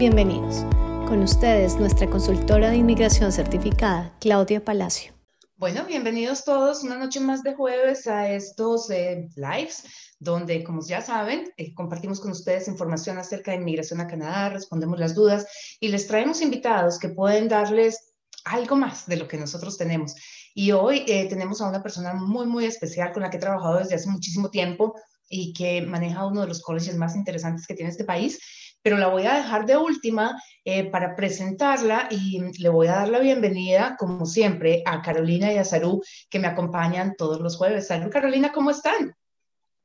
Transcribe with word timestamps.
Bienvenidos. 0.00 0.64
Con 1.06 1.22
ustedes, 1.22 1.76
nuestra 1.76 2.08
consultora 2.08 2.70
de 2.70 2.78
inmigración 2.78 3.32
certificada, 3.32 4.16
Claudia 4.18 4.64
Palacio. 4.64 5.12
Bueno, 5.58 5.84
bienvenidos 5.84 6.42
todos 6.42 6.82
una 6.82 6.96
noche 6.96 7.20
más 7.20 7.42
de 7.42 7.54
jueves 7.54 8.06
a 8.06 8.30
estos 8.30 8.90
eh, 8.90 9.28
lives, 9.36 9.84
donde, 10.18 10.64
como 10.64 10.80
ya 10.82 11.02
saben, 11.02 11.52
eh, 11.58 11.74
compartimos 11.74 12.18
con 12.18 12.30
ustedes 12.30 12.66
información 12.66 13.18
acerca 13.18 13.50
de 13.50 13.58
inmigración 13.58 14.00
a 14.00 14.06
Canadá, 14.06 14.48
respondemos 14.48 14.98
las 14.98 15.14
dudas 15.14 15.46
y 15.80 15.88
les 15.88 16.06
traemos 16.06 16.40
invitados 16.40 16.98
que 16.98 17.10
pueden 17.10 17.48
darles 17.48 18.14
algo 18.46 18.76
más 18.76 19.04
de 19.06 19.18
lo 19.18 19.28
que 19.28 19.36
nosotros 19.36 19.76
tenemos. 19.76 20.14
Y 20.54 20.72
hoy 20.72 21.04
eh, 21.08 21.28
tenemos 21.28 21.60
a 21.60 21.68
una 21.68 21.82
persona 21.82 22.14
muy, 22.14 22.46
muy 22.46 22.64
especial 22.64 23.12
con 23.12 23.22
la 23.22 23.28
que 23.28 23.36
he 23.36 23.40
trabajado 23.40 23.80
desde 23.80 23.96
hace 23.96 24.08
muchísimo 24.08 24.48
tiempo 24.48 24.94
y 25.28 25.52
que 25.52 25.82
maneja 25.82 26.24
uno 26.24 26.40
de 26.40 26.48
los 26.48 26.62
colegios 26.62 26.96
más 26.96 27.14
interesantes 27.14 27.66
que 27.66 27.74
tiene 27.74 27.90
este 27.90 28.04
país 28.04 28.40
pero 28.82 28.96
la 28.96 29.08
voy 29.08 29.26
a 29.26 29.34
dejar 29.34 29.66
de 29.66 29.76
última 29.76 30.40
eh, 30.64 30.84
para 30.90 31.14
presentarla 31.14 32.08
y 32.10 32.40
le 32.60 32.68
voy 32.68 32.86
a 32.86 32.96
dar 32.96 33.08
la 33.08 33.18
bienvenida, 33.18 33.96
como 33.98 34.26
siempre, 34.26 34.82
a 34.86 35.02
Carolina 35.02 35.52
y 35.52 35.58
a 35.58 35.64
Saru, 35.64 36.02
que 36.30 36.38
me 36.38 36.48
acompañan 36.48 37.14
todos 37.16 37.40
los 37.40 37.56
jueves. 37.56 37.88
Salud, 37.88 38.10
Carolina, 38.10 38.52
¿cómo 38.52 38.70
están? 38.70 39.14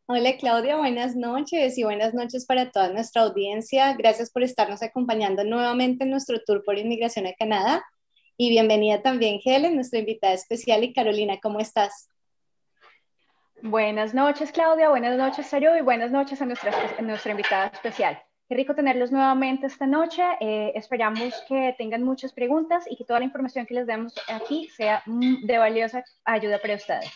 Hola 0.07 0.37
Claudia, 0.37 0.77
buenas 0.77 1.15
noches 1.15 1.79
y 1.79 1.83
buenas 1.83 2.13
noches 2.13 2.45
para 2.45 2.69
toda 2.69 2.89
nuestra 2.89 3.23
audiencia. 3.23 3.93
Gracias 3.93 4.29
por 4.29 4.43
estarnos 4.43 4.83
acompañando 4.83 5.43
nuevamente 5.43 6.03
en 6.03 6.11
nuestro 6.11 6.39
tour 6.45 6.63
por 6.63 6.77
inmigración 6.77 7.25
a 7.25 7.33
Canadá. 7.33 7.83
Y 8.37 8.49
bienvenida 8.49 9.01
también 9.01 9.39
Helen, 9.43 9.75
nuestra 9.75 9.99
invitada 9.99 10.33
especial. 10.33 10.83
Y 10.83 10.93
Carolina, 10.93 11.39
¿cómo 11.41 11.59
estás? 11.59 12.09
Buenas 13.63 14.13
noches 14.13 14.51
Claudia, 14.51 14.89
buenas 14.89 15.17
noches 15.17 15.47
Saru 15.47 15.75
y 15.75 15.81
buenas 15.81 16.11
noches 16.11 16.39
a 16.39 16.45
nuestra, 16.45 16.71
a 16.99 17.01
nuestra 17.01 17.31
invitada 17.31 17.67
especial. 17.67 18.21
Qué 18.47 18.55
rico 18.55 18.75
tenerlos 18.75 19.11
nuevamente 19.11 19.65
esta 19.65 19.87
noche. 19.87 20.21
Eh, 20.39 20.71
esperamos 20.75 21.33
que 21.47 21.73
tengan 21.79 22.03
muchas 22.03 22.31
preguntas 22.31 22.85
y 22.87 22.95
que 22.95 23.03
toda 23.03 23.19
la 23.19 23.25
información 23.25 23.65
que 23.65 23.73
les 23.73 23.87
demos 23.87 24.13
aquí 24.27 24.69
sea 24.69 25.01
de 25.05 25.57
valiosa 25.57 26.03
ayuda 26.23 26.59
para 26.59 26.75
ustedes. 26.75 27.11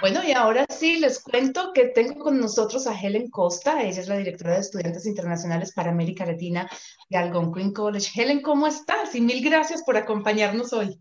Bueno, 0.00 0.20
y 0.26 0.32
ahora 0.32 0.64
sí 0.70 0.98
les 0.98 1.20
cuento 1.22 1.72
que 1.74 1.88
tengo 1.88 2.20
con 2.20 2.40
nosotros 2.40 2.86
a 2.86 2.98
Helen 2.98 3.28
Costa. 3.28 3.82
Ella 3.82 4.00
es 4.00 4.08
la 4.08 4.16
directora 4.16 4.54
de 4.54 4.60
Estudiantes 4.60 5.04
Internacionales 5.04 5.74
para 5.74 5.90
América 5.90 6.24
Latina 6.24 6.70
de 7.10 7.18
Algonquin 7.18 7.74
College. 7.74 8.08
Helen, 8.14 8.40
¿cómo 8.40 8.66
estás? 8.66 9.14
Y 9.14 9.20
mil 9.20 9.44
gracias 9.44 9.82
por 9.82 9.98
acompañarnos 9.98 10.72
hoy. 10.72 10.98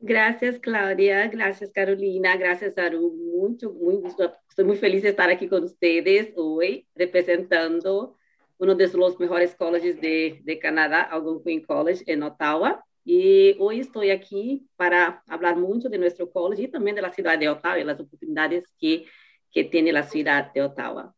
Gracias, 0.00 0.58
Claudia. 0.58 1.28
Gracias, 1.28 1.70
Carolina. 1.70 2.36
Gracias, 2.36 2.76
Aru. 2.78 3.12
Mucho, 3.12 3.72
muy 3.72 4.02
Estoy 4.48 4.64
muy 4.64 4.76
feliz 4.76 5.02
de 5.02 5.10
estar 5.10 5.30
aquí 5.30 5.46
con 5.46 5.62
ustedes 5.62 6.32
hoy 6.34 6.88
representando 6.96 8.16
uno 8.60 8.74
de 8.74 8.86
los 8.88 9.18
mejores 9.18 9.54
colleges 9.54 10.00
de, 10.00 10.40
de 10.44 10.58
Canadá, 10.58 11.02
Algonquin 11.02 11.64
College, 11.64 12.04
en 12.06 12.22
Ottawa. 12.22 12.84
Y 13.04 13.56
hoy 13.58 13.80
estoy 13.80 14.10
aquí 14.10 14.68
para 14.76 15.22
hablar 15.26 15.56
mucho 15.56 15.88
de 15.88 15.96
nuestro 15.96 16.30
college 16.30 16.64
y 16.64 16.68
también 16.68 16.94
de 16.94 17.00
la 17.00 17.12
ciudad 17.12 17.38
de 17.38 17.48
Ottawa 17.48 17.78
y 17.78 17.84
las 17.84 17.98
oportunidades 17.98 18.64
que, 18.78 19.06
que 19.50 19.64
tiene 19.64 19.92
la 19.92 20.02
ciudad 20.02 20.52
de 20.52 20.60
Ottawa. 20.60 21.14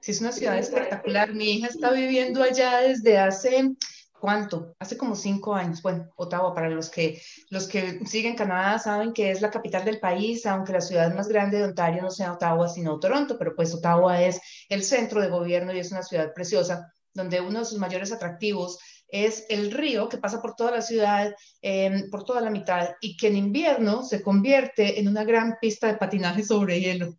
Sí, 0.00 0.12
es 0.12 0.20
una 0.22 0.32
ciudad 0.32 0.58
espectacular. 0.58 1.34
Mi 1.34 1.52
hija 1.52 1.66
está 1.66 1.92
viviendo 1.92 2.42
allá 2.42 2.78
desde 2.80 3.18
hace 3.18 3.76
¿Cuánto? 4.20 4.74
Hace 4.80 4.96
como 4.96 5.14
cinco 5.14 5.54
años. 5.54 5.80
Bueno, 5.80 6.10
Ottawa, 6.16 6.52
para 6.54 6.68
los 6.68 6.90
que, 6.90 7.22
los 7.50 7.68
que 7.68 8.04
siguen 8.04 8.34
Canadá, 8.34 8.78
saben 8.78 9.12
que 9.12 9.30
es 9.30 9.40
la 9.40 9.50
capital 9.50 9.84
del 9.84 10.00
país, 10.00 10.44
aunque 10.44 10.72
la 10.72 10.80
ciudad 10.80 11.14
más 11.14 11.28
grande 11.28 11.58
de 11.58 11.64
Ontario 11.64 12.02
no 12.02 12.10
sea 12.10 12.32
Ottawa, 12.32 12.68
sino 12.68 12.98
Toronto, 12.98 13.38
pero 13.38 13.54
pues 13.54 13.72
Ottawa 13.74 14.20
es 14.20 14.40
el 14.68 14.82
centro 14.82 15.20
de 15.20 15.28
gobierno 15.28 15.72
y 15.72 15.78
es 15.78 15.92
una 15.92 16.02
ciudad 16.02 16.32
preciosa, 16.34 16.92
donde 17.14 17.40
uno 17.40 17.60
de 17.60 17.64
sus 17.64 17.78
mayores 17.78 18.10
atractivos 18.10 18.78
es 19.08 19.46
el 19.48 19.70
río 19.70 20.08
que 20.08 20.18
pasa 20.18 20.42
por 20.42 20.54
toda 20.54 20.72
la 20.72 20.82
ciudad, 20.82 21.34
em, 21.62 22.10
por 22.10 22.24
toda 22.24 22.40
la 22.40 22.50
mitad, 22.50 22.90
y 23.00 23.16
que 23.16 23.28
en 23.28 23.36
invierno 23.36 24.02
se 24.02 24.20
convierte 24.20 24.98
en 25.00 25.08
una 25.08 25.24
gran 25.24 25.56
pista 25.60 25.86
de 25.86 25.96
patinaje 25.96 26.42
sobre 26.42 26.80
hielo. 26.80 27.16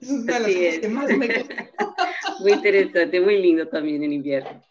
Es 0.00 0.10
una 0.10 0.38
de 0.38 0.40
las 0.40 0.52
cosas 0.52 0.78
que 0.80 0.88
más 0.88 1.10
me 1.16 1.26
gusta. 1.26 1.70
Muy 2.40 2.52
interesante, 2.52 3.20
muy 3.20 3.40
lindo 3.40 3.68
también 3.68 4.02
en 4.02 4.12
invierno. 4.12 4.62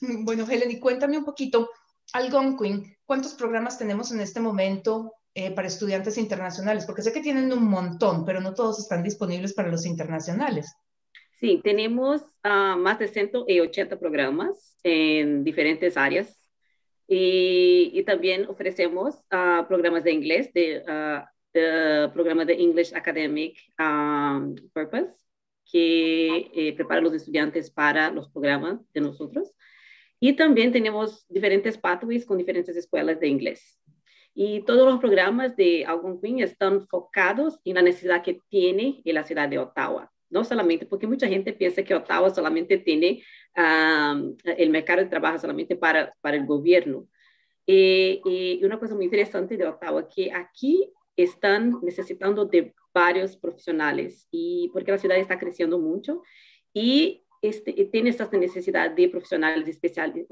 Bueno, 0.24 0.46
Helen, 0.48 0.70
y 0.70 0.80
cuéntame 0.80 1.18
un 1.18 1.24
poquito, 1.24 1.70
Algonquin, 2.12 2.96
¿cuántos 3.04 3.34
programas 3.34 3.78
tenemos 3.78 4.12
en 4.12 4.20
este 4.20 4.40
momento 4.40 5.14
eh, 5.34 5.50
para 5.50 5.68
estudiantes 5.68 6.18
internacionales? 6.18 6.84
Porque 6.86 7.02
sé 7.02 7.12
que 7.12 7.20
tienen 7.20 7.52
un 7.52 7.64
montón, 7.64 8.24
pero 8.24 8.40
no 8.40 8.54
todos 8.54 8.78
están 8.78 9.02
disponibles 9.02 9.54
para 9.54 9.70
los 9.70 9.86
internacionales. 9.86 10.74
Sí, 11.38 11.60
tenemos 11.62 12.22
uh, 12.44 12.78
más 12.78 12.98
de 12.98 13.08
180 13.08 13.98
programas 13.98 14.78
en 14.82 15.44
diferentes 15.44 15.96
áreas 15.96 16.34
y, 17.06 18.02
también 18.04 18.46
ofrecemos 18.46 19.16
uh, 19.32 19.66
programas 19.68 20.02
de 20.04 20.12
inglés, 20.12 20.52
de, 20.54 20.82
uh, 20.82 22.12
programas 22.12 22.46
de 22.46 22.54
English 22.54 22.94
Academic 22.94 23.56
um, 23.78 24.54
Purpose, 24.72 25.12
que 25.70 26.50
eh, 26.54 26.72
preparan 26.74 27.04
los 27.04 27.14
estudiantes 27.14 27.70
para 27.70 28.10
los 28.10 28.28
programas 28.30 28.80
de 28.92 29.00
nosotros. 29.00 29.52
Y 30.20 30.34
también 30.34 30.72
tenemos 30.72 31.26
diferentes 31.28 31.76
pathways 31.76 32.24
con 32.24 32.38
diferentes 32.38 32.76
escuelas 32.76 33.20
de 33.20 33.28
inglés. 33.28 33.78
Y 34.34 34.62
todos 34.62 34.86
los 34.86 35.00
programas 35.00 35.56
de 35.56 35.84
Algonquin 35.86 36.40
están 36.40 36.74
enfocados 36.74 37.58
en 37.64 37.74
la 37.74 37.82
necesidad 37.82 38.22
que 38.22 38.40
tiene 38.48 39.00
en 39.04 39.14
la 39.14 39.24
ciudad 39.24 39.48
de 39.48 39.58
Ottawa. 39.58 40.12
No 40.28 40.44
solamente 40.44 40.86
porque 40.86 41.06
mucha 41.06 41.28
gente 41.28 41.52
piensa 41.52 41.82
que 41.82 41.94
Ottawa 41.94 42.30
solamente 42.30 42.78
tiene 42.78 43.22
el 43.54 44.70
mercado 44.70 45.00
de 45.00 45.08
trabajo 45.08 45.38
solamente 45.38 45.76
para, 45.76 46.14
para 46.20 46.36
el 46.36 46.44
gobierno. 46.44 47.08
Eh, 47.66 48.20
y 48.24 48.64
una 48.64 48.78
cosa 48.78 48.94
muy 48.94 49.04
interesante 49.04 49.56
de 49.56 49.66
Ottawa, 49.66 50.08
que 50.08 50.32
aquí 50.32 50.92
están 51.16 51.80
necesitando 51.82 52.44
de 52.44 52.74
varios 52.92 53.36
profesionales 53.36 54.28
y 54.30 54.70
porque 54.72 54.92
la 54.92 54.98
ciudad 54.98 55.18
está 55.18 55.38
creciendo 55.38 55.78
mucho 55.78 56.22
y 56.72 57.25
este, 57.48 57.72
tiene 57.86 58.10
esta 58.10 58.28
necesidad 58.32 58.90
de 58.90 59.08
profesionales 59.08 59.68
especial, 59.68 60.26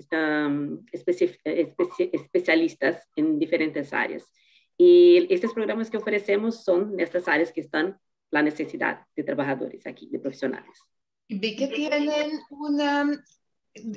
especialistas 2.13 3.09
en 3.17 3.39
diferentes 3.39 3.93
áreas. 3.93 4.31
Y 4.77 5.33
estos 5.33 5.53
programas 5.53 5.91
que 5.91 5.99
ofrecemos 5.99 6.65
son 6.65 6.95
en 6.95 7.01
estas 7.01 7.29
áreas 7.29 7.53
que 7.53 7.61
están 7.61 7.99
la 8.31 8.43
necesidad 8.43 9.07
de 9.15 9.23
trabajadores 9.23 9.87
aquí, 9.87 10.09
de 10.11 10.19
profesionales. 10.19 10.81
Vi 11.29 11.57
que 11.57 11.69
tienen 11.69 12.41
una, 12.51 13.09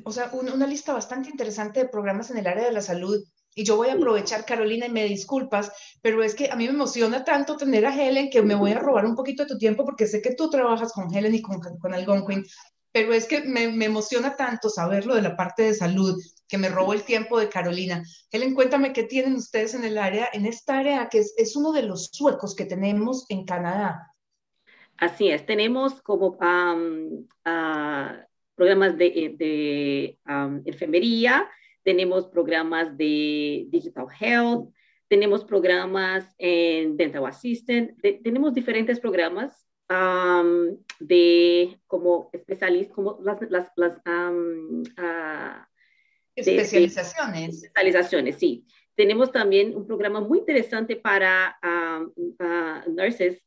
o 0.04 0.12
sea, 0.12 0.32
una 0.32 0.68
lista 0.68 0.94
bastante 0.94 1.30
interesante 1.30 1.82
de 1.82 1.90
programas 1.90 2.30
en 2.32 2.38
el 2.38 2.48
área 2.48 2.66
de 2.66 2.72
la 2.72 2.82
salud. 2.82 3.24
Y 3.56 3.64
yo 3.64 3.76
voy 3.76 3.90
a 3.90 3.94
aprovechar, 3.94 4.46
Carolina, 4.46 4.86
y 4.86 4.92
me 4.92 5.06
disculpas, 5.06 5.72
pero 6.04 6.22
es 6.22 6.36
que 6.36 6.52
a 6.52 6.56
mí 6.56 6.66
me 6.66 6.74
emociona 6.74 7.24
tanto 7.24 7.58
tener 7.58 7.88
a 7.88 7.96
Helen 7.96 8.30
que 8.30 8.44
me 8.44 8.54
voy 8.54 8.72
a 8.72 8.80
robar 8.80 9.06
un 9.08 9.16
poquito 9.16 9.44
de 9.44 9.50
tu 9.50 9.58
tiempo 9.58 9.84
porque 9.84 10.06
sé 10.06 10.22
que 10.22 10.36
tú 10.36 10.48
trabajas 10.52 10.94
con 10.94 11.12
Helen 11.14 11.34
y 11.34 11.42
con, 11.42 11.60
con 11.60 11.94
Algonquin 11.94 12.46
pero 12.98 13.14
es 13.14 13.28
que 13.28 13.42
me, 13.42 13.66
emociona 13.86 14.36
tanto 14.36 14.70
saberlo 14.70 15.14
de 15.14 15.22
la 15.22 15.36
parte 15.36 15.62
de 15.62 15.76
salud 15.76 16.20
que 16.48 16.58
me 16.58 16.68
robó 16.68 16.94
el 16.94 17.04
tiempo 17.04 17.40
de 17.40 17.48
Carolina. 17.48 18.04
Helen, 18.32 18.56
cuéntame 18.56 18.92
qué 18.92 19.04
tienen 19.04 19.36
ustedes 19.36 19.76
en 19.76 19.84
el 19.84 20.00
área, 20.00 20.28
en 20.34 20.48
esta 20.48 20.80
área 20.80 21.08
que 21.08 21.20
es, 21.20 21.56
uno 21.56 21.74
de 21.74 21.84
los 21.84 22.10
suecos 22.12 22.56
que 22.56 22.66
tenemos 22.66 23.28
en 23.30 23.46
Canadá. 23.46 24.16
Así 24.98 25.30
es, 25.30 25.46
tenemos 25.46 26.02
como 26.02 26.40
programas 28.56 28.98
de, 28.98 29.36
de 29.38 30.18
enfermería, 30.66 31.48
tenemos 31.84 32.28
programas 32.30 32.98
de 32.98 33.68
digital 33.70 34.08
health, 34.20 34.74
tenemos 35.08 35.46
programas 35.46 36.34
en 36.40 36.98
dental 36.98 37.28
assistant, 37.28 37.92
tenemos 38.24 38.56
diferentes 38.56 39.00
programas 39.00 39.67
de 41.00 41.80
como 41.88 42.30
especialistas, 42.34 42.96
como 42.96 43.20
las, 43.24 43.40
las, 43.50 43.72
las 43.76 44.02
ah, 44.06 45.68
especializaciones. 46.36 47.64
especializaciones, 47.64 48.36
sí. 48.38 48.66
Tenemos 48.96 49.32
también 49.32 49.76
un 49.76 49.86
programa 49.86 50.20
muy 50.20 50.40
interesante 50.40 50.96
para 50.96 51.58
nurses 52.88 53.44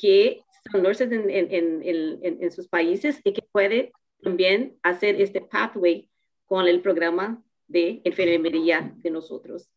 que 0.00 0.42
son 0.70 0.82
nurses 0.82 1.10
en, 1.10 1.28
en, 1.28 1.82
en, 1.82 2.38
en, 2.40 2.52
sus 2.52 2.68
países 2.68 3.20
y 3.24 3.32
que 3.32 3.42
puede 3.50 3.92
también 4.22 4.78
hacer 4.82 5.20
este 5.20 5.40
pathway 5.40 6.08
con 6.46 6.68
el 6.68 6.80
programa 6.80 7.42
de 7.66 8.00
enfermería 8.04 8.92
de 8.96 9.10
nosotros. 9.10 9.68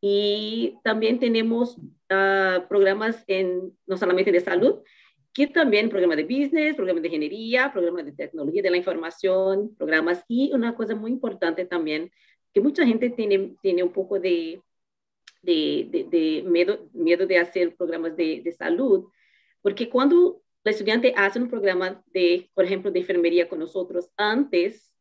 Y 0.00 0.78
también 0.82 1.20
tenemos 1.20 1.76
ah, 2.10 2.66
programas 2.68 3.22
en, 3.28 3.72
no 3.86 3.96
solamente 3.96 4.32
de 4.32 4.40
salud, 4.40 4.80
que 5.34 5.46
también 5.46 5.88
programas 5.88 6.18
de 6.18 6.24
business, 6.24 6.76
programas 6.76 7.02
de 7.02 7.08
ingeniería, 7.08 7.72
programas 7.72 8.04
de 8.04 8.12
tecnología 8.12 8.62
de 8.62 8.70
la 8.70 8.76
información, 8.76 9.74
programas 9.76 10.24
y 10.28 10.52
una 10.52 10.74
cosa 10.74 10.94
muy 10.94 11.10
importante 11.10 11.64
también, 11.64 12.10
que 12.52 12.60
mucha 12.60 12.86
gente 12.86 13.10
tiene, 13.10 13.56
tiene 13.62 13.82
un 13.82 13.92
poco 13.92 14.20
de, 14.20 14.60
de, 15.42 16.06
de, 16.10 16.44
miedo, 16.46 16.88
miedo 16.92 17.26
de 17.26 17.38
hacer 17.38 17.74
programas 17.76 18.16
de, 18.16 18.42
de 18.42 18.52
salud, 18.52 19.06
porque 19.62 19.88
cuando 19.88 20.42
el 20.64 20.72
estudiante 20.72 21.14
hace 21.16 21.40
un 21.40 21.48
programa 21.48 22.02
de, 22.12 22.50
por 22.54 22.64
ejemplo, 22.64 22.90
de 22.90 23.00
enfermería 23.00 23.48
con 23.48 23.58
nosotros, 23.58 24.10
antes 24.16 24.92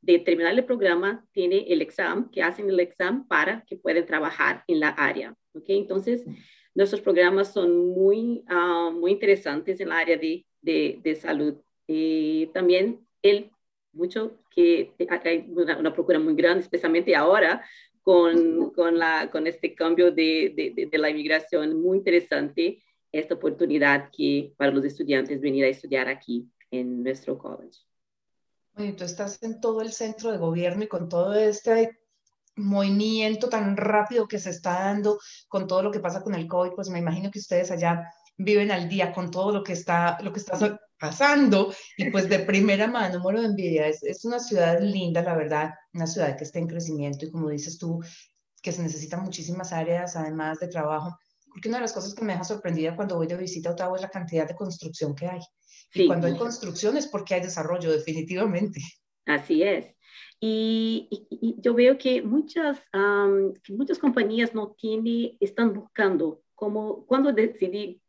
de 0.00 0.18
terminar 0.20 0.54
el 0.54 0.64
programa, 0.64 1.26
tiene 1.32 1.64
el 1.68 1.82
examen, 1.82 2.28
que 2.30 2.42
hacen 2.42 2.68
el 2.68 2.78
examen 2.78 3.26
para 3.26 3.64
que 3.66 3.76
puedan 3.76 4.06
trabajar 4.06 4.62
en 4.68 4.78
la 4.78 4.90
área. 4.90 5.34
¿okay? 5.52 5.78
Entonces, 5.78 6.24
nuestros 6.80 7.02
programas 7.02 7.52
son 7.52 7.90
muy, 7.90 8.42
muy 8.94 9.12
interesantes 9.12 9.80
en 9.80 9.88
el 9.88 9.92
área 9.92 10.16
de, 10.16 10.46
de, 10.62 10.98
de 11.02 11.14
salud. 11.14 11.54
Y 11.86 12.46
también 12.54 13.06
el 13.22 13.50
mucho 13.92 14.38
que 14.50 14.94
hay 15.24 15.46
una, 15.54 15.76
una, 15.78 15.92
procura 15.92 16.18
muy 16.18 16.34
grande, 16.34 16.62
especialmente 16.62 17.14
ahora 17.14 17.62
con, 18.02 18.70
con, 18.70 18.98
la, 18.98 19.30
con 19.30 19.46
este 19.46 19.74
cambio 19.74 20.10
de, 20.10 20.72
de, 20.74 20.86
de, 20.90 20.98
la 20.98 21.10
inmigración, 21.10 21.80
muy 21.82 21.98
interesante 21.98 22.82
esta 23.12 23.34
oportunidad 23.34 24.08
que 24.10 24.54
para 24.56 24.70
los 24.70 24.84
estudiantes 24.84 25.40
venir 25.40 25.64
a 25.64 25.68
estudiar 25.68 26.08
aquí 26.08 26.48
en 26.70 27.02
nuestro 27.02 27.36
college. 27.36 27.80
Oye, 28.76 28.92
tú 28.92 29.04
estás 29.04 29.42
en 29.42 29.60
todo 29.60 29.82
el 29.82 29.92
centro 29.92 30.32
de 30.32 30.38
gobierno 30.38 30.84
y 30.84 30.88
con 30.88 31.10
todo 31.10 31.34
este 31.34 31.99
movimiento 32.56 33.48
tan 33.48 33.76
rápido 33.76 34.28
que 34.28 34.38
se 34.38 34.50
está 34.50 34.84
dando, 34.84 35.18
con 35.48 35.66
todo 35.66 35.82
lo 35.82 35.90
que 35.90 36.00
pasa 36.00 36.22
con 36.22 36.34
el 36.34 36.46
COVID, 36.46 36.72
pues 36.72 36.90
me 36.90 36.98
imagino 36.98 37.30
que 37.30 37.38
ustedes 37.38 37.70
allá 37.70 38.10
viven 38.36 38.70
al 38.70 38.88
día 38.88 39.12
con 39.12 39.30
todo 39.30 39.52
lo 39.52 39.62
que 39.62 39.72
está, 39.72 40.18
lo 40.22 40.32
que 40.32 40.40
está 40.40 40.78
pasando 40.98 41.74
y 41.96 42.10
pues 42.10 42.28
de 42.28 42.40
primera 42.40 42.86
mano, 42.86 43.20
muero 43.20 43.40
de 43.40 43.46
envidia, 43.46 43.86
es, 43.86 44.02
es 44.02 44.24
una 44.24 44.38
ciudad 44.38 44.80
linda, 44.80 45.22
la 45.22 45.36
verdad, 45.36 45.70
una 45.94 46.06
ciudad 46.06 46.36
que 46.36 46.44
está 46.44 46.58
en 46.58 46.66
crecimiento 46.66 47.24
y 47.24 47.30
como 47.30 47.48
dices 47.48 47.78
tú, 47.78 48.00
que 48.62 48.72
se 48.72 48.82
necesitan 48.82 49.22
muchísimas 49.22 49.72
áreas 49.72 50.16
además 50.16 50.58
de 50.60 50.68
trabajo, 50.68 51.16
porque 51.52 51.68
una 51.68 51.78
de 51.78 51.82
las 51.82 51.92
cosas 51.92 52.14
que 52.14 52.24
me 52.24 52.32
deja 52.32 52.44
sorprendida 52.44 52.94
cuando 52.94 53.16
voy 53.16 53.26
de 53.26 53.36
visita 53.36 53.70
a 53.70 53.72
Ottawa 53.72 53.96
es 53.96 54.02
la 54.02 54.10
cantidad 54.10 54.46
de 54.46 54.54
construcción 54.54 55.14
que 55.14 55.26
hay. 55.26 55.40
Y 55.92 56.06
cuando 56.06 56.28
hay 56.28 56.36
construcción 56.36 56.96
es 56.96 57.08
porque 57.08 57.34
hay 57.34 57.40
desarrollo, 57.40 57.90
definitivamente. 57.90 58.80
Así 59.26 59.62
es. 59.62 59.94
Y, 60.40 61.08
y, 61.10 61.56
yo 61.60 61.74
veo 61.74 61.98
que 61.98 62.22
muchas, 62.22 62.82
um, 62.94 63.52
que 63.62 63.72
muchas 63.74 63.98
compañías 63.98 64.54
no 64.54 64.72
tienen, 64.72 65.36
están 65.40 65.74
buscando, 65.74 66.42
como 66.54 67.04
cuando 67.06 67.32
decidí 67.32 68.00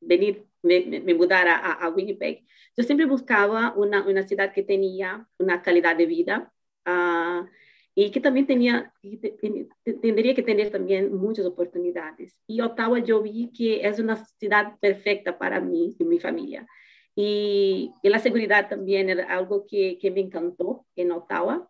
venir, 0.00 0.44
me, 0.62 1.00
me 1.00 1.14
mudar 1.14 1.48
a, 1.48 1.72
a, 1.72 1.88
Winnipeg, 1.90 2.44
yo 2.76 2.84
siempre 2.84 3.06
buscaba 3.06 3.72
una, 3.74 4.06
una 4.06 4.22
ciudad 4.22 4.52
que 4.52 4.62
tenía 4.62 5.26
una 5.38 5.62
calidad 5.62 5.96
de 5.96 6.06
vida 6.06 6.52
uh, 6.86 7.46
y 7.94 8.10
que 8.10 8.20
también 8.20 8.46
tenía, 8.46 8.92
tendría 10.02 10.34
que 10.34 10.42
tener 10.42 10.70
también 10.70 11.14
muchas 11.14 11.46
oportunidades. 11.46 12.36
Y 12.46 12.60
Ottawa 12.60 12.98
yo 13.00 13.22
vi 13.22 13.50
que 13.52 13.86
es 13.86 13.98
una 13.98 14.16
ciudad 14.38 14.78
perfecta 14.80 15.38
para 15.38 15.60
mí 15.60 15.96
y 15.98 16.04
mi 16.04 16.20
familia. 16.20 16.66
Y, 17.20 17.92
y, 18.00 18.08
la 18.10 18.20
seguridad 18.20 18.68
también 18.68 19.10
era 19.10 19.24
algo 19.24 19.66
que, 19.66 19.98
que, 19.98 20.12
me 20.12 20.20
encantó 20.20 20.86
en 20.94 21.10
Ottawa. 21.10 21.68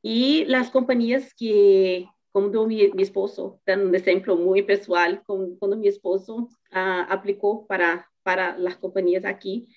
Y 0.00 0.46
las 0.46 0.70
compañías 0.70 1.34
que, 1.34 2.08
como 2.32 2.48
mi, 2.64 2.90
mi 2.94 3.02
esposo, 3.02 3.60
dan 3.66 3.86
un 3.86 3.94
ejemplo 3.94 4.36
muy 4.36 4.62
personal, 4.62 5.22
cuando 5.26 5.76
mi 5.76 5.86
esposo 5.86 6.48
uh, 6.72 7.04
aplicó 7.10 7.66
para, 7.66 8.10
para 8.22 8.56
las 8.56 8.78
compañías 8.78 9.26
aquí, 9.26 9.68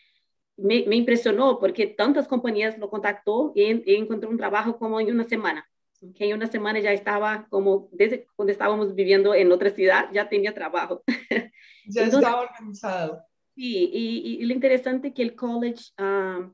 me, 0.56 0.86
me, 0.88 0.96
impresionó 0.96 1.60
porque 1.60 1.88
tantas 1.88 2.26
compañías 2.26 2.78
lo 2.78 2.90
contactó 2.90 3.52
y, 3.56 3.64
y, 3.64 3.96
encontró 3.96 4.30
un 4.30 4.38
trabajo 4.38 4.78
como 4.78 5.02
en 5.02 5.12
una 5.12 5.26
semana. 5.26 5.68
Que 6.16 6.30
en 6.30 6.38
una 6.38 6.48
semana 6.48 6.80
ya 6.80 6.94
estaba 6.94 7.46
como, 7.50 7.90
desde 7.92 8.26
cuando 8.38 8.54
estábamos 8.54 8.96
viviendo 8.96 9.36
en 9.36 9.52
otra 9.52 9.70
ciudad, 9.70 10.06
ya 10.14 10.30
tenía 10.30 10.54
trabajo. 10.54 11.04
Ya 11.90 12.04
Entonces, 12.04 12.28
estaba 12.28 12.42
organizado. 12.42 13.27
Sí, 13.58 13.90
y, 13.92 14.38
y, 14.40 14.46
lo 14.46 14.54
interesante 14.54 15.08
es 15.08 15.16
que 15.16 15.24
el 15.24 15.36
college 15.36 15.86
uh, 15.98 16.48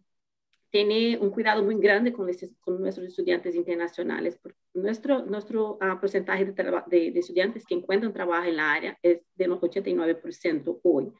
tiene 0.69 1.17
un 1.19 1.31
cuidado 1.31 1.61
muy 1.61 1.75
grande 1.75 2.13
con, 2.13 2.31
con 2.61 2.81
nuestros 2.81 3.07
estudiantes 3.07 3.55
internacionales. 3.55 4.39
Nuestro, 4.73 5.25
nuestro 5.25 5.73
uh, 5.81 5.99
porcentaje 5.99 6.45
de, 6.45 6.53
de, 6.53 7.11
de, 7.11 7.19
estudiantes 7.19 7.65
que 7.65 7.75
encuentran 7.75 8.13
trabajo 8.13 8.47
en 8.47 8.55
la 8.55 8.71
área 8.71 8.97
es 9.01 9.19
de 9.35 9.47
los 9.47 9.59
89% 9.59 10.79
hoy. 10.81 11.11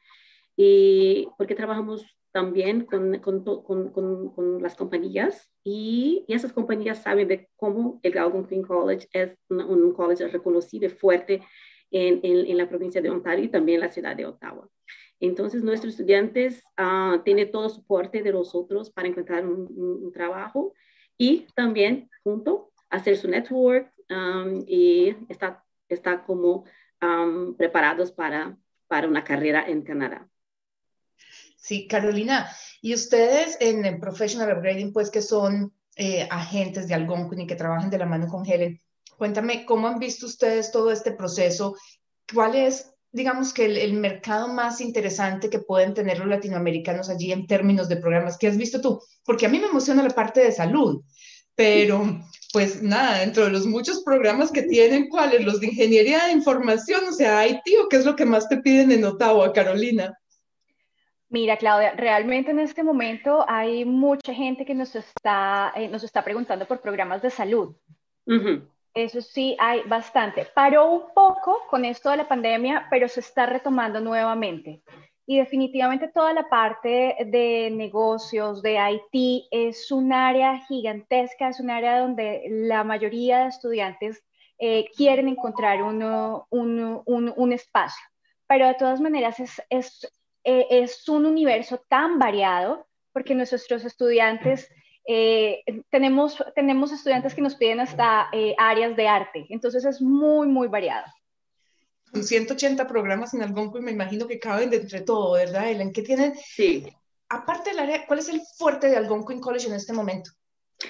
Y 0.56 1.28
porque 1.36 1.54
trabajamos 1.54 2.16
también 2.32 2.86
con, 2.86 3.18
con, 3.18 3.44
con, 3.44 3.92
con 3.92 4.62
las 4.62 4.76
compañías 4.76 5.52
y, 5.62 6.24
y, 6.26 6.32
esas 6.32 6.54
compañías 6.54 7.02
saben 7.02 7.28
de 7.28 7.50
cómo 7.56 8.00
el 8.02 8.16
Algonquin 8.16 8.62
College 8.62 9.06
es 9.12 9.36
un, 9.50 9.60
un 9.60 9.92
college 9.92 10.28
reconocido 10.28 10.86
y 10.86 10.88
fuerte 10.88 11.42
en, 11.90 12.20
en, 12.22 12.46
en, 12.46 12.56
la 12.56 12.70
provincia 12.70 13.02
de 13.02 13.10
Ontario 13.10 13.44
y 13.44 13.48
también 13.48 13.76
en 13.76 13.86
la 13.86 13.92
ciudad 13.92 14.16
de 14.16 14.24
Ottawa. 14.24 14.66
Entonces, 15.20 15.62
nuestros 15.62 15.94
estudiantes 15.94 16.62
uh, 16.78 17.22
tienen 17.22 17.50
todo 17.50 17.68
soporte 17.68 18.22
de 18.22 18.32
nosotros 18.32 18.90
para 18.90 19.08
encontrar 19.08 19.46
un, 19.46 20.12
trabajo 20.12 20.74
y 21.16 21.46
también 21.54 22.10
junto 22.22 22.72
hacer 22.90 23.16
su 23.16 23.28
network 23.28 23.92
y 24.66 25.16
está, 25.28 25.64
está 25.88 26.24
como 26.24 26.64
preparados 27.56 28.12
para, 28.12 28.56
para 28.86 29.08
una 29.08 29.24
carrera 29.24 29.64
en 29.66 29.82
Canadá. 29.82 30.28
Sí, 31.56 31.88
Carolina, 31.88 32.48
y 32.82 32.94
ustedes 32.94 33.56
en 33.60 33.86
el 33.86 33.98
Professional 33.98 34.54
Upgrading, 34.56 34.92
pues 34.92 35.10
que 35.10 35.22
son 35.22 35.72
eh, 35.96 36.28
agentes 36.30 36.86
de 36.86 36.94
Algonquin 36.94 37.40
y 37.40 37.46
que 37.46 37.56
trabajan 37.56 37.88
de 37.88 37.98
la 37.98 38.06
mano 38.06 38.28
con 38.28 38.44
Helen, 38.44 38.78
cuéntame 39.16 39.64
cómo 39.64 39.88
han 39.88 39.98
visto 39.98 40.26
ustedes 40.26 40.70
todo 40.70 40.92
este 40.92 41.12
proceso, 41.12 41.74
cuál 42.32 42.54
es 42.54 42.93
digamos 43.14 43.54
que 43.54 43.64
el, 43.64 43.78
el, 43.78 43.92
mercado 43.94 44.48
más 44.48 44.80
interesante 44.80 45.48
que 45.48 45.60
pueden 45.60 45.94
tener 45.94 46.18
los 46.18 46.26
latinoamericanos 46.26 47.08
allí 47.08 47.30
en 47.30 47.46
términos 47.46 47.88
de 47.88 47.96
programas 47.96 48.36
que 48.36 48.48
has 48.48 48.56
visto 48.56 48.80
tú? 48.80 49.00
Porque 49.24 49.46
a 49.46 49.48
mí 49.48 49.60
me 49.60 49.68
emociona 49.68 50.02
la 50.02 50.10
parte 50.10 50.40
de 50.40 50.50
salud, 50.50 51.00
pero 51.54 52.20
pues 52.52 52.82
nada, 52.82 53.20
dentro 53.20 53.44
de 53.44 53.50
los 53.50 53.66
muchos 53.66 54.02
programas 54.02 54.50
que 54.50 54.62
tienen, 54.62 55.08
¿cuáles? 55.08 55.44
Los 55.44 55.60
de 55.60 55.68
ingeniería 55.68 56.24
de 56.24 56.32
información, 56.32 57.02
o 57.08 57.12
sea, 57.12 57.46
IT 57.46 57.62
o 57.84 57.88
qué 57.88 57.96
es 57.98 58.04
lo 58.04 58.16
que 58.16 58.26
más 58.26 58.48
te 58.48 58.56
piden 58.56 58.90
en 58.90 59.04
Ottawa, 59.04 59.52
Carolina? 59.52 60.18
Mira, 61.28 61.56
Claudia, 61.56 61.92
realmente 61.92 62.50
en 62.50 62.58
este 62.58 62.82
momento 62.82 63.44
hay 63.48 63.84
mucha 63.84 64.34
gente 64.34 64.64
que 64.64 64.74
nos 64.74 64.94
está, 64.96 65.72
eh, 65.76 65.88
nos 65.88 66.02
está 66.02 66.24
preguntando 66.24 66.66
por 66.66 66.80
programas 66.80 67.22
de 67.22 67.30
salud. 67.30 67.76
Uh 68.26 68.32
-huh. 68.32 68.73
Eso 68.94 69.20
sí, 69.20 69.56
hay 69.58 69.82
bastante. 69.82 70.46
Paró 70.54 70.88
un 70.88 71.12
poco 71.12 71.62
con 71.68 71.84
esto 71.84 72.10
de 72.10 72.18
la 72.18 72.28
pandemia, 72.28 72.86
pero 72.90 73.08
se 73.08 73.20
está 73.20 73.44
retomando 73.44 74.00
nuevamente. 74.00 74.82
Y 75.26 75.38
definitivamente 75.38 76.08
toda 76.08 76.32
la 76.32 76.48
parte 76.48 77.16
de 77.26 77.70
negocios, 77.72 78.62
de 78.62 78.78
IT, 79.12 79.46
es 79.50 79.90
un 79.90 80.12
área 80.12 80.58
gigantesca, 80.66 81.48
es 81.48 81.58
un 81.58 81.70
área 81.70 82.00
donde 82.00 82.44
la 82.48 82.84
mayoría 82.84 83.40
de 83.40 83.48
estudiantes 83.48 84.22
eh, 84.58 84.84
quieren 84.96 85.26
encontrar 85.28 85.82
uno, 85.82 86.46
un, 86.50 87.02
un, 87.04 87.32
un, 87.34 87.52
espacio. 87.52 88.04
Pero 88.46 88.68
de 88.68 88.74
todas 88.74 89.00
maneras 89.00 89.40
es, 89.40 89.60
es, 89.70 90.12
eh, 90.44 90.66
es 90.70 91.08
un 91.08 91.26
universo 91.26 91.82
tan 91.88 92.20
variado 92.20 92.86
porque 93.12 93.34
nuestros 93.34 93.84
estudiantes 93.84 94.70
eh, 95.06 95.62
tenemos, 95.90 96.42
tenemos 96.54 96.92
estudiantes 96.92 97.34
que 97.34 97.42
nos 97.42 97.56
piden 97.56 97.80
hasta 97.80 98.28
eh, 98.32 98.54
áreas 98.58 98.96
de 98.96 99.08
arte, 99.08 99.46
entonces 99.50 99.84
es 99.84 100.00
muy, 100.00 100.48
muy 100.48 100.68
variado. 100.68 101.06
Con 102.10 102.22
180 102.22 102.86
programas 102.86 103.34
en 103.34 103.42
Algonquin, 103.42 103.84
me 103.84 103.90
imagino 103.90 104.26
que 104.26 104.38
caben 104.38 104.70
de 104.70 104.76
entre 104.76 105.00
todo, 105.00 105.32
¿verdad, 105.32 105.68
Ellen? 105.68 105.92
¿Qué 105.92 106.02
tienen? 106.02 106.34
Sí. 106.36 106.86
Aparte 107.28 107.70
del 107.70 107.80
área, 107.80 108.06
¿cuál 108.06 108.20
es 108.20 108.28
el 108.28 108.40
fuerte 108.56 108.88
de 108.88 108.96
Algonquin 108.96 109.40
College 109.40 109.66
en 109.66 109.74
este 109.74 109.92
momento? 109.92 110.30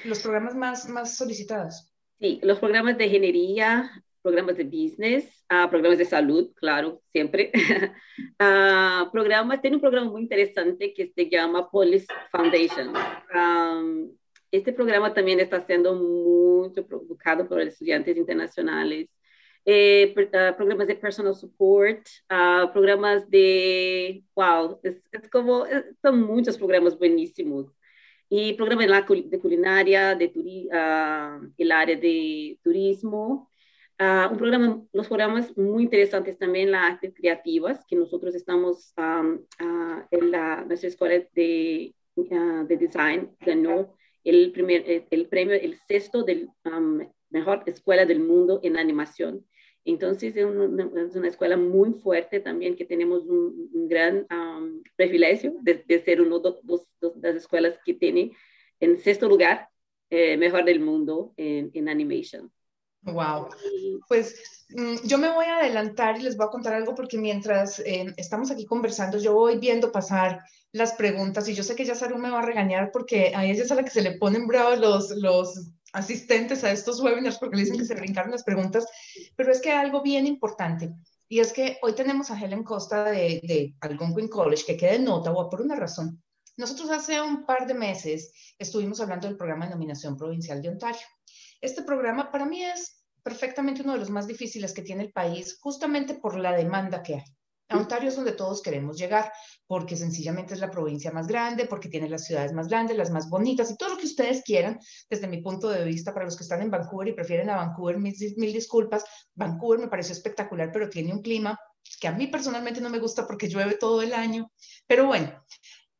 Los 0.04 0.20
programas 0.20 0.54
más, 0.54 0.88
más 0.88 1.16
solicitados. 1.16 1.90
Sí, 2.18 2.40
los 2.42 2.58
programas 2.58 2.98
de 2.98 3.06
ingeniería, 3.06 3.90
programas 4.24 4.56
de 4.56 4.64
business, 4.64 5.44
uh, 5.52 5.68
programas 5.68 5.98
de 5.98 6.06
salud, 6.06 6.50
claro, 6.54 7.02
siempre. 7.12 7.52
uh, 8.40 9.10
programas, 9.12 9.60
tiene 9.60 9.76
un 9.76 9.82
programa 9.82 10.10
muy 10.10 10.22
interesante 10.22 10.94
que 10.94 11.12
se 11.14 11.28
llama 11.28 11.70
Police 11.70 12.06
Foundation. 12.32 12.94
Um, 13.34 14.10
este 14.50 14.72
programa 14.72 15.12
también 15.12 15.40
está 15.40 15.60
siendo 15.66 15.94
mucho 15.94 16.86
provocado 16.86 17.46
por 17.46 17.60
estudiantes 17.60 18.16
internacionales. 18.16 19.10
Eh, 19.66 20.14
uh, 20.16 20.56
programas 20.56 20.86
de 20.86 20.94
personal 20.94 21.34
support, 21.34 22.06
programas 22.72 23.28
de, 23.28 24.24
wow, 24.34 24.80
es, 24.82 25.02
es 25.12 25.28
como, 25.28 25.66
es, 25.66 25.84
son 26.00 26.22
muchos 26.22 26.56
programas 26.56 26.98
buenísimos 26.98 27.66
y 28.30 28.54
programas 28.54 29.06
de 29.08 29.38
culinaria, 29.38 30.14
de 30.14 30.28
turi, 30.28 30.66
uh, 30.68 31.52
el 31.58 31.72
área 31.72 31.96
de 31.96 32.58
turismo, 32.62 33.50
Uh, 33.96 34.28
un 34.28 34.38
programa, 34.38 34.82
los 34.92 35.06
programas 35.06 35.56
muy 35.56 35.84
interesantes 35.84 36.36
también, 36.36 36.72
las 36.72 36.94
artes 36.94 37.14
creativas, 37.14 37.84
que 37.86 37.94
nosotros 37.94 38.34
estamos 38.34 38.92
um, 38.96 39.38
uh, 39.60 40.02
en 40.10 40.32
la, 40.32 40.64
nuestra 40.64 40.88
escuela 40.88 41.24
de, 41.32 41.94
uh, 42.16 42.66
de 42.66 42.76
design, 42.76 43.30
ganó 43.38 43.94
el, 44.24 44.50
primer, 44.50 44.82
el, 44.90 45.06
el 45.10 45.28
premio, 45.28 45.54
el 45.54 45.78
sexto 45.86 46.24
del 46.24 46.48
um, 46.64 47.06
mejor 47.30 47.62
escuela 47.66 48.04
del 48.04 48.18
mundo 48.18 48.58
en 48.64 48.78
animación. 48.78 49.46
Entonces, 49.84 50.34
es 50.34 50.44
una, 50.44 50.90
es 51.00 51.14
una, 51.14 51.28
escuela 51.28 51.56
muy 51.56 51.92
fuerte 51.92 52.40
también, 52.40 52.74
que 52.74 52.86
tenemos 52.86 53.24
un, 53.26 53.70
un 53.72 53.88
gran 53.88 54.26
um, 54.28 54.82
privilegio 54.96 55.54
de, 55.60 55.84
de, 55.86 56.00
ser 56.00 56.20
una 56.20 56.40
de 56.40 57.20
las 57.22 57.36
escuelas 57.36 57.78
que 57.84 57.94
tiene 57.94 58.32
en 58.80 58.98
sexto 58.98 59.28
lugar, 59.28 59.68
mejor 60.10 60.64
del 60.64 60.78
mundo 60.78 61.32
en, 61.36 61.72
en 61.74 61.88
animation. 61.88 62.53
Wow. 63.04 63.48
Pues 64.08 64.34
mm, 64.70 65.06
yo 65.06 65.18
me 65.18 65.30
voy 65.30 65.46
a 65.46 65.58
adelantar 65.58 66.18
y 66.18 66.22
les 66.22 66.36
voy 66.36 66.46
a 66.46 66.50
contar 66.50 66.74
algo 66.74 66.94
porque 66.94 67.18
mientras 67.18 67.80
eh, 67.80 68.12
estamos 68.16 68.50
aquí 68.50 68.64
conversando, 68.64 69.18
yo 69.18 69.34
voy 69.34 69.58
viendo 69.58 69.92
pasar 69.92 70.42
las 70.72 70.94
preguntas 70.94 71.48
y 71.48 71.54
yo 71.54 71.62
sé 71.62 71.76
que 71.76 71.84
ya 71.84 71.94
Saru 71.94 72.18
me 72.18 72.30
va 72.30 72.40
a 72.40 72.46
regañar 72.46 72.90
porque 72.92 73.32
a 73.34 73.44
ella 73.44 73.62
es 73.62 73.70
a 73.70 73.74
la 73.74 73.84
que 73.84 73.90
se 73.90 74.02
le 74.02 74.18
ponen 74.18 74.46
bravos 74.46 74.78
los, 74.78 75.10
los 75.10 75.70
asistentes 75.92 76.64
a 76.64 76.72
estos 76.72 77.00
webinars 77.00 77.38
porque 77.38 77.56
le 77.56 77.62
dicen 77.62 77.78
que 77.78 77.84
se 77.84 77.94
brincaron 77.94 78.32
las 78.32 78.42
preguntas, 78.42 78.86
pero 79.36 79.52
es 79.52 79.60
que 79.60 79.70
hay 79.70 79.84
algo 79.84 80.02
bien 80.02 80.26
importante 80.26 80.92
y 81.28 81.40
es 81.40 81.52
que 81.52 81.78
hoy 81.82 81.94
tenemos 81.94 82.30
a 82.30 82.40
Helen 82.40 82.64
Costa 82.64 83.04
de, 83.04 83.40
de 83.44 83.74
Algonquin 83.80 84.28
College 84.28 84.64
que 84.66 84.76
queda 84.76 84.94
en 84.94 85.08
Ottawa 85.08 85.48
por 85.48 85.60
una 85.60 85.76
razón. 85.76 86.22
Nosotros 86.56 86.90
hace 86.90 87.20
un 87.20 87.44
par 87.46 87.66
de 87.66 87.74
meses 87.74 88.32
estuvimos 88.58 89.00
hablando 89.00 89.26
del 89.26 89.36
programa 89.36 89.66
de 89.66 89.72
nominación 89.72 90.16
provincial 90.16 90.62
de 90.62 90.68
Ontario. 90.68 91.06
Este 91.64 91.82
programa 91.82 92.30
para 92.30 92.44
mí 92.44 92.62
es 92.62 93.06
perfectamente 93.22 93.80
uno 93.80 93.94
de 93.94 93.98
los 93.98 94.10
más 94.10 94.26
difíciles 94.26 94.74
que 94.74 94.82
tiene 94.82 95.04
el 95.04 95.12
país, 95.12 95.56
justamente 95.62 96.12
por 96.12 96.36
la 96.36 96.52
demanda 96.52 97.02
que 97.02 97.14
hay. 97.14 97.24
A 97.70 97.78
Ontario 97.78 98.10
es 98.10 98.16
donde 98.16 98.32
todos 98.32 98.60
queremos 98.60 98.98
llegar, 98.98 99.32
porque 99.66 99.96
sencillamente 99.96 100.52
es 100.52 100.60
la 100.60 100.70
provincia 100.70 101.10
más 101.10 101.26
grande, 101.26 101.64
porque 101.64 101.88
tiene 101.88 102.10
las 102.10 102.26
ciudades 102.26 102.52
más 102.52 102.68
grandes, 102.68 102.98
las 102.98 103.10
más 103.10 103.30
bonitas 103.30 103.70
y 103.70 103.78
todo 103.78 103.88
lo 103.88 103.96
que 103.96 104.04
ustedes 104.04 104.42
quieran, 104.42 104.78
desde 105.08 105.26
mi 105.26 105.40
punto 105.40 105.70
de 105.70 105.86
vista, 105.86 106.12
para 106.12 106.26
los 106.26 106.36
que 106.36 106.42
están 106.42 106.60
en 106.60 106.70
Vancouver 106.70 107.08
y 107.08 107.14
prefieren 107.14 107.48
a 107.48 107.56
Vancouver, 107.56 107.96
mil, 107.96 108.14
mil 108.36 108.52
disculpas, 108.52 109.02
Vancouver 109.34 109.80
me 109.80 109.88
pareció 109.88 110.12
espectacular, 110.12 110.70
pero 110.70 110.90
tiene 110.90 111.14
un 111.14 111.22
clima 111.22 111.58
que 111.98 112.08
a 112.08 112.12
mí 112.12 112.26
personalmente 112.26 112.82
no 112.82 112.90
me 112.90 112.98
gusta 112.98 113.26
porque 113.26 113.48
llueve 113.48 113.76
todo 113.76 114.02
el 114.02 114.12
año. 114.12 114.52
Pero 114.86 115.06
bueno, 115.06 115.32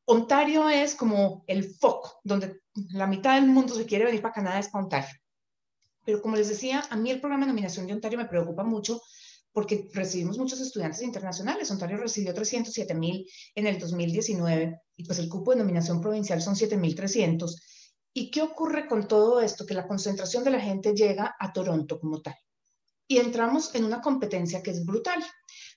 Ontario 0.05 0.69
es 0.69 0.95
como 0.95 1.43
el 1.47 1.65
foco, 1.73 2.21
donde 2.23 2.61
la 2.91 3.07
mitad 3.07 3.37
del 3.37 3.47
mundo 3.49 3.75
se 3.75 3.87
quiere 3.87 4.05
venir 4.05 4.21
para 4.21 4.35
Canadá, 4.35 4.59
es 4.59 4.69
para 4.69 4.85
Ontario. 4.85 5.24
Pero 6.05 6.21
como 6.21 6.37
les 6.37 6.49
decía, 6.49 6.85
a 6.91 6.97
mí 6.97 7.11
el 7.11 7.21
programa 7.21 7.47
de 7.47 7.53
nominación 7.53 7.87
de 7.87 7.95
Ontario 7.95 8.19
me 8.19 8.27
preocupa 8.27 8.63
mucho 8.63 9.01
porque 9.53 9.89
recibimos 9.93 10.37
muchos 10.37 10.61
estudiantes 10.61 11.03
internacionales. 11.03 11.71
Ontario 11.71 11.97
recibió 11.97 12.35
307 12.35 12.95
mil 12.95 13.27
en 13.55 13.67
el 13.67 13.79
2019 13.79 14.81
y 14.97 15.05
pues 15.05 15.19
el 15.19 15.29
cupo 15.29 15.53
de 15.53 15.59
nominación 15.59 16.01
provincial 16.01 16.43
son 16.43 16.55
7.300. 16.55 17.55
¿Y 18.13 18.31
qué 18.31 18.43
ocurre 18.43 18.87
con 18.87 19.09
todo 19.09 19.41
esto? 19.41 19.65
Que 19.65 19.75
la 19.75 19.87
concentración 19.87 20.45
de 20.45 20.51
la 20.51 20.61
gente 20.61 20.95
llega 20.95 21.37
a 21.39 21.53
Toronto 21.53 21.99
como 21.99 22.21
tal. 22.21 22.37
Y 23.07 23.19
entramos 23.19 23.75
en 23.75 23.85
una 23.85 24.01
competencia 24.01 24.63
que 24.63 24.73
es 24.73 24.85
brutal. 24.85 25.25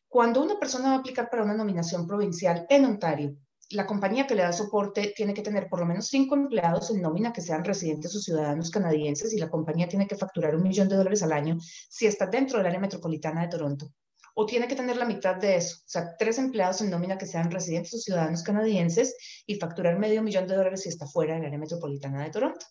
Cuando 0.07 0.41
una 0.41 0.59
persona 0.59 0.89
va 0.89 0.95
a 0.95 0.99
aplicar 0.99 1.29
para 1.29 1.43
una 1.43 1.53
nominación 1.53 2.07
provincial 2.07 2.65
en 2.69 2.85
Ontario 2.85 3.37
la 3.71 3.85
compañía 3.85 4.25
que 4.25 4.35
le 4.35 4.43
da 4.43 4.53
soporte 4.53 5.13
tiene 5.15 5.33
que 5.33 5.41
tener 5.41 5.67
por 5.67 5.79
lo 5.79 5.85
menos 5.85 6.07
cinco 6.07 6.35
empleados 6.35 6.89
en 6.89 7.01
nómina 7.01 7.33
que 7.33 7.41
sean 7.41 7.65
residentes 7.65 8.15
o 8.15 8.19
ciudadanos 8.19 8.71
canadienses 8.71 9.33
y 9.33 9.39
la 9.39 9.49
compañía 9.49 9.89
tiene 9.89 10.07
que 10.07 10.15
facturar 10.15 10.55
un 10.55 10.63
millón 10.63 10.87
de 10.87 10.95
dólares 10.95 11.21
al 11.23 11.33
año 11.33 11.57
si 11.89 12.05
está 12.05 12.27
dentro 12.27 12.57
del 12.57 12.67
área 12.67 12.79
metropolitana 12.79 13.41
de 13.41 13.49
Toronto. 13.49 13.91
O 14.35 14.45
tiene 14.45 14.67
que 14.67 14.75
tener 14.75 14.95
la 14.97 15.05
mitad 15.05 15.35
de 15.35 15.57
eso, 15.57 15.77
o 15.79 15.89
sea, 15.89 16.15
tres 16.17 16.37
empleados 16.37 16.81
en 16.81 16.91
nómina 16.91 17.17
que 17.17 17.25
sean 17.25 17.51
residentes 17.51 17.93
o 17.95 17.97
ciudadanos 17.97 18.43
canadienses 18.43 19.15
y 19.45 19.55
facturar 19.55 19.97
medio 19.97 20.21
millón 20.21 20.47
de 20.47 20.55
dólares 20.55 20.83
si 20.83 20.89
está 20.89 21.07
fuera 21.07 21.35
del 21.35 21.45
área 21.45 21.57
metropolitana 21.57 22.23
de 22.23 22.29
Toronto. 22.29 22.65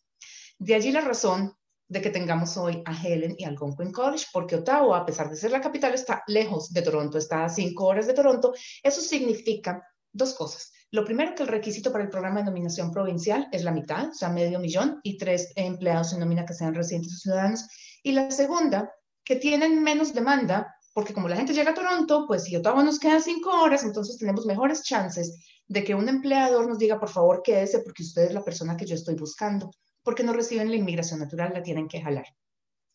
De 0.58 0.74
allí 0.74 0.92
la 0.92 1.00
razón 1.00 1.52
de 1.88 2.00
que 2.00 2.10
tengamos 2.10 2.56
hoy 2.56 2.82
a 2.84 2.96
Helen 3.00 3.34
y 3.36 3.44
Algonquin 3.44 3.92
College, 3.92 4.26
porque 4.32 4.56
Ottawa, 4.56 4.98
a 4.98 5.06
pesar 5.06 5.28
de 5.28 5.36
ser 5.36 5.50
la 5.50 5.60
capital, 5.60 5.92
está 5.92 6.22
lejos 6.26 6.72
de 6.72 6.82
Toronto, 6.82 7.18
está 7.18 7.44
a 7.44 7.48
cinco 7.48 7.86
horas 7.86 8.06
de 8.06 8.14
Toronto. 8.14 8.54
Eso 8.82 9.00
significa 9.00 9.82
dos 10.12 10.34
cosas. 10.34 10.72
Lo 10.92 11.04
primero 11.04 11.34
que 11.34 11.42
el 11.42 11.48
requisito 11.48 11.90
para 11.90 12.04
el 12.04 12.10
programa 12.10 12.40
de 12.40 12.46
nominación 12.46 12.92
provincial 12.92 13.48
es 13.50 13.64
la 13.64 13.72
mitad, 13.72 14.08
o 14.08 14.14
sea, 14.14 14.28
medio 14.28 14.60
millón, 14.60 15.00
y 15.02 15.18
tres 15.18 15.52
empleados 15.56 16.12
en 16.12 16.20
nómina 16.20 16.46
que 16.46 16.54
sean 16.54 16.74
residentes 16.74 17.14
o 17.14 17.18
ciudadanos. 17.18 17.66
Y 18.02 18.12
la 18.12 18.30
segunda, 18.30 18.92
que 19.24 19.36
tienen 19.36 19.82
menos 19.82 20.14
demanda, 20.14 20.72
porque 20.94 21.12
como 21.12 21.28
la 21.28 21.36
gente 21.36 21.52
llega 21.52 21.72
a 21.72 21.74
Toronto, 21.74 22.24
pues 22.26 22.44
si 22.44 22.56
Ottawa 22.56 22.82
nos 22.82 22.98
queda 22.98 23.20
cinco 23.20 23.50
horas, 23.50 23.82
entonces 23.82 24.16
tenemos 24.16 24.46
mejores 24.46 24.82
chances 24.82 25.36
de 25.66 25.82
que 25.82 25.94
un 25.94 26.08
empleador 26.08 26.68
nos 26.68 26.78
diga, 26.78 26.98
por 27.00 27.08
favor, 27.08 27.42
quédese 27.42 27.80
porque 27.80 28.04
usted 28.04 28.22
es 28.22 28.32
la 28.32 28.44
persona 28.44 28.76
que 28.76 28.86
yo 28.86 28.94
estoy 28.94 29.16
buscando, 29.16 29.70
porque 30.02 30.22
no 30.22 30.32
reciben 30.32 30.70
la 30.70 30.76
inmigración 30.76 31.18
natural, 31.18 31.52
la 31.52 31.62
tienen 31.62 31.88
que 31.88 32.00
jalar. 32.00 32.26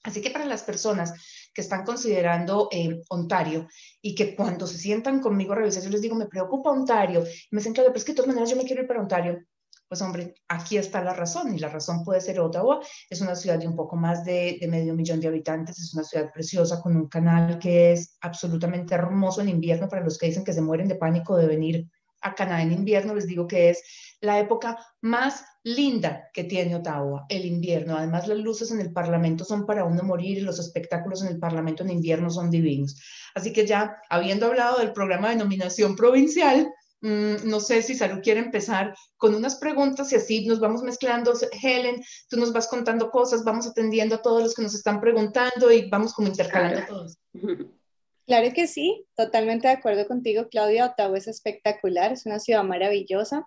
Así 0.04 0.22
que 0.22 0.32
para 0.32 0.46
las 0.46 0.64
personas 0.64 1.14
que 1.54 1.62
están 1.62 1.84
considerando 1.84 2.70
eh, 2.72 3.02
Ontario 3.10 3.68
y 4.02 4.16
que 4.16 4.36
cuando 4.36 4.66
se 4.66 4.78
sientan 4.78 5.20
conmigo 5.20 5.54
a 5.54 5.58
revisar, 5.58 5.84
yo 5.84 5.90
les 5.90 6.02
digo, 6.02 6.16
me 6.16 6.26
preocupa 6.26 6.72
Ontario, 6.72 7.24
me 7.52 7.60
dicen, 7.60 7.74
claro, 7.74 7.90
pero 7.90 8.00
es 8.00 8.06
que 8.06 8.14
de 8.14 8.16
todas 8.16 8.30
maneras 8.30 8.50
yo 8.50 8.56
me 8.56 8.64
quiero 8.64 8.82
ir 8.82 8.88
para 8.88 9.02
Ontario. 9.02 9.40
Pues 9.88 10.02
hombre, 10.02 10.36
aquí 10.48 10.78
está 10.78 11.04
la 11.04 11.14
razón 11.14 11.54
y 11.54 11.60
la 11.60 11.68
razón 11.68 12.06
puede 12.06 12.22
ser 12.22 12.40
Ottawa. 12.40 12.80
Es 13.10 13.20
una 13.20 13.36
ciudad 13.36 13.60
de 13.60 13.68
un 13.68 13.76
poco 13.76 13.98
más 13.98 14.24
de, 14.24 14.58
de 14.60 14.68
medio 14.68 14.96
millón 14.96 15.20
de 15.20 15.28
habitantes, 15.28 15.78
es 15.80 15.94
una 15.94 16.06
ciudad 16.06 16.32
preciosa 16.32 16.82
con 16.82 16.96
un 16.96 17.10
canal 17.10 17.60
que 17.60 17.92
es 17.92 18.18
absolutamente 18.22 18.96
hermoso 18.96 19.42
en 19.42 19.50
invierno 19.50 19.90
para 19.90 20.02
los 20.02 20.18
que 20.18 20.28
dicen 20.28 20.46
que 20.46 20.54
se 20.54 20.62
mueren 20.62 20.88
de 20.88 20.96
pánico 20.96 21.36
de 21.36 21.48
venir 21.48 21.90
a 22.22 22.36
Canadá 22.36 22.62
en 22.62 22.72
invierno, 22.72 23.14
les 23.14 23.28
digo 23.28 23.48
que 23.48 23.70
es 23.70 23.84
la 24.22 24.40
época 24.40 24.78
más 25.02 25.44
linda 25.64 26.30
que 26.34 26.44
tiene 26.44 26.76
Ottawa, 26.76 27.26
el 27.30 27.46
invierno. 27.46 27.96
Además, 27.96 28.28
las 28.28 28.40
luces 28.40 28.72
en 28.72 28.80
el 28.80 28.92
Parlamento 28.92 29.46
son 29.46 29.66
para 29.66 29.86
uno 29.86 30.04
morir 30.04 30.38
y 30.38 30.42
los 30.42 30.60
espectáculos 30.60 31.22
en 31.22 31.30
el 31.30 31.40
Parlamento 31.40 31.84
en 31.84 31.92
invierno 31.92 32.30
son 32.30 32.50
divinos. 32.50 33.00
Así 33.36 33.54
que 33.54 33.66
ya, 33.66 33.98
habiendo 34.10 34.48
hablado 34.48 34.80
del 34.80 34.94
programa 34.94 35.30
de 35.30 35.36
nominación 35.36 35.96
provincial, 35.96 36.74
mm, 37.02 37.48
no 37.48 37.60
sé 37.60 37.82
si 37.84 37.96
Salud 37.96 38.22
quiere 38.24 38.40
empezar 38.40 38.96
con 39.18 39.36
unas 39.36 39.56
preguntas 39.56 40.12
y 40.12 40.16
así 40.16 40.46
nos 40.48 40.60
vamos 40.60 40.82
mezclando. 40.82 41.34
Helen, 41.62 42.02
tú 42.30 42.38
nos 42.38 42.52
vas 42.54 42.68
contando 42.68 43.12
cosas, 43.12 43.44
vamos 43.44 43.68
atendiendo 43.68 44.16
a 44.16 44.22
todos 44.22 44.42
los 44.42 44.56
que 44.56 44.64
nos 44.64 44.74
están 44.74 45.00
preguntando 45.00 45.72
y 45.72 45.90
vamos 45.90 46.14
como 46.14 46.28
intercalando 46.28 46.82
todos. 46.88 47.18
Claro 48.28 48.54
que 48.54 48.66
sí, 48.66 49.06
totalmente 49.16 49.68
de 49.68 49.74
acuerdo 49.74 50.08
contigo, 50.08 50.48
Claudia. 50.48 50.86
Ottawa 50.86 51.18
es 51.18 51.28
espectacular, 51.28 52.14
es 52.14 52.26
una 52.26 52.40
ciudad 52.40 52.64
maravillosa. 52.64 53.46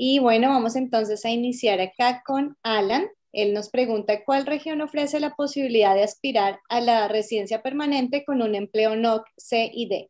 Y 0.00 0.20
bueno, 0.20 0.50
vamos 0.50 0.76
entonces 0.76 1.24
a 1.24 1.30
iniciar 1.30 1.80
acá 1.80 2.22
con 2.24 2.56
Alan. 2.62 3.08
Él 3.32 3.52
nos 3.52 3.68
pregunta 3.68 4.22
cuál 4.24 4.46
región 4.46 4.80
ofrece 4.80 5.18
la 5.18 5.34
posibilidad 5.34 5.96
de 5.96 6.04
aspirar 6.04 6.60
a 6.68 6.80
la 6.80 7.08
residencia 7.08 7.62
permanente 7.62 8.24
con 8.24 8.40
un 8.40 8.54
empleo 8.54 8.94
NOC 8.94 9.26
C 9.36 9.68
y 9.74 9.88
D. 9.88 10.08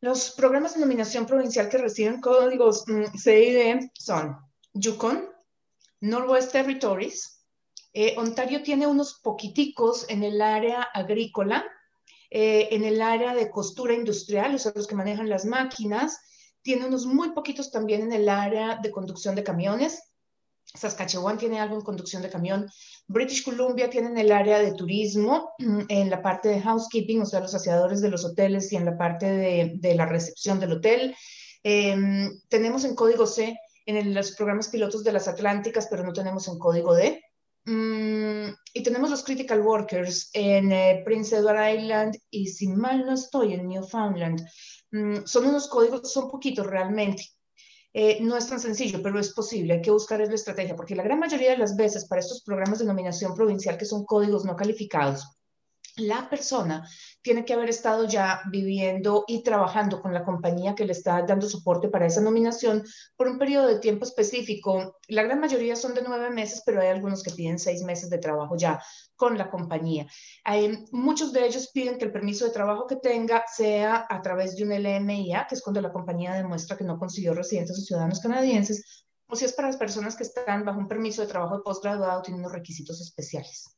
Los 0.00 0.32
programas 0.32 0.74
de 0.74 0.80
nominación 0.80 1.24
provincial 1.24 1.68
que 1.68 1.78
reciben 1.78 2.20
códigos 2.20 2.82
mm, 2.88 3.16
C 3.16 3.44
y 3.44 3.52
D 3.52 3.90
son 3.94 4.36
Yukon, 4.74 5.28
Northwest 6.00 6.50
Territories, 6.50 7.44
eh, 7.92 8.16
Ontario 8.18 8.60
tiene 8.64 8.88
unos 8.88 9.20
poquiticos 9.20 10.04
en 10.08 10.24
el 10.24 10.42
área 10.42 10.82
agrícola, 10.82 11.64
eh, 12.30 12.70
en 12.72 12.82
el 12.82 13.00
área 13.00 13.36
de 13.36 13.50
costura 13.50 13.94
industrial, 13.94 14.56
o 14.56 14.58
sea, 14.58 14.72
los 14.74 14.88
que 14.88 14.96
manejan 14.96 15.28
las 15.28 15.44
máquinas, 15.44 16.25
tiene 16.66 16.84
unos 16.84 17.06
muy 17.06 17.30
poquitos 17.30 17.70
también 17.70 18.02
en 18.02 18.12
el 18.12 18.28
área 18.28 18.80
de 18.82 18.90
conducción 18.90 19.36
de 19.36 19.44
camiones. 19.44 20.02
Saskatchewan 20.74 21.38
tiene 21.38 21.60
algo 21.60 21.76
en 21.76 21.82
conducción 21.82 22.22
de 22.22 22.28
camión. 22.28 22.68
British 23.06 23.44
Columbia 23.44 23.88
tiene 23.88 24.08
en 24.08 24.18
el 24.18 24.32
área 24.32 24.58
de 24.58 24.72
turismo, 24.72 25.52
en 25.88 26.10
la 26.10 26.20
parte 26.20 26.48
de 26.48 26.60
housekeeping, 26.60 27.22
o 27.22 27.24
sea, 27.24 27.38
los 27.38 27.54
aseadores 27.54 28.00
de 28.00 28.08
los 28.08 28.24
hoteles 28.24 28.72
y 28.72 28.76
en 28.76 28.84
la 28.84 28.98
parte 28.98 29.26
de, 29.80 29.94
la 29.94 30.06
recepción 30.06 30.58
del 30.58 30.72
hotel. 30.72 31.14
Em, 31.62 32.36
tenemos 32.48 32.84
en 32.84 32.96
código 32.96 33.28
C 33.28 33.56
en 33.86 34.12
los 34.12 34.32
programas 34.32 34.66
pilotos 34.66 35.04
de 35.04 35.12
las 35.12 35.28
Atlánticas, 35.28 35.86
pero 35.88 36.02
no 36.02 36.12
tenemos 36.12 36.48
en 36.48 36.58
código 36.58 36.96
D. 36.96 37.22
Mm, 37.66 38.54
y 38.74 38.82
tenemos 38.84 39.10
los 39.10 39.24
critical 39.24 39.60
workers 39.60 40.30
en 40.32 40.70
eh, 40.70 41.02
Prince 41.04 41.36
Edward 41.36 41.76
Island 41.76 42.16
y 42.30 42.46
si 42.46 42.68
mal 42.68 43.04
no 43.04 43.14
estoy 43.14 43.54
en 43.54 43.68
Newfoundland. 43.68 44.46
Mm, 44.92 45.24
son 45.24 45.46
unos 45.46 45.68
códigos, 45.68 46.12
son 46.12 46.30
poquitos 46.30 46.66
realmente. 46.66 47.24
Eh, 47.92 48.18
no 48.20 48.36
es 48.36 48.46
tan 48.46 48.60
sencillo, 48.60 49.02
pero 49.02 49.18
es 49.18 49.32
posible. 49.32 49.74
Hay 49.74 49.82
que 49.82 49.90
buscar 49.90 50.20
la 50.20 50.34
estrategia, 50.34 50.76
porque 50.76 50.94
la 50.94 51.02
gran 51.02 51.18
mayoría 51.18 51.52
de 51.52 51.58
las 51.58 51.76
veces 51.76 52.06
para 52.06 52.20
estos 52.20 52.42
programas 52.42 52.78
de 52.78 52.84
nominación 52.84 53.34
provincial, 53.34 53.78
que 53.78 53.86
son 53.86 54.04
códigos 54.04 54.44
no 54.44 54.54
calificados, 54.54 55.26
la 55.96 56.28
persona 56.28 56.88
tiene 57.22 57.44
que 57.44 57.54
haber 57.54 57.70
estado 57.70 58.06
ya 58.06 58.42
viviendo 58.50 59.24
y 59.26 59.42
trabajando 59.42 60.02
con 60.02 60.12
la 60.12 60.24
compañía 60.24 60.74
que 60.74 60.84
le 60.84 60.92
está 60.92 61.22
dando 61.22 61.48
soporte 61.48 61.88
para 61.88 62.06
esa 62.06 62.20
nominación 62.20 62.84
por 63.16 63.28
un 63.28 63.38
periodo 63.38 63.66
de 63.66 63.78
tiempo 63.78 64.04
específico. 64.04 64.98
La 65.08 65.22
gran 65.22 65.40
mayoría 65.40 65.74
son 65.74 65.94
de 65.94 66.02
nueve 66.02 66.30
meses, 66.30 66.62
pero 66.66 66.80
hay 66.80 66.88
algunos 66.88 67.22
que 67.22 67.30
piden 67.30 67.58
seis 67.58 67.82
meses 67.82 68.10
de 68.10 68.18
trabajo 68.18 68.56
ya 68.56 68.80
con 69.16 69.38
la 69.38 69.50
compañía. 69.50 70.06
Hay, 70.44 70.84
muchos 70.92 71.32
de 71.32 71.46
ellos 71.46 71.70
piden 71.72 71.96
que 71.98 72.04
el 72.04 72.12
permiso 72.12 72.44
de 72.44 72.52
trabajo 72.52 72.86
que 72.86 72.96
tenga 72.96 73.44
sea 73.46 74.06
a 74.08 74.20
través 74.20 74.54
de 74.54 74.64
un 74.64 74.72
LMIA, 74.72 75.46
que 75.48 75.54
es 75.54 75.62
cuando 75.62 75.80
la 75.80 75.92
compañía 75.92 76.34
demuestra 76.34 76.76
que 76.76 76.84
no 76.84 76.98
consiguió 76.98 77.32
residentes 77.32 77.78
o 77.78 77.82
ciudadanos 77.82 78.20
canadienses, 78.20 79.06
o 79.28 79.34
si 79.34 79.46
es 79.46 79.54
para 79.54 79.68
las 79.68 79.76
personas 79.76 80.14
que 80.14 80.24
están 80.24 80.64
bajo 80.64 80.78
un 80.78 80.88
permiso 80.88 81.22
de 81.22 81.28
trabajo 81.28 81.56
de 81.56 81.62
postgraduado, 81.62 82.22
tienen 82.22 82.40
unos 82.40 82.52
requisitos 82.52 83.00
especiales. 83.00 83.75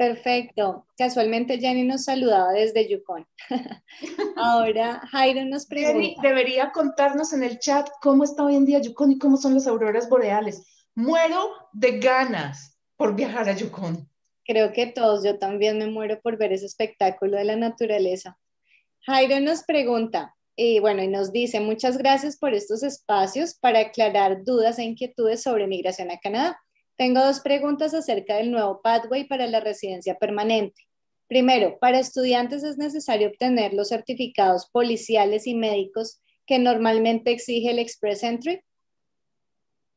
Perfecto. 0.00 0.86
Casualmente 0.96 1.58
Jenny 1.58 1.84
nos 1.84 2.04
saludaba 2.04 2.52
desde 2.52 2.88
Yukon. 2.88 3.26
Ahora 4.36 4.98
Jairo 5.10 5.44
nos 5.44 5.66
pregunta. 5.66 5.92
Jenny 5.92 6.16
debería 6.22 6.72
contarnos 6.72 7.34
en 7.34 7.42
el 7.42 7.58
chat 7.58 7.86
cómo 8.00 8.24
está 8.24 8.44
hoy 8.44 8.56
en 8.56 8.64
día 8.64 8.78
Yukon 8.78 9.12
y 9.12 9.18
cómo 9.18 9.36
son 9.36 9.52
las 9.52 9.66
auroras 9.66 10.08
boreales. 10.08 10.86
Muero 10.94 11.50
de 11.74 11.98
ganas 11.98 12.78
por 12.96 13.14
viajar 13.14 13.50
a 13.50 13.52
Yukon. 13.54 14.08
Creo 14.46 14.72
que 14.72 14.86
todos, 14.86 15.22
yo 15.22 15.38
también 15.38 15.76
me 15.76 15.86
muero 15.86 16.18
por 16.22 16.38
ver 16.38 16.54
ese 16.54 16.64
espectáculo 16.64 17.36
de 17.36 17.44
la 17.44 17.56
naturaleza. 17.56 18.38
Jairo 19.00 19.38
nos 19.40 19.64
pregunta, 19.64 20.34
y 20.56 20.80
bueno, 20.80 21.02
y 21.02 21.08
nos 21.08 21.30
dice, 21.30 21.60
muchas 21.60 21.98
gracias 21.98 22.38
por 22.38 22.54
estos 22.54 22.82
espacios 22.82 23.52
para 23.52 23.80
aclarar 23.80 24.44
dudas 24.44 24.78
e 24.78 24.82
inquietudes 24.84 25.42
sobre 25.42 25.66
migración 25.66 26.10
a 26.10 26.18
Canadá. 26.18 26.58
Tengo 27.00 27.24
dos 27.24 27.40
preguntas 27.40 27.94
acerca 27.94 28.36
del 28.36 28.50
nuevo 28.50 28.82
pathway 28.82 29.26
para 29.26 29.46
la 29.46 29.60
residencia 29.60 30.18
permanente. 30.18 30.86
Primero, 31.28 31.78
para 31.80 31.98
estudiantes 31.98 32.62
es 32.62 32.76
necesario 32.76 33.28
obtener 33.28 33.72
los 33.72 33.88
certificados 33.88 34.68
policiales 34.70 35.46
y 35.46 35.54
médicos 35.54 36.20
que 36.44 36.58
normalmente 36.58 37.30
exige 37.30 37.70
el 37.70 37.78
Express 37.78 38.22
Entry. 38.22 38.60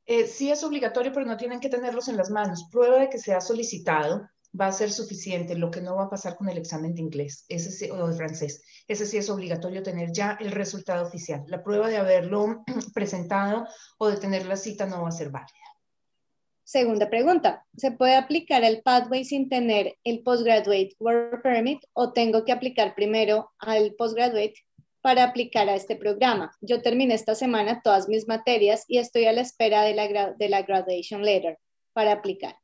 Eh, 0.05 0.27
sí 0.27 0.49
es 0.49 0.63
obligatorio, 0.63 1.11
pero 1.11 1.25
no 1.25 1.35
tienen 1.35 1.59
que 1.59 1.67
tenerlos 1.67 2.07
en 2.07 2.15
las 2.15 2.29
manos. 2.29 2.69
Prueba 2.71 2.99
de 2.99 3.09
que 3.09 3.17
se 3.17 3.33
ha 3.33 3.41
solicitado 3.41 4.25
va 4.57 4.67
a 4.67 4.71
ser 4.71 4.89
suficiente, 4.89 5.57
lo 5.57 5.71
que 5.71 5.81
no 5.81 5.97
va 5.97 6.05
a 6.05 6.09
pasar 6.09 6.37
con 6.37 6.47
el 6.47 6.57
examen 6.57 6.95
de 6.95 7.01
inglés 7.01 7.43
ese 7.49 7.91
o 7.91 8.07
de 8.07 8.15
francés. 8.15 8.63
Ese 8.87 9.05
sí 9.05 9.17
es 9.17 9.29
obligatorio 9.29 9.83
tener 9.83 10.13
ya 10.13 10.37
el 10.39 10.53
resultado 10.53 11.05
oficial. 11.05 11.43
La 11.47 11.63
prueba 11.63 11.89
de 11.89 11.97
haberlo 11.97 12.63
presentado 12.93 13.67
o 13.97 14.07
de 14.07 14.15
tener 14.15 14.45
la 14.45 14.55
cita 14.55 14.85
no 14.85 15.01
va 15.01 15.09
a 15.09 15.11
ser 15.11 15.31
válida. 15.31 15.72
Segunda 16.65 17.09
pregunta, 17.09 17.65
¿se 17.75 17.91
puede 17.91 18.15
aplicar 18.15 18.63
el 18.63 18.81
pathway 18.81 19.25
sin 19.25 19.49
tener 19.49 19.97
el 20.05 20.23
postgraduate 20.23 20.95
work 20.97 21.43
permit 21.43 21.83
o 21.91 22.13
tengo 22.13 22.45
que 22.45 22.53
aplicar 22.53 22.95
primero 22.95 23.51
al 23.59 23.93
postgraduate 23.95 24.55
para 25.01 25.25
aplicar 25.25 25.67
a 25.67 25.75
este 25.75 25.97
programa? 25.97 26.55
Yo 26.61 26.81
terminé 26.81 27.15
esta 27.15 27.35
semana 27.35 27.81
todas 27.83 28.07
mis 28.07 28.29
materias 28.29 28.85
y 28.87 28.99
estoy 28.99 29.25
a 29.25 29.33
la 29.33 29.41
espera 29.41 29.83
de 29.83 29.93
la, 29.93 30.33
de 30.33 30.49
la 30.49 30.61
graduation 30.61 31.21
letter 31.23 31.59
para 31.91 32.13
aplicar. 32.13 32.55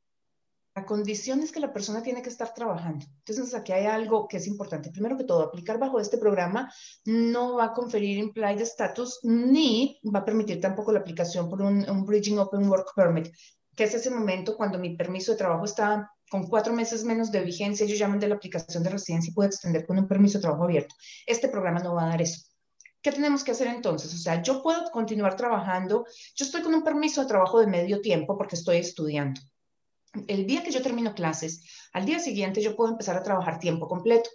La 0.76 0.86
condición 0.86 1.42
es 1.42 1.52
que 1.52 1.60
la 1.60 1.74
persona 1.74 2.02
tiene 2.02 2.22
que 2.22 2.30
estar 2.30 2.54
trabajando. 2.54 3.06
Entonces, 3.26 3.54
aquí 3.54 3.74
hay 3.74 3.86
algo 3.86 4.30
que 4.30 4.38
es 4.38 4.48
importante. 4.48 4.92
Primero 4.92 5.18
que 5.18 5.26
todo, 5.26 5.42
aplicar 5.42 5.78
bajo 5.78 6.00
este 6.00 6.18
programa 6.18 6.72
no 7.04 7.56
va 7.56 7.66
a 7.66 7.74
conferir 7.74 8.18
implied 8.18 8.62
status 8.62 9.20
ni 9.24 10.00
va 10.06 10.20
a 10.20 10.26
permitir 10.26 10.62
tampoco 10.62 10.94
la 10.94 11.00
aplicación 11.00 11.50
por 11.50 11.62
un, 11.62 11.90
un 11.90 12.06
Bridging 12.06 12.40
Open 12.40 12.70
Work 12.70 12.94
Permit 12.96 13.28
que 13.80 13.86
es 13.86 13.94
ese 13.94 14.10
momento 14.10 14.58
cuando 14.58 14.78
mi 14.78 14.98
permiso 14.98 15.32
de 15.32 15.38
trabajo 15.38 15.64
está 15.64 16.12
con 16.30 16.46
cuatro 16.48 16.74
meses 16.74 17.06
menos 17.06 17.32
de 17.32 17.40
vigencia, 17.40 17.86
ellos 17.86 17.98
llaman 17.98 18.20
de 18.20 18.28
la 18.28 18.36
aplicación 18.36 18.84
de 18.84 18.90
residencia 18.90 19.32
y 19.32 19.34
puede 19.34 19.48
extender 19.48 19.86
con 19.86 19.98
un 19.98 20.06
permiso 20.06 20.38
de 20.38 20.42
trabajo 20.42 20.66
abierto. 20.66 20.94
Este 21.26 21.48
programa 21.48 21.80
no 21.80 21.96
va 21.96 22.04
a 22.04 22.10
dar 22.10 22.22
eso. 22.22 22.42
¿Qué 23.02 23.14
tenemos 23.14 23.42
que 23.42 23.52
hacer 23.52 23.68
entonces? 23.68 24.14
O 24.14 24.18
sea, 24.18 24.42
yo 24.42 24.62
puedo 24.62 24.92
continuar 24.92 25.38
trabajando, 25.38 26.06
yo 26.36 26.46
estoy 26.46 26.62
con 26.62 26.74
un 26.74 26.84
permiso 26.84 27.22
de 27.22 27.28
trabajo 27.30 27.62
de 27.62 27.68
medio 27.68 28.02
tiempo 28.02 28.38
porque 28.38 28.58
estoy 28.58 28.76
estudiando. 28.80 29.40
El 30.28 30.46
día 30.46 30.62
que 30.62 30.72
yo 30.72 30.82
termino 30.82 31.16
clases, 31.16 31.64
al 31.94 32.04
día 32.04 32.20
siguiente 32.20 32.62
yo 32.62 32.76
puedo 32.76 32.92
empezar 32.92 33.16
a 33.16 33.24
trabajar 33.24 33.60
tiempo 33.60 33.88
completo 33.88 34.30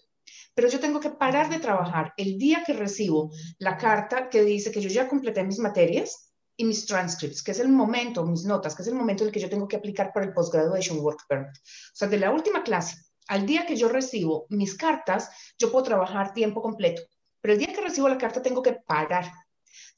pero 0.55 0.69
yo 0.69 0.81
tengo 0.81 1.01
que 1.01 1.11
parar 1.11 1.51
de 1.51 1.59
trabajar 1.59 2.15
el 2.17 2.39
día 2.39 2.63
que 2.65 2.73
recibo 2.73 3.31
la 3.59 3.77
carta 3.77 4.31
que 4.31 4.43
dice 4.43 4.71
que 4.71 4.81
yo 4.81 4.89
ya 4.89 5.07
completé 5.07 5.43
mis 5.45 5.59
materias 5.59 6.24
y 6.57 6.65
mis 6.65 6.87
transcripts, 6.87 7.43
que 7.43 7.51
es 7.51 7.59
el 7.59 7.69
momento, 7.69 8.25
mis 8.25 8.45
notas, 8.45 8.75
que 8.75 8.83
es 8.83 8.89
el 8.89 8.95
momento 8.95 9.23
en 9.23 9.29
el 9.29 9.33
que 9.33 9.41
yo 9.41 9.51
tengo 9.51 9.67
que 9.67 9.77
aplicar 9.77 10.13
para 10.13 10.27
el 10.27 10.33
Postgraduation 10.33 11.01
Work 11.01 11.27
Permit. 11.29 11.57
O 11.57 11.97
sea, 11.97 12.09
de 12.09 12.19
la 12.19 12.31
última 12.31 12.63
clase 12.63 12.97
al 13.29 13.47
día 13.47 13.67
que 13.67 13.77
yo 13.77 13.89
recibo 13.89 14.47
mis 14.51 14.77
cartas, 14.77 15.31
yo 15.59 15.73
puedo 15.73 15.85
trabajar 15.85 16.33
tiempo 16.33 16.61
completo, 16.61 17.03
pero 17.41 17.55
el 17.55 17.59
día 17.59 17.73
que 17.73 17.81
recibo 17.81 18.09
la 18.09 18.19
carta 18.19 18.43
tengo 18.43 18.63
que 18.63 18.75
parar. 18.75 19.31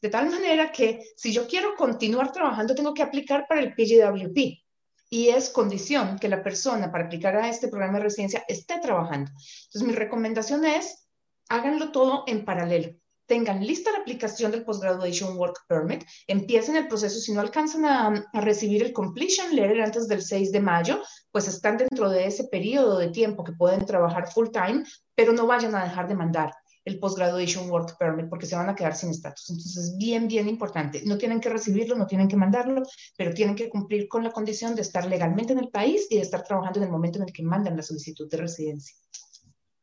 De 0.00 0.08
tal 0.08 0.30
manera 0.30 0.70
que 0.70 1.02
si 1.16 1.32
yo 1.32 1.46
quiero 1.46 1.74
continuar 1.74 2.32
trabajando, 2.32 2.74
tengo 2.74 2.94
que 2.94 3.02
aplicar 3.02 3.46
para 3.48 3.60
el 3.60 3.74
PGWP. 3.74 4.62
Y 5.08 5.28
es 5.28 5.50
condición 5.50 6.18
que 6.18 6.28
la 6.28 6.42
persona 6.42 6.90
para 6.90 7.04
aplicar 7.04 7.36
a 7.36 7.48
este 7.48 7.68
programa 7.68 7.98
de 7.98 8.04
residencia 8.04 8.44
esté 8.48 8.80
trabajando. 8.80 9.30
Entonces, 9.30 9.82
mi 9.82 9.92
recomendación 9.92 10.64
es, 10.64 11.06
háganlo 11.48 11.92
todo 11.92 12.24
en 12.26 12.44
paralelo 12.44 12.96
tengan 13.26 13.64
lista 13.64 13.92
la 13.92 13.98
aplicación 13.98 14.50
del 14.50 14.64
Postgraduation 14.64 15.36
Work 15.36 15.64
Permit, 15.68 16.04
empiecen 16.26 16.76
el 16.76 16.88
proceso, 16.88 17.18
si 17.18 17.32
no 17.32 17.40
alcanzan 17.40 17.84
a, 17.84 18.30
recibir 18.34 18.82
el 18.82 18.92
completion 18.92 19.54
letter 19.54 19.82
antes 19.82 20.08
del 20.08 20.22
6 20.22 20.52
de 20.52 20.60
mayo, 20.60 21.02
pues 21.30 21.48
están 21.48 21.76
dentro 21.76 22.08
de 22.08 22.26
ese 22.26 22.44
periodo 22.44 22.98
de 22.98 23.08
tiempo 23.08 23.44
que 23.44 23.52
pueden 23.52 23.84
trabajar 23.84 24.30
full 24.30 24.48
time, 24.50 24.84
pero 25.14 25.32
no 25.32 25.46
vayan 25.46 25.74
a 25.74 25.84
dejar 25.84 26.08
de 26.08 26.14
mandar 26.14 26.52
el 26.86 27.00
Postgraduation 27.00 27.68
Work 27.68 27.98
Permit 27.98 28.28
porque 28.28 28.46
se 28.46 28.54
van 28.54 28.68
a 28.68 28.74
quedar 28.74 28.94
sin 28.94 29.10
estatus. 29.10 29.50
Entonces, 29.50 29.76
es 29.76 29.96
bien, 29.98 30.28
bien 30.28 30.48
importante. 30.48 31.02
No 31.04 31.18
tienen 31.18 31.40
que 31.40 31.48
recibirlo, 31.48 31.96
no 31.96 32.06
tienen 32.06 32.28
que 32.28 32.36
mandarlo, 32.36 32.82
pero 33.16 33.34
tienen 33.34 33.56
que 33.56 33.68
cumplir 33.68 34.06
con 34.06 34.22
la 34.22 34.30
condición 34.30 34.76
de 34.76 34.82
estar 34.82 35.04
legalmente 35.06 35.52
en 35.52 35.58
el 35.58 35.68
país 35.68 36.06
y 36.10 36.16
de 36.16 36.22
estar 36.22 36.44
trabajando 36.44 36.78
en 36.78 36.84
el 36.84 36.92
momento 36.92 37.18
en 37.18 37.24
el 37.24 37.32
que 37.32 37.42
mandan 37.42 37.76
la 37.76 37.82
solicitud 37.82 38.30
de 38.30 38.36
residencia. 38.36 38.96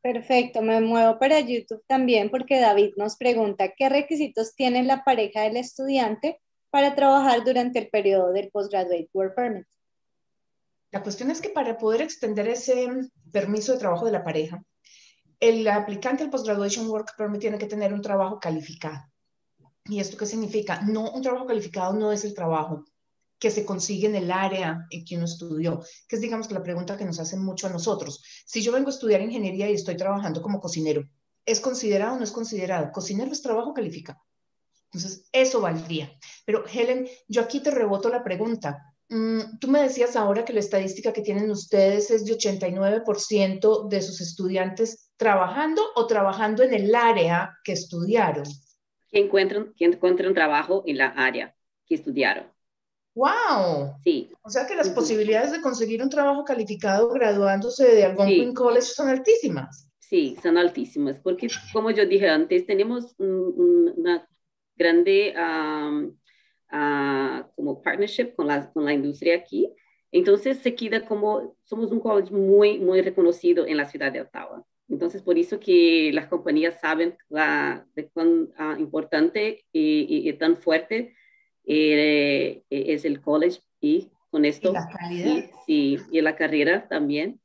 Perfecto, 0.04 0.62
me 0.62 0.82
muevo 0.82 1.18
para 1.18 1.40
YouTube 1.40 1.82
también 1.88 2.30
porque 2.30 2.60
David 2.60 2.92
nos 2.98 3.16
pregunta 3.16 3.72
qué 3.74 3.88
requisitos 3.88 4.54
tiene 4.54 4.84
la 4.84 5.06
pareja 5.06 5.44
del 5.44 5.56
estudiante 5.56 6.42
para 6.70 6.94
trabajar 6.94 7.46
durante 7.46 7.80
el 7.80 7.88
periodo 7.88 8.34
del 8.34 8.52
Postgraduate 8.52 9.10
Work 9.14 9.34
Permit. 9.34 9.66
La 10.92 11.02
cuestión 11.02 11.32
es 11.32 11.40
que 11.40 11.52
para 11.52 11.78
poder 11.78 12.02
extender 12.02 12.50
ese 12.50 12.90
permiso 13.32 13.72
de 13.72 13.80
trabajo 13.80 14.06
de 14.06 14.12
la 14.12 14.26
pareja, 14.26 14.62
el 15.40 15.66
aplicante 15.70 16.24
al 16.24 16.30
Postgraduation 16.30 16.86
Work 16.90 17.16
Permit 17.18 17.40
tiene 17.40 17.58
que 17.58 17.68
tener 17.68 17.94
un 17.94 18.02
trabajo 18.02 18.42
calificado. 18.42 19.06
¿Y 19.86 20.02
esto 20.02 20.18
qué 20.18 20.26
significa? 20.26 20.82
No, 20.82 21.12
un 21.12 21.22
trabajo 21.22 21.46
calificado 21.46 21.94
no 21.94 22.12
es 22.12 22.26
el 22.26 22.34
trabajo 22.34 22.84
que 23.44 23.52
se 23.52 23.66
consigue 23.66 24.08
en 24.08 24.16
el 24.16 24.32
área 24.32 24.88
en 24.90 25.04
que 25.04 25.18
uno 25.18 25.26
estudió, 25.26 25.84
que 26.08 26.16
es 26.16 26.22
digamos 26.22 26.50
la 26.50 26.64
pregunta 26.64 26.96
que 26.96 27.04
nos 27.04 27.20
hacen 27.20 27.44
mucho 27.44 27.68
a 27.68 27.70
nosotros. 27.70 28.24
Si 28.46 28.62
yo 28.62 28.72
vengo 28.72 28.88
a 28.88 28.94
estudiar 28.94 29.20
ingeniería 29.20 29.70
y 29.70 29.74
estoy 29.74 29.98
trabajando 29.98 30.42
como 30.42 30.62
cocinero, 30.62 31.04
¿es 31.46 31.60
considerado 31.60 32.14
o 32.14 32.18
no 32.18 32.24
es 32.24 32.32
considerado? 32.32 32.90
Cocinero 32.94 33.34
es 33.34 33.42
trabajo 33.42 33.74
calificado. 33.74 34.18
Entonces, 34.94 35.28
eso 35.34 35.60
valdría. 35.60 36.10
Pero 36.46 36.64
Helen, 36.66 37.06
yo 37.28 37.42
aquí 37.42 37.60
te 37.60 37.70
reboto 37.70 38.08
la 38.08 38.24
pregunta. 38.24 38.96
Mm, 39.10 39.60
tú 39.60 39.68
me 39.68 39.84
decías 39.84 40.16
ahora 40.16 40.46
que 40.46 40.54
la 40.54 40.62
estadística 40.62 41.12
que 41.12 41.22
tienen 41.22 41.52
ustedes 41.52 42.12
es 42.12 42.24
de 42.24 42.38
89% 42.38 43.90
de 43.90 44.02
sus 44.02 44.22
estudiantes 44.22 45.10
trabajando 45.18 45.82
o 45.98 46.08
trabajando 46.08 46.64
en 46.64 46.74
el 46.74 46.96
área 46.96 47.58
que 47.66 47.74
estudiaron. 47.74 48.46
Que 49.12 49.20
encuentran, 49.20 49.74
que 49.76 49.84
encuentran 49.84 50.34
trabajo 50.34 50.84
en 50.86 50.98
la 50.98 51.08
área 51.08 51.54
que 51.86 51.96
estudiaron. 51.96 52.53
¡Wow! 53.16 53.96
Sí. 54.04 54.32
O 54.42 54.50
sea 54.50 54.66
que 54.66 54.76
las 54.76 54.90
posibilidades 54.90 55.52
de 55.52 55.62
conseguir 55.62 56.02
un 56.02 56.10
trabajo 56.10 56.44
calificado 56.44 57.10
graduándose 57.10 57.86
de 57.86 58.06
Algonquin 58.06 58.54
College 58.54 58.88
son 58.88 59.10
altísimas. 59.10 59.90
Sí, 60.00 60.36
son 60.42 60.58
altísimas, 60.58 61.20
porque 61.20 61.48
como 61.72 61.92
yo 61.92 62.06
dije 62.06 62.30
antes, 62.30 62.66
tenemos 62.66 63.16
una 63.18 64.28
grande 64.76 65.34
como 67.56 67.82
partnership 67.82 68.36
con 68.36 68.48
la, 68.48 68.72
con 68.72 68.86
la 68.86 68.94
industria 68.94 69.36
aquí. 69.36 69.72
Entonces 70.12 70.60
se 70.60 70.76
queda 70.76 71.06
como, 71.06 71.56
somos 71.64 71.92
un 71.92 72.00
college 72.00 72.32
muy, 72.32 72.80
muy 72.80 73.02
reconocido 73.02 73.66
en 73.66 73.78
la 73.78 73.86
ciudad 73.86 74.12
de 74.12 74.22
Ottawa. 74.22 74.64
Entonces, 74.90 75.24
por 75.24 75.40
eso 75.40 75.60
que 75.60 76.12
las 76.14 76.28
compañías 76.28 76.80
saben 76.80 77.18
la, 77.30 77.88
de 77.96 78.10
cuán 78.10 78.50
ah, 78.58 78.76
importante 78.78 79.66
y, 79.72 80.30
y, 80.30 80.34
tan 80.34 80.58
fuerte 80.58 81.16
eh, 81.66 82.64
es 82.70 83.06
el 83.06 83.22
college 83.22 83.62
y 83.80 84.10
con 84.30 84.46
esto. 84.46 84.72
¿Y 84.72 84.74
la 84.74 84.88
calidad? 84.88 85.52
Sí, 85.66 85.98
y 86.12 86.22
la 86.22 86.36
carrera 86.36 86.88
también. 86.88 87.40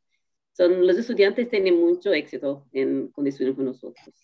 Son, 0.52 0.87
los 0.87 0.96
estudiantes 0.96 1.48
tienen 1.50 1.78
mucho 1.78 2.12
éxito 2.12 2.66
en, 2.72 3.12
estudian 3.24 3.54
con 3.54 3.66
nosotros. 3.66 4.14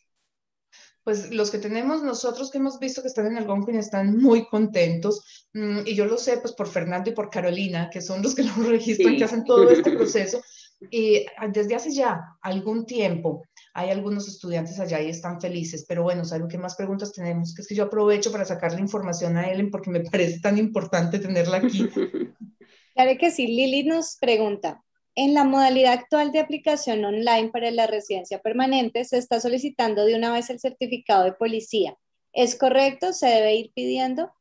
Pues 1.05 1.33
los 1.33 1.51
que 1.51 1.59
tenemos 1.59 2.03
nosotros 2.03 2.51
que 2.51 2.59
hemos 2.59 2.81
visto 2.81 3.03
que 3.03 3.09
están 3.09 3.27
en 3.27 3.37
Algonquin 3.37 3.77
están 3.77 4.17
muy 4.17 4.47
contentos 4.47 5.47
mm, 5.53 5.81
y 5.85 5.95
yo 5.95 6.07
lo 6.07 6.17
sé 6.17 6.39
pues 6.39 6.55
por 6.55 6.67
Fernando 6.67 7.11
y 7.11 7.13
por 7.13 7.29
Carolina 7.29 7.91
que 7.91 8.01
son 8.01 8.23
los 8.23 8.35
que 8.35 8.43
lo 8.43 8.55
registran, 8.69 9.17
que 9.17 9.25
hacen 9.25 9.45
todo 9.45 9.69
este 9.69 9.91
proceso 9.97 10.43
y 10.91 11.25
desde 11.53 11.75
hace 11.75 11.93
ya 11.93 12.37
algún 12.41 12.87
tiempo 12.87 13.45
hay 13.75 13.91
algunos 13.91 14.29
estudiantes 14.29 14.79
allá 14.79 15.03
y 15.03 15.11
están 15.11 15.41
felices, 15.41 15.85
pero 15.89 16.05
bueno, 16.05 16.25
¿saben 16.25 16.47
qué 16.47 16.57
más 16.57 16.77
preguntas 16.77 17.13
tenemos? 17.13 17.53
Que 17.55 17.63
es 17.63 17.69
que 17.69 17.75
yo 17.75 17.85
aprovecho 17.85 18.31
para 18.31 18.45
sacarle 18.45 18.81
información 18.81 19.37
a 19.37 19.51
Ellen 19.51 19.71
porque 19.71 19.91
me 19.91 20.01
parece 20.11 20.41
tan 20.41 20.57
importante 20.57 21.19
tenerla 21.19 21.59
aquí. 21.59 21.89
Claro 22.97 23.19
que 23.19 23.33
sí, 23.33 23.49
Lili 23.49 23.83
nos 23.83 24.17
pregunta, 24.21 24.85
en 25.17 25.35
la 25.35 25.43
modalidad 25.43 25.95
actual 25.95 26.31
de 26.31 26.39
aplicación 26.39 27.05
online 27.05 27.49
para 27.49 27.73
la 27.73 27.89
residencia 27.89 28.39
permanente 28.39 29.05
se 29.05 29.19
está 29.19 29.41
solicitando 29.41 30.05
de 30.05 30.15
una 30.15 30.33
vez 30.33 30.49
el 30.49 30.61
certificado 30.61 31.25
de 31.25 31.33
policía. 31.33 31.97
¿Es 32.33 32.55
correcto? 32.55 33.13
¿Se 33.13 33.27
debe 33.27 33.57
ir 33.57 33.73
pidiendo? 33.75 34.33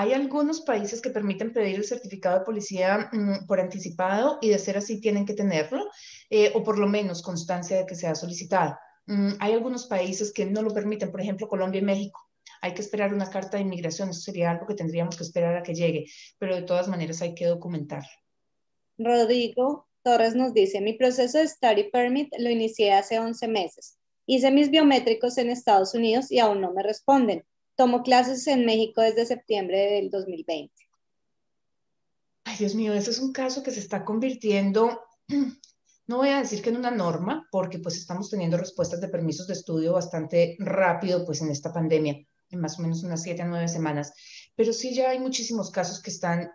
Hay 0.00 0.12
algunos 0.12 0.60
países 0.60 1.02
que 1.02 1.10
permiten 1.10 1.52
pedir 1.52 1.74
el 1.74 1.84
certificado 1.84 2.38
de 2.38 2.44
policía 2.44 3.10
mm, 3.12 3.48
por 3.48 3.58
anticipado 3.58 4.38
y 4.40 4.50
de 4.50 4.60
ser 4.60 4.76
así 4.78 5.00
tienen 5.00 5.26
que 5.26 5.34
tenerlo, 5.34 5.90
eh, 6.30 6.52
o 6.54 6.62
por 6.62 6.78
lo 6.78 6.86
menos 6.86 7.20
constancia 7.20 7.78
de 7.78 7.84
que 7.84 7.96
se 7.96 8.06
ha 8.06 8.14
solicitado. 8.14 8.78
Mm, 9.06 9.30
hay 9.40 9.54
algunos 9.54 9.86
países 9.86 10.32
que 10.32 10.46
no 10.46 10.62
lo 10.62 10.72
permiten, 10.72 11.10
por 11.10 11.20
ejemplo, 11.20 11.48
Colombia 11.48 11.80
y 11.80 11.84
México. 11.84 12.20
Hay 12.62 12.74
que 12.74 12.82
esperar 12.82 13.12
una 13.12 13.28
carta 13.28 13.56
de 13.56 13.64
inmigración, 13.64 14.10
eso 14.10 14.20
sería 14.20 14.52
algo 14.52 14.68
que 14.68 14.76
tendríamos 14.76 15.16
que 15.16 15.24
esperar 15.24 15.56
a 15.56 15.64
que 15.64 15.74
llegue, 15.74 16.06
pero 16.38 16.54
de 16.54 16.62
todas 16.62 16.86
maneras 16.86 17.20
hay 17.20 17.34
que 17.34 17.46
documentar. 17.46 18.04
Rodrigo 18.98 19.88
Torres 20.04 20.36
nos 20.36 20.54
dice, 20.54 20.80
mi 20.80 20.92
proceso 20.92 21.38
de 21.38 21.48
study 21.48 21.90
permit 21.90 22.32
lo 22.38 22.50
inicié 22.50 22.92
hace 22.92 23.18
11 23.18 23.48
meses. 23.48 23.98
Hice 24.26 24.52
mis 24.52 24.70
biométricos 24.70 25.38
en 25.38 25.50
Estados 25.50 25.92
Unidos 25.92 26.30
y 26.30 26.38
aún 26.38 26.60
no 26.60 26.72
me 26.72 26.84
responden. 26.84 27.44
Tomo 27.78 28.02
clases 28.02 28.44
en 28.48 28.66
México 28.66 29.02
desde 29.02 29.24
septiembre 29.24 29.78
del 29.78 30.10
2020. 30.10 30.74
Ay, 32.42 32.56
Dios 32.58 32.74
mío, 32.74 32.92
ese 32.92 33.12
es 33.12 33.20
un 33.20 33.32
caso 33.32 33.62
que 33.62 33.70
se 33.70 33.78
está 33.78 34.04
convirtiendo, 34.04 35.00
no 36.08 36.16
voy 36.16 36.30
a 36.30 36.40
decir 36.40 36.60
que 36.60 36.70
en 36.70 36.76
una 36.76 36.90
norma, 36.90 37.46
porque 37.52 37.78
pues 37.78 37.96
estamos 37.96 38.30
teniendo 38.30 38.56
respuestas 38.56 39.00
de 39.00 39.06
permisos 39.06 39.46
de 39.46 39.52
estudio 39.52 39.92
bastante 39.92 40.56
rápido, 40.58 41.24
pues 41.24 41.40
en 41.40 41.50
esta 41.50 41.72
pandemia, 41.72 42.16
en 42.50 42.60
más 42.60 42.80
o 42.80 42.82
menos 42.82 43.04
unas 43.04 43.22
siete 43.22 43.42
a 43.42 43.46
nueve 43.46 43.68
semanas, 43.68 44.12
pero 44.56 44.72
sí 44.72 44.92
ya 44.92 45.10
hay 45.10 45.20
muchísimos 45.20 45.70
casos 45.70 46.02
que 46.02 46.10
están 46.10 46.50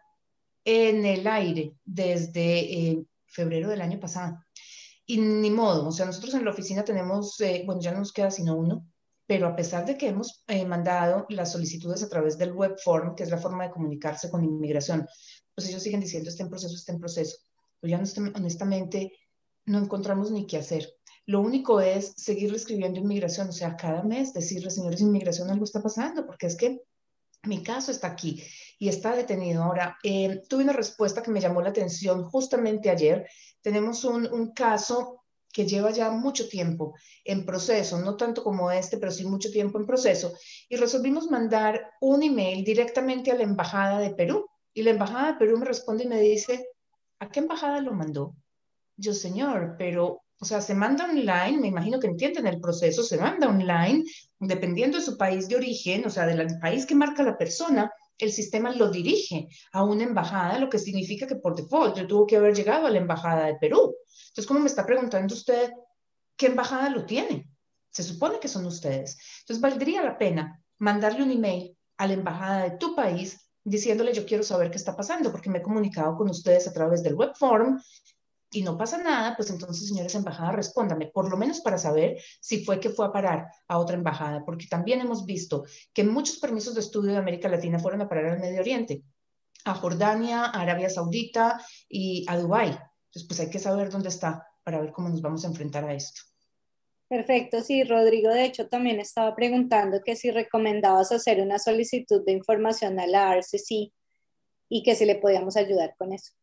en 0.65 1.05
el 1.05 1.25
aire 1.25 1.77
desde 1.85 2.59
eh, 2.59 3.05
febrero 3.27 3.69
del 3.69 3.79
año 3.79 3.97
pasado. 3.97 4.43
Y 5.05 5.19
ni 5.21 5.51
modo, 5.51 5.87
o 5.87 5.91
sea, 5.93 6.05
nosotros 6.05 6.33
en 6.33 6.43
la 6.43 6.51
oficina 6.51 6.83
tenemos, 6.83 7.39
eh, 7.39 7.63
bueno, 7.65 7.79
ya 7.79 7.93
no 7.93 7.99
nos 7.99 8.11
queda 8.11 8.29
sino 8.29 8.57
uno, 8.57 8.85
pero 9.33 9.47
a 9.47 9.55
pesar 9.55 9.83
de 9.83 9.97
que 9.97 10.09
hemos 10.09 10.43
eh, 10.45 10.63
mandado 10.63 11.25
las 11.29 11.53
solicitudes 11.53 12.03
a 12.03 12.07
través 12.07 12.37
del 12.37 12.53
web 12.53 12.75
form, 12.77 13.15
que 13.15 13.23
es 13.23 13.31
la 13.31 13.39
forma 13.39 13.63
de 13.63 13.71
comunicarse 13.71 14.29
con 14.29 14.43
inmigración, 14.43 15.07
pues 15.55 15.67
ellos 15.67 15.81
siguen 15.81 16.01
diciendo 16.01 16.29
está 16.29 16.43
en 16.43 16.51
proceso, 16.51 16.75
está 16.75 16.91
en 16.91 16.99
proceso. 16.99 17.37
Pues 17.81 17.89
ya 17.89 17.97
honestamente 18.35 19.11
no 19.65 19.79
encontramos 19.79 20.29
ni 20.29 20.45
qué 20.45 20.57
hacer. 20.57 20.87
Lo 21.25 21.41
único 21.41 21.81
es 21.81 22.13
seguir 22.15 22.53
escribiendo 22.53 22.99
inmigración, 22.99 23.49
o 23.49 23.51
sea, 23.51 23.75
cada 23.75 24.03
mes 24.03 24.35
decirle, 24.35 24.69
señores 24.69 25.01
inmigración, 25.01 25.49
algo 25.49 25.63
está 25.63 25.81
pasando, 25.81 26.27
porque 26.27 26.45
es 26.45 26.55
que 26.55 26.83
mi 27.41 27.63
caso 27.63 27.89
está 27.89 28.09
aquí 28.09 28.43
y 28.77 28.87
está 28.87 29.15
detenido. 29.15 29.63
Ahora, 29.63 29.97
eh, 30.03 30.43
tuve 30.47 30.63
una 30.63 30.73
respuesta 30.73 31.23
que 31.23 31.31
me 31.31 31.41
llamó 31.41 31.59
la 31.63 31.69
atención 31.69 32.23
justamente 32.23 32.91
ayer. 32.91 33.27
Tenemos 33.63 34.03
un, 34.03 34.31
un 34.31 34.53
caso 34.53 35.22
que 35.53 35.65
lleva 35.65 35.91
ya 35.91 36.09
mucho 36.09 36.49
tiempo 36.49 36.95
en 37.23 37.45
proceso, 37.45 37.99
no 37.99 38.17
tanto 38.17 38.43
como 38.43 38.71
este, 38.71 38.97
pero 38.97 39.11
sí 39.11 39.23
mucho 39.25 39.51
tiempo 39.51 39.79
en 39.79 39.85
proceso, 39.85 40.33
y 40.67 40.75
resolvimos 40.75 41.29
mandar 41.29 41.91
un 42.01 42.23
email 42.23 42.65
directamente 42.65 43.31
a 43.31 43.35
la 43.35 43.43
Embajada 43.43 43.99
de 43.99 44.13
Perú. 44.15 44.45
Y 44.73 44.81
la 44.81 44.89
Emaja 44.89 45.27
de 45.27 45.33
Perú 45.35 45.59
me 45.59 45.65
responde 45.65 46.03
y 46.03 46.07
me 46.07 46.19
dice, 46.19 46.67
¿a 47.19 47.29
qué 47.29 47.41
embajada 47.41 47.79
lo 47.79 47.93
mandó? 47.93 48.35
Yo, 48.97 49.13
señor, 49.13 49.75
pero, 49.77 50.23
o 50.39 50.45
sea, 50.45 50.61
se 50.61 50.73
manda 50.73 51.05
online, 51.05 51.59
me 51.59 51.67
imagino 51.67 51.99
que 51.99 52.07
entienden 52.07 52.47
el 52.47 52.59
proceso, 52.59 53.03
se 53.03 53.17
manda 53.17 53.47
online, 53.47 54.03
dependiendo 54.39 54.97
de 54.97 55.03
su 55.03 55.15
país 55.15 55.47
de 55.47 55.57
origen, 55.57 56.07
o 56.07 56.09
sea, 56.09 56.25
del 56.25 56.59
país 56.59 56.87
que 56.87 56.95
marca 56.95 57.21
la 57.21 57.37
persona, 57.37 57.91
el 58.23 58.31
sistema 58.31 58.71
lo 58.73 58.89
dirige 58.89 59.47
a 59.71 59.83
una 59.83 60.03
embajada, 60.03 60.59
lo 60.59 60.69
que 60.69 60.79
significa 60.79 61.27
que 61.27 61.35
por 61.35 61.55
default 61.55 61.97
yo 61.97 62.07
tuvo 62.07 62.27
que 62.27 62.37
haber 62.37 62.55
llegado 62.55 62.87
a 62.87 62.89
la 62.89 62.97
embajada 62.97 63.45
de 63.47 63.55
Perú. 63.55 63.95
Entonces, 64.27 64.47
¿cómo 64.47 64.59
me 64.59 64.67
está 64.67 64.85
preguntando 64.85 65.33
usted 65.33 65.71
qué 66.35 66.47
embajada 66.47 66.89
lo 66.89 67.05
tiene? 67.05 67.49
Se 67.91 68.03
supone 68.03 68.39
que 68.39 68.47
son 68.47 68.65
ustedes. 68.65 69.17
Entonces, 69.41 69.61
valdría 69.61 70.03
la 70.03 70.17
pena 70.17 70.59
mandarle 70.79 71.23
un 71.23 71.31
email 71.31 71.77
a 71.97 72.07
la 72.07 72.13
embajada 72.13 72.63
de 72.63 72.77
tu 72.77 72.95
país 72.95 73.39
diciéndole 73.63 74.13
yo 74.13 74.25
quiero 74.25 74.43
saber 74.43 74.69
qué 74.69 74.77
está 74.77 74.95
pasando 74.95 75.31
porque 75.31 75.49
me 75.49 75.59
he 75.59 75.61
comunicado 75.61 76.17
con 76.17 76.29
ustedes 76.29 76.67
a 76.67 76.73
través 76.73 77.01
del 77.01 77.15
web 77.15 77.31
form 77.35 77.79
y 78.53 78.61
no 78.61 78.77
pasa 78.77 78.97
nada, 78.97 79.35
pues 79.35 79.49
entonces, 79.49 79.87
señores 79.87 80.13
embajada, 80.15 80.51
respóndame, 80.51 81.07
por 81.07 81.29
lo 81.29 81.37
menos 81.37 81.61
para 81.61 81.77
saber 81.77 82.17
si 82.39 82.63
fue 82.63 82.79
que 82.79 82.89
fue 82.89 83.07
a 83.07 83.11
parar 83.11 83.47
a 83.67 83.79
otra 83.79 83.95
embajada, 83.95 84.43
porque 84.45 84.67
también 84.67 85.01
hemos 85.01 85.25
visto 85.25 85.65
que 85.93 86.03
muchos 86.03 86.37
permisos 86.37 86.73
de 86.73 86.81
estudio 86.81 87.11
de 87.11 87.17
América 87.17 87.49
Latina 87.49 87.79
fueron 87.79 88.01
a 88.01 88.09
parar 88.09 88.25
al 88.25 88.39
Medio 88.39 88.61
Oriente, 88.61 89.03
a 89.65 89.73
Jordania, 89.73 90.45
a 90.45 90.61
Arabia 90.61 90.89
Saudita 90.89 91.59
y 91.89 92.25
a 92.27 92.37
Dubái. 92.37 92.69
Entonces, 92.69 93.27
pues 93.27 93.39
hay 93.39 93.49
que 93.49 93.59
saber 93.59 93.89
dónde 93.89 94.09
está 94.09 94.47
para 94.63 94.79
ver 94.79 94.91
cómo 94.91 95.09
nos 95.09 95.21
vamos 95.21 95.43
a 95.43 95.47
enfrentar 95.47 95.83
a 95.85 95.93
esto. 95.93 96.21
Perfecto, 97.07 97.61
sí, 97.61 97.83
Rodrigo, 97.83 98.29
de 98.29 98.45
hecho, 98.45 98.67
también 98.67 98.99
estaba 98.99 99.35
preguntando 99.35 100.01
que 100.03 100.15
si 100.15 100.31
recomendabas 100.31 101.11
hacer 101.11 101.41
una 101.41 101.59
solicitud 101.59 102.25
de 102.25 102.31
información 102.31 102.99
a 102.99 103.05
la 103.05 103.35
RCC 103.35 103.93
y 104.69 104.83
que 104.83 104.95
si 104.95 105.05
le 105.05 105.15
podíamos 105.15 105.55
ayudar 105.55 105.93
con 105.97 106.13
eso. 106.13 106.33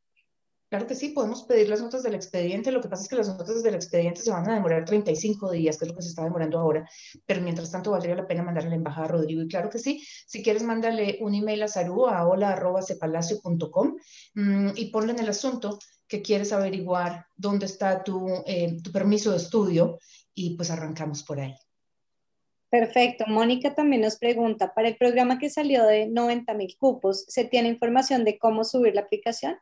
Claro 0.71 0.87
que 0.87 0.95
sí, 0.95 1.09
podemos 1.09 1.43
pedir 1.43 1.69
las 1.69 1.83
notas 1.83 2.05
del 2.05 2.15
expediente. 2.15 2.71
Lo 2.71 2.81
que 2.81 2.89
pasa 2.89 3.03
es 3.03 3.09
que 3.09 3.17
las 3.17 3.27
notas 3.27 3.61
del 3.65 3.75
expediente 3.75 4.21
se 4.21 4.31
van 4.31 4.49
a 4.49 4.55
demorar 4.55 4.85
35 4.85 5.51
días, 5.51 5.77
que 5.77 5.85
es 5.85 5.91
lo 5.91 5.97
que 5.97 6.03
se 6.03 6.11
está 6.11 6.23
demorando 6.23 6.61
ahora. 6.61 6.89
Pero 7.27 7.41
mientras 7.41 7.73
tanto, 7.73 7.91
valdría 7.91 8.15
la 8.15 8.29
pena 8.29 8.45
mandarle 8.45 8.69
a 8.69 8.71
la 8.71 8.77
embajada 8.77 9.07
a 9.07 9.11
Rodrigo. 9.11 9.43
Y 9.43 9.49
claro 9.49 9.69
que 9.69 9.81
sí, 9.81 10.01
si 10.29 10.45
quieres, 10.45 10.63
mándale 10.63 11.19
un 11.23 11.35
email 11.35 11.65
a 11.65 11.69
saru 11.69 12.07
a 12.07 12.25
hola.cepalacio.com 12.25 13.97
mmm, 14.35 14.69
y 14.77 14.87
ponle 14.93 15.13
en 15.13 15.19
el 15.19 15.29
asunto 15.31 15.77
que 16.07 16.23
quieres 16.23 16.53
averiguar 16.53 17.27
dónde 17.35 17.67
está 17.67 18.05
tu, 18.05 18.29
eh, 18.47 18.77
tu 18.81 18.93
permiso 18.93 19.33
de 19.33 19.39
estudio 19.39 19.99
y 20.35 20.57
pues 20.57 20.71
arrancamos 20.71 21.25
por 21.25 21.41
ahí. 21.41 21.57
Perfecto. 22.71 23.25
Mónica 23.27 23.75
también 23.75 24.03
nos 24.03 24.19
pregunta, 24.19 24.73
para 24.73 24.87
el 24.87 24.97
programa 24.97 25.41
que 25.41 25.51
salió 25.51 25.85
de 25.85 26.07
90 26.07 26.55
mil 26.55 26.77
cupos, 26.79 27.25
¿se 27.27 27.45
tiene 27.45 27.69
información 27.69 28.25
de 28.25 28.39
cómo 28.39 28.63
subir 28.63 28.95
la 28.95 29.01
aplicación? 29.01 29.57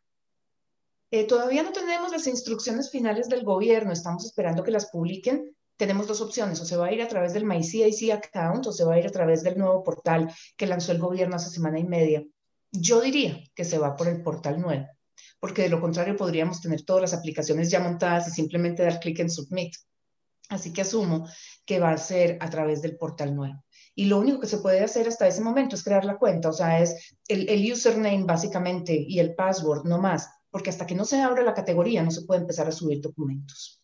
Eh, 1.11 1.27
todavía 1.27 1.63
no 1.63 1.73
tenemos 1.73 2.13
las 2.13 2.27
instrucciones 2.27 2.91
finales 2.91 3.29
del 3.29 3.45
gobierno, 3.45 3.93
estamos 3.93 4.25
esperando 4.25 4.63
que 4.63 4.71
las 4.71 4.91
publiquen. 4.91 5.55
Tenemos 5.77 6.07
dos 6.07 6.21
opciones, 6.21 6.61
o 6.61 6.65
se 6.65 6.77
va 6.77 6.87
a 6.87 6.93
ir 6.93 7.01
a 7.03 7.09
través 7.09 7.33
del 7.33 7.45
MyCIC 7.45 8.11
account 8.13 8.67
o 8.67 8.73
se 8.73 8.85
va 8.85 8.95
a 8.95 8.99
ir 8.99 9.07
a 9.07 9.11
través 9.11 9.43
del 9.43 9.57
nuevo 9.57 9.85
portal 9.85 10.33
que 10.57 10.67
lanzó 10.67 10.93
el 10.93 10.99
gobierno 10.99 11.37
hace 11.37 11.51
semana 11.51 11.79
y 11.79 11.85
media. 11.85 12.25
Yo 12.73 13.01
diría 13.01 13.43
que 13.55 13.65
se 13.65 13.79
va 13.79 13.97
por 13.97 14.09
el 14.09 14.23
portal 14.23 14.61
nuevo 14.61 14.87
porque 15.41 15.63
de 15.63 15.69
lo 15.69 15.81
contrario 15.81 16.17
podríamos 16.17 16.61
tener 16.61 16.83
todas 16.83 17.03
las 17.03 17.15
aplicaciones 17.15 17.71
ya 17.71 17.81
montadas 17.81 18.29
y 18.29 18.31
simplemente 18.31 18.83
dar 18.83 19.01
clic 19.01 19.21
en 19.21 19.31
Submit. 19.31 19.75
Así 20.49 20.73
que 20.73 20.81
asumo 20.81 21.29
que 21.67 21.79
va 21.79 21.91
a 21.91 21.99
ser 21.99 22.39
a 22.41 22.49
través 22.49 22.81
del 22.81 22.97
portal 22.97 23.35
nuevo. 23.35 23.63
Y 23.95 24.07
lo 24.07 24.19
único 24.19 24.41
que 24.41 24.47
se 24.47 24.59
puede 24.59 24.81
hacer 24.81 25.07
hasta 25.07 25.27
ese 25.27 25.43
momento 25.43 25.75
es 25.75 25.85
crear 25.85 26.05
la 26.05 26.19
cuenta, 26.19 26.49
o 26.49 26.53
sea, 26.53 26.81
es 26.81 27.17
el, 27.27 27.49
el 27.49 27.71
username 27.71 28.25
básicamente 28.25 28.95
y 28.95 29.19
el 29.19 29.35
password, 29.35 29.85
no 29.85 29.99
más, 29.99 30.29
porque 30.51 30.71
hasta 30.71 30.87
que 30.87 30.95
no 30.95 31.05
se 31.05 31.21
abra 31.21 31.43
la 31.43 31.55
categoría 31.55 32.03
no 32.03 32.11
se 32.11 32.23
puede 32.23 32.41
empezar 32.41 32.69
a 32.69 32.73
subir 32.73 33.01
documentos. 33.01 33.83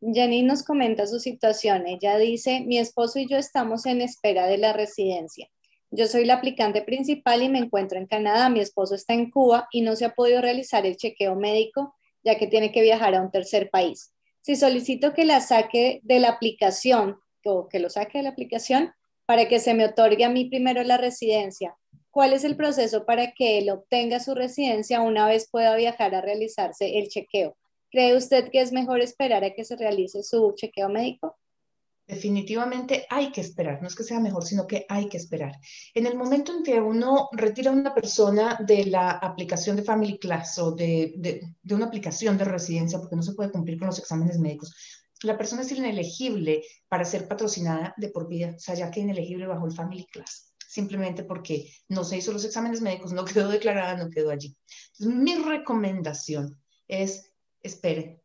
Janine 0.00 0.46
nos 0.46 0.62
comenta 0.62 1.06
su 1.06 1.18
situación. 1.18 1.86
Ella 1.86 2.16
dice, 2.18 2.60
mi 2.60 2.78
esposo 2.78 3.18
y 3.18 3.26
yo 3.26 3.36
estamos 3.36 3.84
en 3.86 4.00
espera 4.00 4.46
de 4.46 4.58
la 4.58 4.72
residencia. 4.72 5.48
Yo 5.90 6.06
soy 6.06 6.24
la 6.24 6.34
aplicante 6.34 6.82
principal 6.82 7.42
y 7.42 7.48
me 7.48 7.58
encuentro 7.58 7.98
en 7.98 8.06
Canadá. 8.06 8.48
Mi 8.48 8.60
esposo 8.60 8.94
está 8.94 9.14
en 9.14 9.30
Cuba 9.30 9.68
y 9.72 9.80
no 9.80 9.96
se 9.96 10.04
ha 10.04 10.14
podido 10.14 10.40
realizar 10.40 10.86
el 10.86 10.96
chequeo 10.96 11.34
médico 11.34 11.94
ya 12.24 12.36
que 12.38 12.46
tiene 12.46 12.72
que 12.72 12.82
viajar 12.82 13.14
a 13.14 13.22
un 13.22 13.30
tercer 13.30 13.70
país. 13.70 14.12
Si 14.42 14.56
solicito 14.56 15.14
que 15.14 15.24
la 15.24 15.40
saque 15.40 16.00
de 16.02 16.20
la 16.20 16.30
aplicación 16.30 17.18
o 17.44 17.68
que 17.68 17.78
lo 17.78 17.90
saque 17.90 18.18
de 18.18 18.24
la 18.24 18.30
aplicación 18.30 18.92
para 19.24 19.48
que 19.48 19.60
se 19.60 19.74
me 19.74 19.84
otorgue 19.84 20.24
a 20.24 20.30
mí 20.30 20.46
primero 20.46 20.82
la 20.84 20.96
residencia, 20.96 21.76
¿cuál 22.10 22.32
es 22.32 22.44
el 22.44 22.56
proceso 22.56 23.04
para 23.04 23.32
que 23.32 23.58
él 23.58 23.70
obtenga 23.70 24.20
su 24.20 24.34
residencia 24.34 25.00
una 25.00 25.26
vez 25.26 25.48
pueda 25.50 25.76
viajar 25.76 26.14
a 26.14 26.20
realizarse 26.20 26.98
el 26.98 27.08
chequeo? 27.08 27.56
¿Cree 27.90 28.16
usted 28.16 28.50
que 28.50 28.60
es 28.60 28.72
mejor 28.72 29.00
esperar 29.00 29.44
a 29.44 29.54
que 29.54 29.64
se 29.64 29.76
realice 29.76 30.22
su 30.22 30.52
chequeo 30.54 30.88
médico? 30.88 31.36
Definitivamente 32.08 33.06
hay 33.10 33.30
que 33.30 33.42
esperar, 33.42 33.82
no 33.82 33.88
es 33.88 33.94
que 33.94 34.02
sea 34.02 34.18
mejor, 34.18 34.42
sino 34.42 34.66
que 34.66 34.86
hay 34.88 35.10
que 35.10 35.18
esperar. 35.18 35.52
En 35.92 36.06
el 36.06 36.16
momento 36.16 36.56
en 36.56 36.62
que 36.62 36.80
uno 36.80 37.28
retira 37.32 37.70
a 37.70 37.74
una 37.74 37.94
persona 37.94 38.58
de 38.66 38.86
la 38.86 39.10
aplicación 39.10 39.76
de 39.76 39.82
Family 39.82 40.18
Class 40.18 40.58
o 40.58 40.72
de, 40.72 41.12
de, 41.16 41.74
una 41.74 41.84
aplicación 41.84 42.38
de 42.38 42.46
residencia, 42.46 42.98
porque 42.98 43.14
no 43.14 43.22
se 43.22 43.34
puede 43.34 43.50
cumplir 43.50 43.78
con 43.78 43.88
los 43.88 43.98
exámenes 43.98 44.38
médicos, 44.38 44.74
la 45.22 45.36
persona 45.36 45.60
es 45.60 45.72
inelegible 45.72 46.62
para 46.88 47.04
ser 47.04 47.28
patrocinada 47.28 47.92
de 47.98 48.08
por 48.08 48.26
vida, 48.26 48.54
o 48.56 48.58
sea, 48.58 48.74
ya 48.74 48.90
que 48.90 49.00
inelegible 49.00 49.46
bajo 49.46 49.66
el 49.66 49.72
Family 49.72 50.06
Class, 50.06 50.47
simplemente 50.78 51.24
porque 51.24 51.68
no 51.88 52.04
se 52.04 52.18
hizo 52.18 52.30
los 52.30 52.44
exámenes 52.44 52.80
médicos, 52.80 53.12
no 53.12 53.24
quedó 53.24 53.48
declarada, 53.48 53.96
no 53.96 54.10
quedó 54.10 54.30
allí. 54.30 54.56
Mi 55.00 55.34
recomendación 55.34 56.56
es 56.86 57.32
espere, 57.60 58.22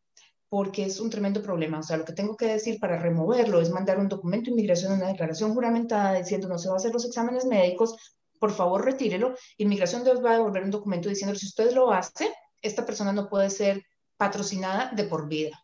porque 0.48 0.84
es 0.84 1.00
un 1.00 1.10
tremendo 1.10 1.42
problema. 1.42 1.80
O 1.80 1.82
sea, 1.82 1.96
lo 1.96 2.04
que 2.04 2.12
tengo 2.12 2.36
que 2.36 2.46
decir 2.46 2.78
para 2.78 2.96
removerlo 2.96 3.60
es 3.60 3.70
mandar 3.70 3.98
un 3.98 4.08
documento 4.08 4.46
de 4.46 4.52
inmigración, 4.52 4.92
una 4.92 5.08
declaración 5.08 5.52
juramentada 5.52 6.14
diciendo 6.14 6.46
no 6.46 6.58
se 6.58 6.68
va 6.68 6.74
a 6.74 6.76
hacer 6.76 6.92
los 6.92 7.04
exámenes 7.04 7.44
médicos, 7.44 7.96
por 8.38 8.52
favor 8.52 8.84
retírelo. 8.84 9.34
Inmigración 9.58 10.04
les 10.04 10.22
va 10.24 10.30
a 10.30 10.34
devolver 10.34 10.62
un 10.62 10.70
documento 10.70 11.08
diciendo 11.08 11.34
si 11.34 11.46
usted 11.46 11.72
lo 11.72 11.90
hace, 11.90 12.32
esta 12.62 12.86
persona 12.86 13.12
no 13.12 13.28
puede 13.28 13.50
ser 13.50 13.82
patrocinada 14.16 14.92
de 14.94 15.02
por 15.02 15.26
vida. 15.26 15.60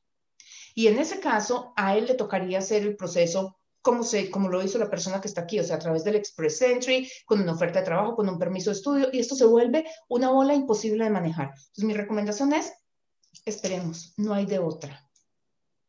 Y 0.74 0.88
en 0.88 0.98
ese 0.98 1.20
caso, 1.20 1.72
a 1.76 1.96
él 1.96 2.06
le 2.06 2.14
tocaría 2.14 2.58
hacer 2.58 2.82
el 2.82 2.96
proceso 2.96 3.59
como, 3.82 4.02
se, 4.02 4.30
como 4.30 4.48
lo 4.48 4.62
hizo 4.62 4.78
la 4.78 4.90
persona 4.90 5.20
que 5.20 5.28
está 5.28 5.42
aquí, 5.42 5.58
o 5.58 5.64
sea, 5.64 5.76
a 5.76 5.80
través 5.80 6.04
del 6.04 6.16
Express 6.16 6.62
Entry, 6.62 7.10
con 7.24 7.40
una 7.40 7.52
oferta 7.52 7.80
de 7.80 7.86
trabajo, 7.86 8.16
con 8.16 8.28
un 8.28 8.38
permiso 8.38 8.70
de 8.70 8.76
estudio, 8.76 9.08
y 9.12 9.20
esto 9.20 9.34
se 9.34 9.46
vuelve 9.46 9.84
una 10.08 10.30
bola 10.30 10.54
imposible 10.54 11.04
de 11.04 11.10
manejar. 11.10 11.50
Entonces, 11.54 11.84
mi 11.84 11.94
recomendación 11.94 12.52
es, 12.52 12.72
esperemos, 13.44 14.14
no 14.16 14.34
hay 14.34 14.46
de 14.46 14.58
otra. 14.58 15.06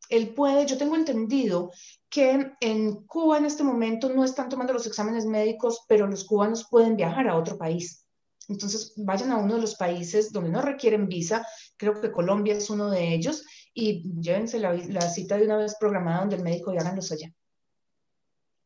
Él 0.08 0.34
puede, 0.34 0.66
yo 0.66 0.76
tengo 0.76 0.96
entendido 0.96 1.70
que 2.10 2.52
en 2.60 3.06
Cuba 3.06 3.38
en 3.38 3.46
este 3.46 3.62
momento 3.62 4.10
no 4.10 4.24
están 4.24 4.48
tomando 4.48 4.72
los 4.72 4.86
exámenes 4.86 5.24
médicos, 5.24 5.84
pero 5.88 6.06
los 6.06 6.24
cubanos 6.24 6.68
pueden 6.70 6.96
viajar 6.96 7.28
a 7.28 7.36
otro 7.36 7.56
país. 7.56 8.06
Entonces, 8.48 8.92
vayan 8.96 9.32
a 9.32 9.38
uno 9.38 9.54
de 9.54 9.60
los 9.60 9.76
países 9.76 10.32
donde 10.32 10.50
no 10.50 10.60
requieren 10.60 11.08
visa, 11.08 11.46
creo 11.76 12.00
que 12.00 12.12
Colombia 12.12 12.54
es 12.54 12.68
uno 12.68 12.90
de 12.90 13.14
ellos, 13.14 13.44
y 13.72 14.02
llévense 14.20 14.58
la, 14.58 14.74
la 14.74 15.08
cita 15.08 15.36
de 15.36 15.44
una 15.44 15.56
vez 15.56 15.76
programada 15.78 16.20
donde 16.20 16.36
el 16.36 16.42
médico 16.42 16.72
y 16.72 16.78
háganlos 16.78 17.10
allá. 17.12 17.32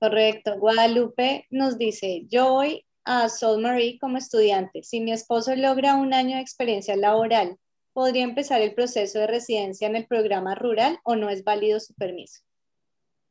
Correcto. 0.06 0.56
Guadalupe 0.60 1.48
nos 1.50 1.78
dice, 1.78 2.26
yo 2.28 2.52
voy 2.52 2.86
a 3.04 3.28
Sol 3.28 3.60
Marie 3.60 3.98
como 3.98 4.18
estudiante. 4.18 4.84
Si 4.84 5.00
mi 5.00 5.10
esposo 5.10 5.56
logra 5.56 5.96
un 5.96 6.14
año 6.14 6.36
de 6.36 6.42
experiencia 6.42 6.94
laboral, 6.94 7.58
¿podría 7.92 8.22
empezar 8.22 8.60
el 8.60 8.72
proceso 8.72 9.18
de 9.18 9.26
residencia 9.26 9.88
en 9.88 9.96
el 9.96 10.06
programa 10.06 10.54
rural 10.54 11.00
o 11.02 11.16
no 11.16 11.28
es 11.28 11.42
válido 11.42 11.80
su 11.80 11.92
permiso? 11.94 12.42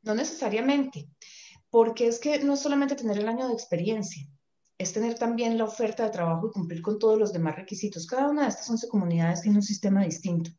No 0.02 0.14
necesariamente, 0.14 1.08
porque 1.70 2.08
es 2.08 2.18
que 2.18 2.40
no 2.40 2.52
es 2.52 2.60
solamente 2.60 2.94
tener 2.94 3.16
el 3.20 3.28
año 3.28 3.48
de 3.48 3.54
experiencia, 3.54 4.28
es 4.76 4.92
tener 4.92 5.18
también 5.18 5.56
la 5.56 5.64
oferta 5.64 6.04
de 6.04 6.10
trabajo 6.10 6.48
y 6.48 6.52
cumplir 6.52 6.82
con 6.82 6.98
todos 6.98 7.18
los 7.18 7.32
demás 7.32 7.56
requisitos. 7.56 8.06
Cada 8.06 8.28
una 8.28 8.42
de 8.42 8.48
estas 8.50 8.68
11 8.68 8.86
comunidades 8.88 9.40
tiene 9.40 9.56
un 9.56 9.62
sistema 9.62 10.04
distinto. 10.04 10.50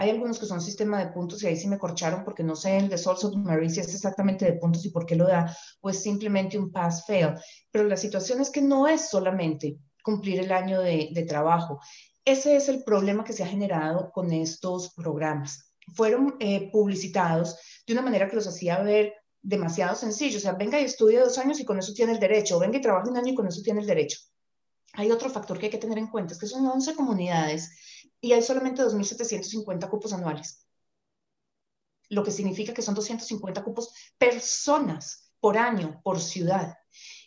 Hay 0.00 0.08
algunos 0.08 0.38
que 0.38 0.46
son 0.46 0.62
sistema 0.62 0.98
de 0.98 1.12
puntos 1.12 1.42
y 1.42 1.46
ahí 1.46 1.56
sí 1.58 1.68
me 1.68 1.78
corcharon 1.78 2.24
porque 2.24 2.42
no 2.42 2.56
sé 2.56 2.78
el 2.78 2.88
de 2.88 2.96
Souls 2.96 3.22
of 3.22 3.36
Mary 3.36 3.68
si 3.68 3.80
es 3.80 3.94
exactamente 3.94 4.46
de 4.46 4.54
puntos 4.54 4.82
y 4.86 4.88
por 4.88 5.04
qué 5.04 5.14
lo 5.14 5.26
da, 5.26 5.54
o 5.82 5.90
es 5.90 6.02
simplemente 6.02 6.58
un 6.58 6.72
pass-fail. 6.72 7.34
Pero 7.70 7.84
la 7.84 7.98
situación 7.98 8.40
es 8.40 8.48
que 8.48 8.62
no 8.62 8.88
es 8.88 9.10
solamente 9.10 9.76
cumplir 10.02 10.40
el 10.40 10.52
año 10.52 10.80
de, 10.80 11.10
de 11.12 11.22
trabajo. 11.24 11.80
Ese 12.24 12.56
es 12.56 12.70
el 12.70 12.82
problema 12.82 13.24
que 13.24 13.34
se 13.34 13.44
ha 13.44 13.46
generado 13.46 14.10
con 14.10 14.32
estos 14.32 14.94
programas. 14.94 15.70
Fueron 15.94 16.34
eh, 16.40 16.70
publicitados 16.72 17.58
de 17.86 17.92
una 17.92 18.00
manera 18.00 18.26
que 18.26 18.36
los 18.36 18.46
hacía 18.46 18.82
ver 18.82 19.12
demasiado 19.42 19.96
sencillo. 19.96 20.38
O 20.38 20.40
sea, 20.40 20.52
venga 20.52 20.80
y 20.80 20.84
estudie 20.84 21.18
dos 21.20 21.36
años 21.36 21.60
y 21.60 21.66
con 21.66 21.78
eso 21.78 21.92
tiene 21.92 22.12
el 22.12 22.20
derecho, 22.20 22.56
o 22.56 22.60
venga 22.60 22.78
y 22.78 22.80
trabaje 22.80 23.10
un 23.10 23.18
año 23.18 23.32
y 23.32 23.36
con 23.36 23.48
eso 23.48 23.60
tiene 23.62 23.82
el 23.82 23.86
derecho. 23.86 24.18
Hay 24.94 25.10
otro 25.10 25.28
factor 25.28 25.58
que 25.58 25.66
hay 25.66 25.70
que 25.70 25.76
tener 25.76 25.98
en 25.98 26.08
cuenta, 26.08 26.32
es 26.32 26.40
que 26.40 26.46
son 26.46 26.66
11 26.66 26.94
comunidades 26.94 27.70
y 28.20 28.32
hay 28.32 28.42
solamente 28.42 28.82
2.750 28.82 29.88
cupos 29.88 30.12
anuales, 30.12 30.66
lo 32.08 32.22
que 32.22 32.30
significa 32.30 32.74
que 32.74 32.82
son 32.82 32.94
250 32.94 33.62
cupos 33.62 33.94
personas 34.18 35.32
por 35.40 35.56
año, 35.56 36.00
por 36.02 36.20
ciudad. 36.20 36.76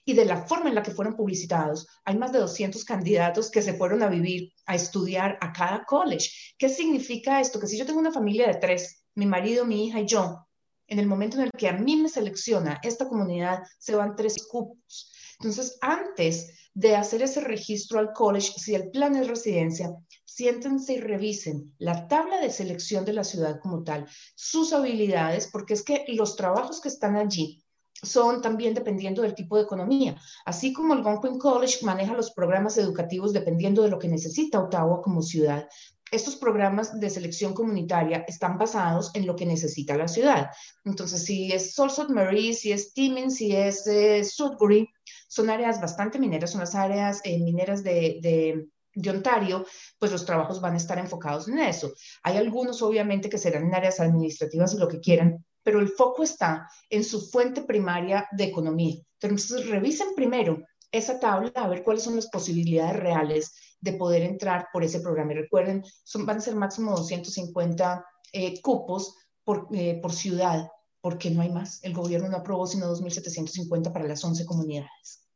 Y 0.05 0.13
de 0.13 0.25
la 0.25 0.45
forma 0.45 0.69
en 0.69 0.75
la 0.75 0.83
que 0.83 0.91
fueron 0.91 1.15
publicitados, 1.15 1.87
hay 2.03 2.17
más 2.17 2.33
de 2.33 2.39
200 2.39 2.83
candidatos 2.83 3.49
que 3.49 3.61
se 3.61 3.73
fueron 3.73 4.03
a 4.03 4.09
vivir, 4.09 4.51
a 4.65 4.75
estudiar 4.75 5.37
a 5.41 5.53
cada 5.53 5.85
college. 5.85 6.29
¿Qué 6.57 6.67
significa 6.67 7.39
esto? 7.39 7.59
Que 7.59 7.67
si 7.67 7.77
yo 7.77 7.85
tengo 7.85 7.99
una 7.99 8.11
familia 8.11 8.47
de 8.47 8.55
tres, 8.55 9.05
mi 9.15 9.25
marido, 9.25 9.65
mi 9.65 9.87
hija 9.87 10.01
y 10.01 10.05
yo, 10.05 10.45
en 10.87 10.99
el 10.99 11.07
momento 11.07 11.37
en 11.37 11.43
el 11.43 11.51
que 11.51 11.69
a 11.69 11.73
mí 11.73 11.95
me 11.95 12.09
selecciona 12.09 12.79
esta 12.83 13.07
comunidad, 13.07 13.63
se 13.79 13.95
van 13.95 14.15
tres 14.15 14.45
cupos. 14.47 15.11
Entonces, 15.39 15.77
antes 15.81 16.69
de 16.73 16.95
hacer 16.95 17.21
ese 17.21 17.41
registro 17.41 17.99
al 17.99 18.11
college, 18.11 18.53
si 18.57 18.75
el 18.75 18.91
plan 18.91 19.15
es 19.15 19.27
residencia, 19.27 19.95
siéntense 20.35 20.93
y 20.93 20.99
revisen 20.99 21.73
la 21.77 22.07
tabla 22.07 22.39
de 22.39 22.49
selección 22.49 23.05
de 23.05 23.13
la 23.13 23.23
ciudad 23.23 23.59
como 23.61 23.83
tal, 23.83 24.07
sus 24.35 24.73
habilidades, 24.73 25.49
porque 25.51 25.75
es 25.75 25.83
que 25.83 26.05
los 26.07 26.35
trabajos 26.35 26.81
que 26.81 26.89
están 26.89 27.15
allí 27.15 27.63
son 28.01 28.41
también 28.41 28.73
dependiendo 28.73 29.21
del 29.21 29.35
tipo 29.35 29.55
de 29.55 29.63
economía. 29.63 30.17
Así 30.45 30.73
como 30.73 30.93
el 30.93 30.99
Algonquin 30.99 31.37
College 31.37 31.85
maneja 31.85 32.13
los 32.13 32.31
programas 32.31 32.77
educativos 32.77 33.31
dependiendo 33.31 33.83
de 33.83 33.89
lo 33.89 33.99
que 33.99 34.07
necesita 34.07 34.59
Ottawa 34.59 35.01
como 35.01 35.21
ciudad, 35.21 35.67
estos 36.11 36.35
programas 36.35 36.99
de 36.99 37.09
selección 37.09 37.53
comunitaria 37.53 38.25
están 38.27 38.57
basados 38.57 39.11
en 39.15 39.25
lo 39.25 39.35
que 39.35 39.45
necesita 39.45 39.97
la 39.97 40.07
ciudad. 40.07 40.49
Entonces, 40.85 41.23
si 41.25 41.51
es 41.51 41.73
Sault 41.73 42.09
Marie, 42.09 42.53
si 42.53 42.71
es 42.71 42.93
Timmins, 42.93 43.35
si 43.35 43.55
es 43.55 43.87
eh, 43.87 44.23
Sudbury, 44.23 44.89
son 45.27 45.49
áreas 45.49 45.81
bastante 45.81 46.19
mineras, 46.19 46.51
son 46.51 46.59
las 46.59 46.75
áreas 46.75 47.21
eh, 47.23 47.39
mineras 47.39 47.83
de, 47.83 48.67
de, 48.93 49.09
Ontario, 49.09 49.65
pues 49.99 50.11
los 50.11 50.25
trabajos 50.25 50.61
van 50.61 50.73
a 50.73 50.77
estar 50.77 50.97
enfocados 50.97 51.47
en 51.47 51.59
eso. 51.59 51.93
Hay 52.23 52.37
algunos, 52.37 52.81
obviamente, 52.81 53.29
que 53.29 53.37
serán 53.37 53.65
en 53.65 53.75
áreas 53.75 53.99
administrativas 53.99 54.73
y 54.73 54.77
lo 54.77 54.87
que 54.87 54.99
quieran, 54.99 55.45
pero 55.63 55.79
el 55.79 55.89
foco 55.89 56.23
está 56.23 56.67
en 56.89 57.03
su 57.03 57.21
fuente 57.29 57.61
primaria 57.61 58.27
de 58.31 58.45
economía. 58.45 58.97
Entonces, 59.19 59.67
revisen 59.67 60.15
primero 60.15 60.63
esa 60.91 61.19
tabla 61.19 61.51
a 61.55 61.67
ver 61.67 61.83
cuáles 61.83 62.03
son 62.03 62.15
las 62.15 62.27
posibilidades 62.27 62.95
reales 62.95 63.53
de 63.79 63.93
poder 63.93 64.21
entrar 64.21 64.67
por 64.71 64.83
ese 64.83 64.99
programa. 64.99 65.33
Y 65.33 65.37
recuerden, 65.37 65.83
son, 66.03 66.25
van 66.25 66.37
a 66.37 66.41
ser 66.41 66.55
máximo 66.55 66.91
250 66.91 68.05
eh, 68.31 68.61
cupos 68.61 69.15
por, 69.43 69.67
eh, 69.73 69.99
por 70.01 70.13
ciudad, 70.13 70.69
porque 71.01 71.29
no 71.31 71.41
hay 71.41 71.49
más. 71.49 71.83
El 71.83 71.93
gobierno 71.93 72.29
no 72.29 72.37
aprobó 72.37 72.67
sino 72.67 72.93
2.750 72.93 73.91
para 73.91 74.07
las 74.07 74.23
11 74.23 74.45
comunidades. 74.45 75.27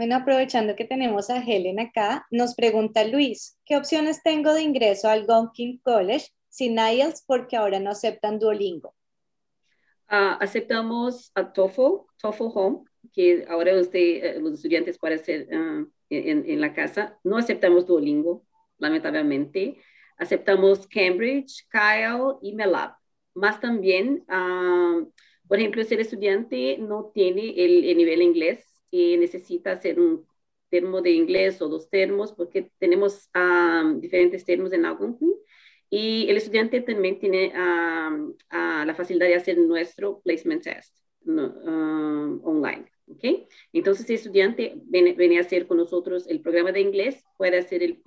Bueno, 0.00 0.16
aprovechando 0.16 0.76
que 0.76 0.86
tenemos 0.86 1.28
a 1.28 1.44
Helen 1.44 1.78
acá, 1.78 2.26
nos 2.30 2.54
pregunta 2.54 3.04
Luis, 3.04 3.58
¿qué 3.66 3.76
opciones 3.76 4.22
tengo 4.22 4.54
de 4.54 4.62
ingreso 4.62 5.10
al 5.10 5.26
Gonkin 5.26 5.76
College 5.84 6.28
sin 6.48 6.78
IELTS 6.78 7.22
porque 7.26 7.58
ahora 7.58 7.80
no 7.80 7.90
aceptan 7.90 8.38
Duolingo? 8.38 8.94
Uh, 10.10 10.40
aceptamos 10.40 11.30
a 11.34 11.52
TOEFL, 11.52 12.06
TOEFL 12.16 12.44
Home, 12.54 12.78
que 13.12 13.44
ahora 13.46 13.78
usted, 13.78 13.98
eh, 13.98 14.38
los 14.40 14.54
estudiantes 14.54 14.98
pueden 14.98 15.20
hacer 15.20 15.46
uh, 15.54 15.86
en, 16.08 16.60
la 16.62 16.72
casa. 16.72 17.18
No 17.22 17.36
aceptamos 17.36 17.86
Duolingo, 17.86 18.46
lamentablemente. 18.78 19.82
Aceptamos 20.16 20.86
Cambridge, 20.86 21.68
Kyle 21.70 22.38
y 22.40 22.54
Melab. 22.54 22.94
Más 23.34 23.60
también, 23.60 24.24
uh, 24.30 25.12
por 25.46 25.58
ejemplo, 25.58 25.84
si 25.84 25.92
el 25.92 26.00
estudiante 26.00 26.78
no 26.78 27.10
tiene 27.12 27.50
el 27.54 27.98
nivel 27.98 28.22
inglés, 28.22 28.69
y 28.90 29.16
necesita 29.16 29.72
hacer 29.72 30.00
un 30.00 30.26
termo 30.68 31.02
de 31.02 31.10
inglés 31.10 31.60
o 31.60 31.68
dos 31.68 31.90
termos, 31.90 32.32
porque 32.32 32.70
tenemos 32.78 33.28
um, 33.34 34.00
diferentes 34.00 34.44
termos 34.44 34.72
en 34.72 34.84
Algonquin. 34.84 35.34
Y 35.90 36.28
el 36.30 36.36
estudiante 36.36 36.80
también 36.80 37.18
tiene 37.18 37.52
um, 37.54 38.30
uh, 38.30 38.84
la 38.86 38.94
facilidad 38.94 39.26
de 39.26 39.34
hacer 39.34 39.58
nuestro 39.58 40.20
placement 40.20 40.62
test 40.62 40.96
online. 41.26 42.86
¿okay? 43.08 43.46
Entonces, 43.72 44.06
si 44.06 44.12
el 44.12 44.18
estudiante 44.18 44.74
viene, 44.84 45.38
a 45.38 45.40
hacer 45.40 45.66
con 45.66 45.76
nosotros 45.76 46.26
el 46.28 46.40
programa 46.40 46.72
de 46.72 46.80
inglés, 46.80 47.24
puede 47.36 47.58
hacer 47.58 47.82
el, 47.82 48.00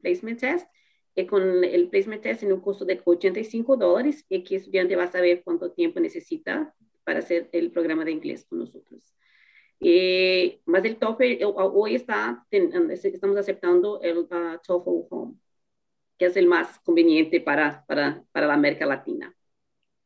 placement 0.00 0.40
test. 0.40 0.68
Y 1.14 1.26
con 1.26 1.62
el 1.62 1.90
placement 1.90 2.22
test 2.22 2.42
en 2.42 2.52
un 2.52 2.60
costo 2.60 2.86
de 2.86 3.00
85 3.04 3.76
dólares, 3.76 4.24
y 4.30 4.36
aquí 4.36 4.54
el 4.54 4.60
estudiante 4.60 4.96
va 4.96 5.04
a 5.04 5.12
saber 5.12 5.42
cuánto 5.44 5.72
tiempo 5.72 6.00
necesita 6.00 6.74
para 7.04 7.18
hacer 7.18 7.50
el 7.52 7.70
programa 7.70 8.04
de 8.04 8.12
inglés 8.12 8.46
con 8.48 8.60
nosotros. 8.60 9.14
Eh, 9.84 10.60
más 10.66 10.84
el 10.84 10.96
TOEFL, 10.96 11.44
hoy 11.44 11.96
está, 11.96 12.46
estamos 12.50 13.36
aceptando 13.36 14.00
el 14.00 14.18
uh, 14.18 14.58
TOEFL 14.64 15.06
Home, 15.10 15.34
que 16.16 16.26
es 16.26 16.36
el 16.36 16.46
más 16.46 16.78
conveniente 16.80 17.40
para, 17.40 17.84
para, 17.86 18.22
para 18.30 18.46
la 18.46 18.54
América 18.54 18.86
Latina. 18.86 19.34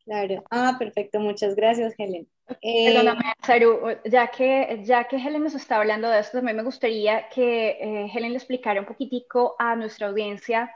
Claro. 0.04 0.44
Ah, 0.50 0.76
perfecto. 0.78 1.20
Muchas 1.20 1.54
gracias, 1.56 1.94
Helen. 1.98 2.26
Eh, 2.62 2.92
Perdóname, 2.92 3.34
Saru, 3.42 3.80
ya 4.04 4.28
que, 4.28 4.80
ya 4.84 5.04
que 5.04 5.16
Helen 5.16 5.42
nos 5.42 5.54
está 5.54 5.76
hablando 5.76 6.08
de 6.08 6.20
esto, 6.20 6.38
también 6.38 6.56
me 6.56 6.62
gustaría 6.62 7.28
que 7.28 7.70
eh, 7.70 8.10
Helen 8.14 8.30
le 8.30 8.38
explicara 8.38 8.80
un 8.80 8.86
poquitico 8.86 9.56
a 9.58 9.74
nuestra 9.74 10.06
audiencia 10.06 10.72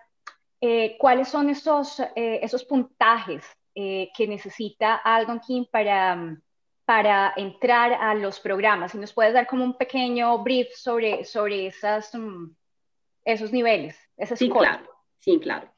eh, 0.61 0.97
cuáles 0.99 1.29
son 1.29 1.49
esos, 1.49 2.01
eh, 2.01 2.41
esos 2.43 2.65
puntajes 2.65 3.45
eh, 3.75 4.11
que 4.17 4.27
necesita 4.27 4.97
Algonquin 4.97 5.67
para, 5.71 6.37
para 6.90 7.33
entrar 7.37 7.92
a 7.92 8.16
los 8.16 8.40
programas. 8.40 8.90
Si 8.90 8.98
nos 8.98 9.12
puedes 9.12 9.33
dar 9.33 9.46
como 9.46 9.62
un 9.62 9.79
pequeño 9.79 10.42
brief 10.42 10.74
sobre, 10.74 11.24
sobre 11.24 11.68
esas, 11.68 12.12
um, 12.16 12.53
esos 13.24 13.53
niveles, 13.53 13.96
esas 14.16 14.40
sí, 14.40 14.50
claro, 14.50 14.90
sí, 15.20 15.38
claro. 15.38 15.72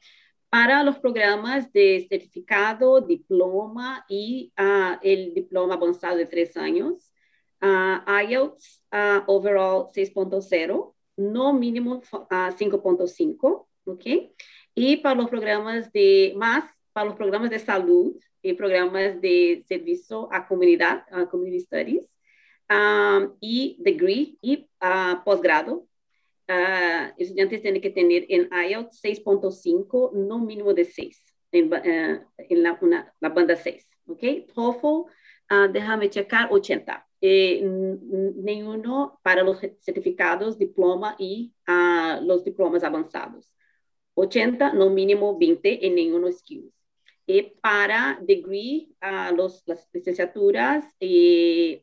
Para 0.49 0.81
los 0.81 0.97
programas 0.97 1.71
de 1.71 2.07
certificado, 2.09 2.99
diploma 2.99 4.03
y 4.09 4.51
uh, 4.59 4.97
el 5.03 5.35
diploma 5.35 5.75
avanzado 5.75 6.17
de 6.17 6.25
tres 6.25 6.57
años, 6.57 7.13
uh, 7.61 8.09
IELTS 8.27 8.83
uh, 8.91 9.21
overall 9.27 9.91
6.0, 9.93 10.95
no 11.17 11.53
mínimo 11.53 12.01
5.5, 12.01 13.67
¿ok? 13.85 14.05
Y 14.73 14.97
para 14.97 15.13
los 15.13 15.29
programas 15.29 15.91
de 15.91 16.33
más, 16.35 16.65
para 16.91 17.05
los 17.05 17.15
programas 17.15 17.51
de 17.51 17.59
salud, 17.59 18.15
y 18.43 18.53
programas 18.53 19.19
de 19.21 19.63
servicio 19.67 20.27
a 20.31 20.45
comunidad, 20.47 21.05
a 21.09 21.25
community 21.27 21.61
studies, 21.61 22.05
um, 22.69 23.35
y 23.39 23.77
degree 23.79 24.37
y 24.41 24.67
uh, 24.81 25.23
posgrado. 25.23 25.87
Uh, 26.49 27.13
estudiantes 27.17 27.61
tienen 27.61 27.81
que 27.81 27.89
tener 27.89 28.25
en 28.27 28.49
IELTS 28.51 29.01
6.5, 29.01 30.11
no 30.11 30.39
mínimo 30.39 30.73
de 30.73 30.83
6, 30.83 31.33
en, 31.53 31.73
uh, 31.73 31.77
en 32.37 32.63
la, 32.63 32.77
una, 32.81 33.13
la, 33.21 33.29
banda 33.29 33.55
6. 33.55 33.87
¿ok? 34.07 34.23
TOEFL 34.53 35.09
déjame 35.71 36.09
checar, 36.09 36.49
80. 36.51 37.07
ninguno 37.21 39.19
para 39.23 39.43
los 39.43 39.59
certificados, 39.79 40.57
diploma 40.57 41.15
y 41.17 41.53
los 42.21 42.43
diplomas 42.43 42.83
avanzados. 42.83 43.53
80, 44.15 44.73
no 44.73 44.89
mínimo 44.89 45.37
20 45.37 45.85
en 45.87 45.95
ninguno 45.95 46.31
skills. 46.31 46.82
Y 47.25 47.41
para 47.61 48.19
degree, 48.21 48.89
los, 49.35 49.63
las 49.65 49.87
licenciaturas 49.93 50.85
y 50.99 51.81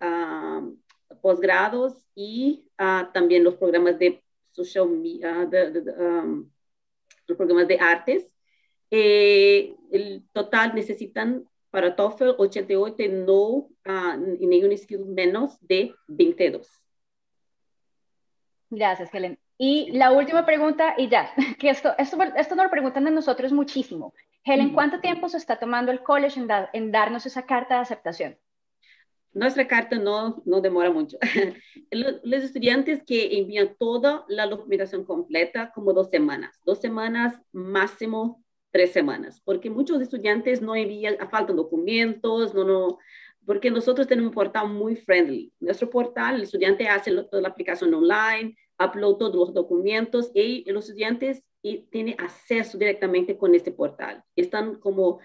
posgrados 1.22 2.06
y 2.14 2.64
también 3.12 3.44
los 3.44 3.56
programas 3.56 3.98
de 3.98 4.22
social 4.52 4.88
media, 4.88 5.48
um, 5.98 6.50
los 7.26 7.36
programas 7.36 7.68
de 7.68 7.78
artes. 7.78 8.28
Eh, 8.90 9.74
el 9.92 10.24
total 10.32 10.74
necesitan 10.74 11.48
para 11.70 11.94
TOEFL 11.94 12.34
88 12.36 13.04
no 13.10 13.68
y 14.38 14.46
ningún 14.46 14.76
skill 14.76 15.06
menos 15.06 15.56
de 15.60 15.94
22. 16.08 16.68
Gracias, 18.70 19.12
Helen. 19.14 19.38
Y 19.56 19.92
la 19.92 20.10
última 20.12 20.44
pregunta, 20.46 20.94
y 20.96 21.08
ya, 21.08 21.30
que 21.58 21.70
esto, 21.70 21.92
esto, 21.98 22.16
esto 22.36 22.54
nos 22.54 22.64
lo 22.64 22.70
preguntan 22.70 23.06
a 23.06 23.10
nosotros 23.10 23.52
muchísimo. 23.52 24.14
Helen, 24.44 24.72
¿cuánto 24.72 25.00
tiempo 25.00 25.28
se 25.28 25.36
está 25.36 25.58
tomando 25.58 25.92
el 25.92 26.02
college 26.02 26.40
en, 26.40 26.48
en 26.72 26.92
darnos 26.92 27.26
esa 27.26 27.46
carta 27.46 27.76
de 27.76 27.80
aceptación? 27.80 28.38
Nuestra 29.32 29.68
carta 29.68 29.96
no, 29.96 30.42
no 30.44 30.60
demora 30.60 30.90
mucho. 30.90 31.18
Los 31.90 32.42
estudiantes 32.42 33.02
que 33.06 33.38
envían 33.38 33.76
toda 33.78 34.24
la 34.28 34.46
documentación 34.46 35.04
completa 35.04 35.70
como 35.72 35.92
dos 35.92 36.08
semanas, 36.10 36.58
dos 36.64 36.80
semanas 36.80 37.40
máximo 37.52 38.42
tres 38.70 38.92
semanas, 38.92 39.40
porque 39.44 39.70
muchos 39.70 40.00
estudiantes 40.00 40.62
no 40.62 40.74
envían, 40.76 41.16
faltan 41.30 41.56
documentos, 41.56 42.54
no, 42.54 42.64
no, 42.64 42.98
porque 43.44 43.70
nosotros 43.70 44.06
tenemos 44.06 44.30
un 44.30 44.34
portal 44.34 44.68
muy 44.68 44.96
friendly. 44.96 45.52
Nuestro 45.60 45.90
portal, 45.90 46.36
el 46.36 46.42
estudiante 46.42 46.88
hace 46.88 47.10
toda 47.24 47.42
la 47.42 47.48
aplicación 47.48 47.92
online, 47.92 48.56
upload 48.78 49.16
todos 49.16 49.34
los 49.34 49.54
documentos 49.54 50.30
y 50.34 50.70
los 50.70 50.88
estudiantes 50.88 51.42
tienen 51.62 52.14
acceso 52.18 52.78
directamente 52.78 53.36
con 53.36 53.54
este 53.54 53.72
portal. 53.72 54.24
Están 54.34 54.76
como 54.76 55.20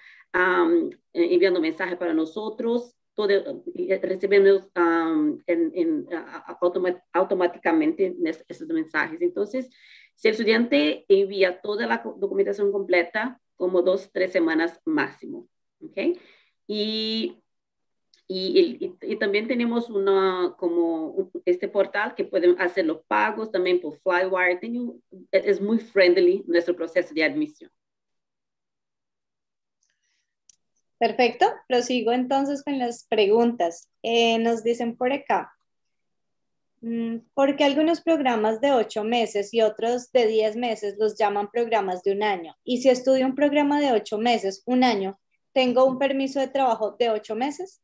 enviando 1.13 1.61
mensajes 1.61 1.97
para 1.97 2.13
nosotros, 2.13 2.95
todo, 3.13 3.63
recebemos 4.01 4.67
en, 5.47 6.07
automáticamente 7.13 8.15
esos 8.49 8.67
mensajes. 8.67 9.21
Entonces, 9.21 9.69
si 10.15 10.27
el 10.27 10.33
estudiante 10.33 11.05
envía 11.07 11.61
toda 11.61 11.87
la 11.87 12.03
documentación 12.17 12.71
completa, 12.71 13.39
como 13.55 13.81
dos, 13.81 14.09
tres 14.11 14.31
semanas 14.31 14.81
máximo. 14.85 15.47
¿ok? 15.81 16.17
Y 16.67 17.41
y, 18.27 18.97
y, 19.01 19.15
también 19.17 19.47
tenemos 19.47 19.89
una, 19.89 20.55
como 20.57 21.29
este 21.45 21.67
portal 21.67 22.15
que 22.15 22.23
pueden 22.25 22.59
hacer 22.59 22.85
los 22.85 23.03
pagos 23.05 23.51
también 23.51 23.79
por 23.79 23.99
Flywire. 23.99 24.59
es 25.31 25.61
muy 25.61 25.77
friendly 25.77 26.43
nuestro 26.47 26.75
proceso 26.75 27.13
de 27.13 27.23
admisión. 27.23 27.71
Perfecto, 30.97 31.45
prosigo 31.67 32.13
entonces 32.13 32.63
con 32.63 32.79
las 32.79 33.05
preguntas. 33.07 33.89
Eh, 34.01 34.39
nos 34.39 34.63
dicen 34.63 34.97
por 34.97 35.11
acá, 35.13 35.53
mm, 36.81 37.17
¿por 37.35 37.55
qué 37.55 37.65
algunos 37.65 38.01
programas 38.01 38.59
de 38.59 38.71
ocho 38.71 39.03
meses 39.03 39.53
y 39.53 39.61
otros 39.61 40.11
de 40.11 40.25
diez 40.25 40.55
meses 40.55 40.95
los 40.97 41.15
llaman 41.15 41.51
programas 41.51 42.01
de 42.01 42.13
un 42.13 42.23
año? 42.23 42.55
Y 42.63 42.81
si 42.81 42.89
estudio 42.89 43.27
un 43.27 43.35
programa 43.35 43.79
de 43.79 43.91
ocho 43.91 44.17
meses, 44.17 44.63
un 44.65 44.83
año, 44.83 45.19
¿tengo 45.53 45.85
un 45.85 45.99
permiso 45.99 46.39
de 46.39 46.47
trabajo 46.47 46.95
de 46.97 47.11
ocho 47.11 47.35
meses? 47.35 47.81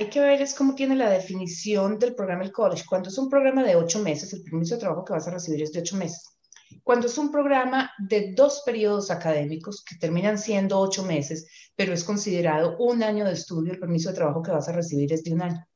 Hay 0.00 0.08
que 0.08 0.20
ver 0.20 0.40
es 0.40 0.54
cómo 0.54 0.74
tiene 0.74 0.96
la 0.96 1.10
definición 1.10 1.98
del 1.98 2.14
programa 2.14 2.42
del 2.42 2.52
college. 2.52 2.86
Cuando 2.88 3.10
es 3.10 3.18
un 3.18 3.28
programa 3.28 3.62
de 3.62 3.76
ocho 3.76 3.98
meses, 3.98 4.32
el 4.32 4.42
permiso 4.42 4.74
de 4.74 4.80
trabajo 4.80 5.04
que 5.04 5.12
vas 5.12 5.28
a 5.28 5.30
recibir 5.30 5.62
es 5.62 5.72
de 5.72 5.80
ocho 5.80 5.98
meses. 5.98 6.38
Cuando 6.82 7.06
es 7.06 7.18
un 7.18 7.30
programa 7.30 7.90
de 7.98 8.32
dos 8.34 8.62
periodos 8.64 9.10
académicos 9.10 9.84
que 9.84 9.96
terminan 9.96 10.38
siendo 10.38 10.80
ocho 10.80 11.04
meses, 11.04 11.46
pero 11.76 11.92
es 11.92 12.02
considerado 12.02 12.78
un 12.78 13.02
año 13.02 13.26
de 13.26 13.34
estudio, 13.34 13.74
el 13.74 13.78
permiso 13.78 14.08
de 14.08 14.14
trabajo 14.14 14.42
que 14.42 14.52
vas 14.52 14.70
a 14.70 14.72
recibir 14.72 15.12
es 15.12 15.22
de 15.22 15.34
un 15.34 15.42
año. 15.42 15.66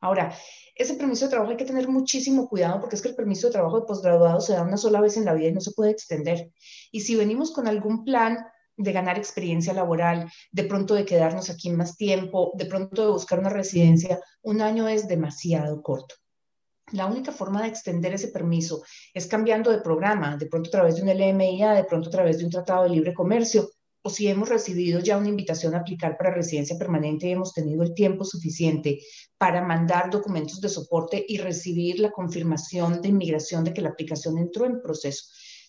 Ahora, 0.00 0.34
ese 0.74 0.94
permiso 0.94 1.26
de 1.26 1.30
trabajo 1.30 1.52
hay 1.52 1.56
que 1.56 1.64
tener 1.64 1.86
muchísimo 1.86 2.48
cuidado 2.48 2.80
porque 2.80 2.96
es 2.96 3.02
que 3.02 3.10
el 3.10 3.14
permiso 3.14 3.46
de 3.46 3.52
trabajo 3.52 3.78
de 3.78 3.86
posgraduado 3.86 4.40
se 4.40 4.54
da 4.54 4.62
una 4.62 4.76
sola 4.76 5.00
vez 5.00 5.16
en 5.16 5.24
la 5.24 5.34
vida 5.34 5.50
y 5.50 5.54
no 5.54 5.60
se 5.60 5.70
puede 5.70 5.92
extender. 5.92 6.50
Y 6.90 7.02
si 7.02 7.14
venimos 7.14 7.52
con 7.52 7.68
algún 7.68 8.04
plan 8.04 8.38
de 8.78 8.92
ganar 8.92 9.18
experiencia 9.18 9.74
laboral, 9.74 10.30
de 10.52 10.64
pronto 10.64 10.94
de 10.94 11.04
quedarnos 11.04 11.50
aquí 11.50 11.68
más 11.70 11.96
tiempo, 11.96 12.52
de 12.54 12.66
pronto 12.66 13.04
de 13.04 13.12
buscar 13.12 13.40
una 13.40 13.50
residencia, 13.50 14.20
un 14.42 14.62
año 14.62 14.88
es 14.88 15.08
demasiado 15.08 15.82
corto. 15.82 16.14
La 16.92 17.06
única 17.06 17.32
forma 17.32 17.62
de 17.62 17.68
extender 17.68 18.14
ese 18.14 18.28
permiso 18.28 18.82
es 19.12 19.26
cambiando 19.26 19.70
de 19.70 19.82
programa, 19.82 20.36
de 20.36 20.46
pronto 20.46 20.68
a 20.68 20.72
través 20.72 20.96
de 20.96 21.02
un 21.02 21.08
LMIA, 21.08 21.74
de 21.74 21.84
pronto 21.84 22.08
a 22.08 22.12
través 22.12 22.38
de 22.38 22.44
un 22.44 22.50
tratado 22.50 22.84
de 22.84 22.90
libre 22.90 23.12
comercio, 23.12 23.68
o 24.00 24.10
si 24.10 24.28
hemos 24.28 24.48
recibido 24.48 25.00
ya 25.00 25.18
una 25.18 25.28
invitación 25.28 25.74
a 25.74 25.80
aplicar 25.80 26.16
para 26.16 26.32
residencia 26.32 26.78
permanente 26.78 27.26
y 27.26 27.32
hemos 27.32 27.52
tenido 27.52 27.82
el 27.82 27.94
tiempo 27.94 28.24
suficiente 28.24 29.00
para 29.36 29.60
mandar 29.60 30.08
documentos 30.08 30.60
de 30.60 30.68
soporte 30.68 31.22
y 31.28 31.38
recibir 31.38 31.98
la 31.98 32.12
confirmación 32.12 33.02
de 33.02 33.08
inmigración 33.08 33.64
de 33.64 33.74
que 33.74 33.82
la 33.82 33.90
aplicación 33.90 34.38
entró 34.38 34.64
en 34.64 34.80
proceso. 34.80 35.24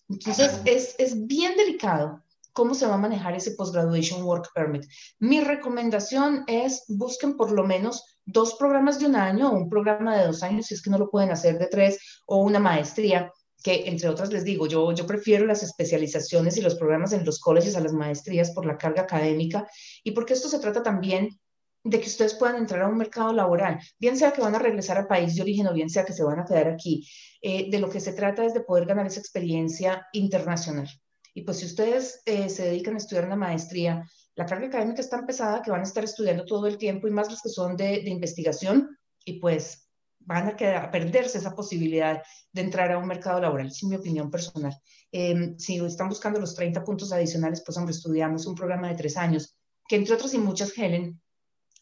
Entonces, 0.07 0.61
es, 0.65 0.95
es 0.99 1.27
bien 1.27 1.55
delicado 1.57 2.23
cómo 2.53 2.73
se 2.73 2.87
va 2.87 2.95
a 2.95 2.97
manejar 2.97 3.35
ese 3.35 3.51
Post-Graduation 3.51 4.23
Work 4.23 4.49
Permit. 4.53 4.85
Mi 5.19 5.41
recomendación 5.41 6.43
es 6.47 6.83
busquen 6.87 7.37
por 7.37 7.51
lo 7.51 7.65
menos 7.65 8.03
dos 8.25 8.55
programas 8.55 8.99
de 8.99 9.07
un 9.07 9.15
año 9.15 9.49
o 9.49 9.55
un 9.55 9.69
programa 9.69 10.17
de 10.17 10.27
dos 10.27 10.43
años, 10.43 10.67
si 10.67 10.73
es 10.75 10.81
que 10.81 10.89
no 10.89 10.97
lo 10.97 11.09
pueden 11.09 11.31
hacer 11.31 11.57
de 11.57 11.67
tres, 11.67 12.21
o 12.25 12.37
una 12.37 12.59
maestría, 12.59 13.31
que 13.63 13.87
entre 13.87 14.07
otras 14.09 14.31
les 14.31 14.43
digo, 14.43 14.67
yo, 14.67 14.91
yo 14.93 15.05
prefiero 15.05 15.45
las 15.45 15.63
especializaciones 15.63 16.57
y 16.57 16.61
los 16.61 16.75
programas 16.75 17.11
en 17.13 17.25
los 17.25 17.39
colegios 17.39 17.75
a 17.75 17.81
las 17.81 17.93
maestrías 17.93 18.51
por 18.51 18.65
la 18.65 18.77
carga 18.77 19.01
académica 19.01 19.67
y 20.03 20.11
porque 20.11 20.33
esto 20.33 20.47
se 20.47 20.59
trata 20.59 20.81
también 20.81 21.39
de 21.83 21.99
que 21.99 22.07
ustedes 22.07 22.35
puedan 22.35 22.57
entrar 22.57 22.81
a 22.83 22.87
un 22.87 22.97
mercado 22.97 23.33
laboral, 23.33 23.79
bien 23.99 24.17
sea 24.17 24.31
que 24.31 24.41
van 24.41 24.55
a 24.55 24.59
regresar 24.59 24.97
al 24.97 25.07
país 25.07 25.35
de 25.35 25.41
origen 25.41 25.67
o 25.67 25.73
bien 25.73 25.89
sea 25.89 26.05
que 26.05 26.13
se 26.13 26.23
van 26.23 26.39
a 26.39 26.45
quedar 26.45 26.67
aquí. 26.67 27.07
Eh, 27.41 27.69
de 27.71 27.79
lo 27.79 27.89
que 27.89 28.01
se 28.01 28.13
trata 28.13 28.45
es 28.45 28.53
de 28.53 28.61
poder 28.61 28.85
ganar 28.85 29.07
esa 29.07 29.19
experiencia 29.19 30.05
internacional. 30.11 30.89
Y 31.33 31.41
pues 31.43 31.57
si 31.57 31.65
ustedes 31.65 32.21
eh, 32.25 32.49
se 32.49 32.65
dedican 32.65 32.95
a 32.95 32.97
estudiar 32.97 33.25
una 33.25 33.35
maestría, 33.35 34.03
la 34.35 34.45
carga 34.45 34.67
académica 34.67 35.01
es 35.01 35.09
tan 35.09 35.25
pesada 35.25 35.61
que 35.61 35.71
van 35.71 35.81
a 35.81 35.83
estar 35.83 36.03
estudiando 36.03 36.45
todo 36.45 36.67
el 36.67 36.77
tiempo 36.77 37.07
y 37.07 37.11
más 37.11 37.29
los 37.29 37.41
que 37.41 37.49
son 37.49 37.75
de, 37.75 37.99
investigación 38.05 38.97
y 39.25 39.39
pues 39.39 39.89
van 40.19 40.47
a, 40.47 40.91
perderse 40.91 41.37
esa 41.37 41.55
posibilidad 41.55 42.23
de 42.51 42.61
entrar 42.61 42.91
a 42.91 42.97
un 42.97 43.07
mercado 43.07 43.41
laboral, 43.41 43.67
es 43.67 43.83
mi 43.83 43.95
opinión 43.95 44.29
personal. 44.31 44.75
Em, 45.11 45.57
si 45.57 45.77
están 45.77 46.09
buscando 46.09 46.39
los 46.39 46.55
30 46.55 46.83
puntos 46.83 47.11
adicionales, 47.11 47.63
pues 47.65 47.77
hombre, 47.77 47.93
estudiamos 47.93 48.45
un 48.45 48.55
programa 48.55 48.89
de 48.89 48.95
tres 48.95 49.17
años, 49.17 49.55
que 49.87 49.95
entre 49.95 50.13
otros 50.15 50.33
y 50.33 50.37
muchas, 50.37 50.77
Helen, 50.77 51.19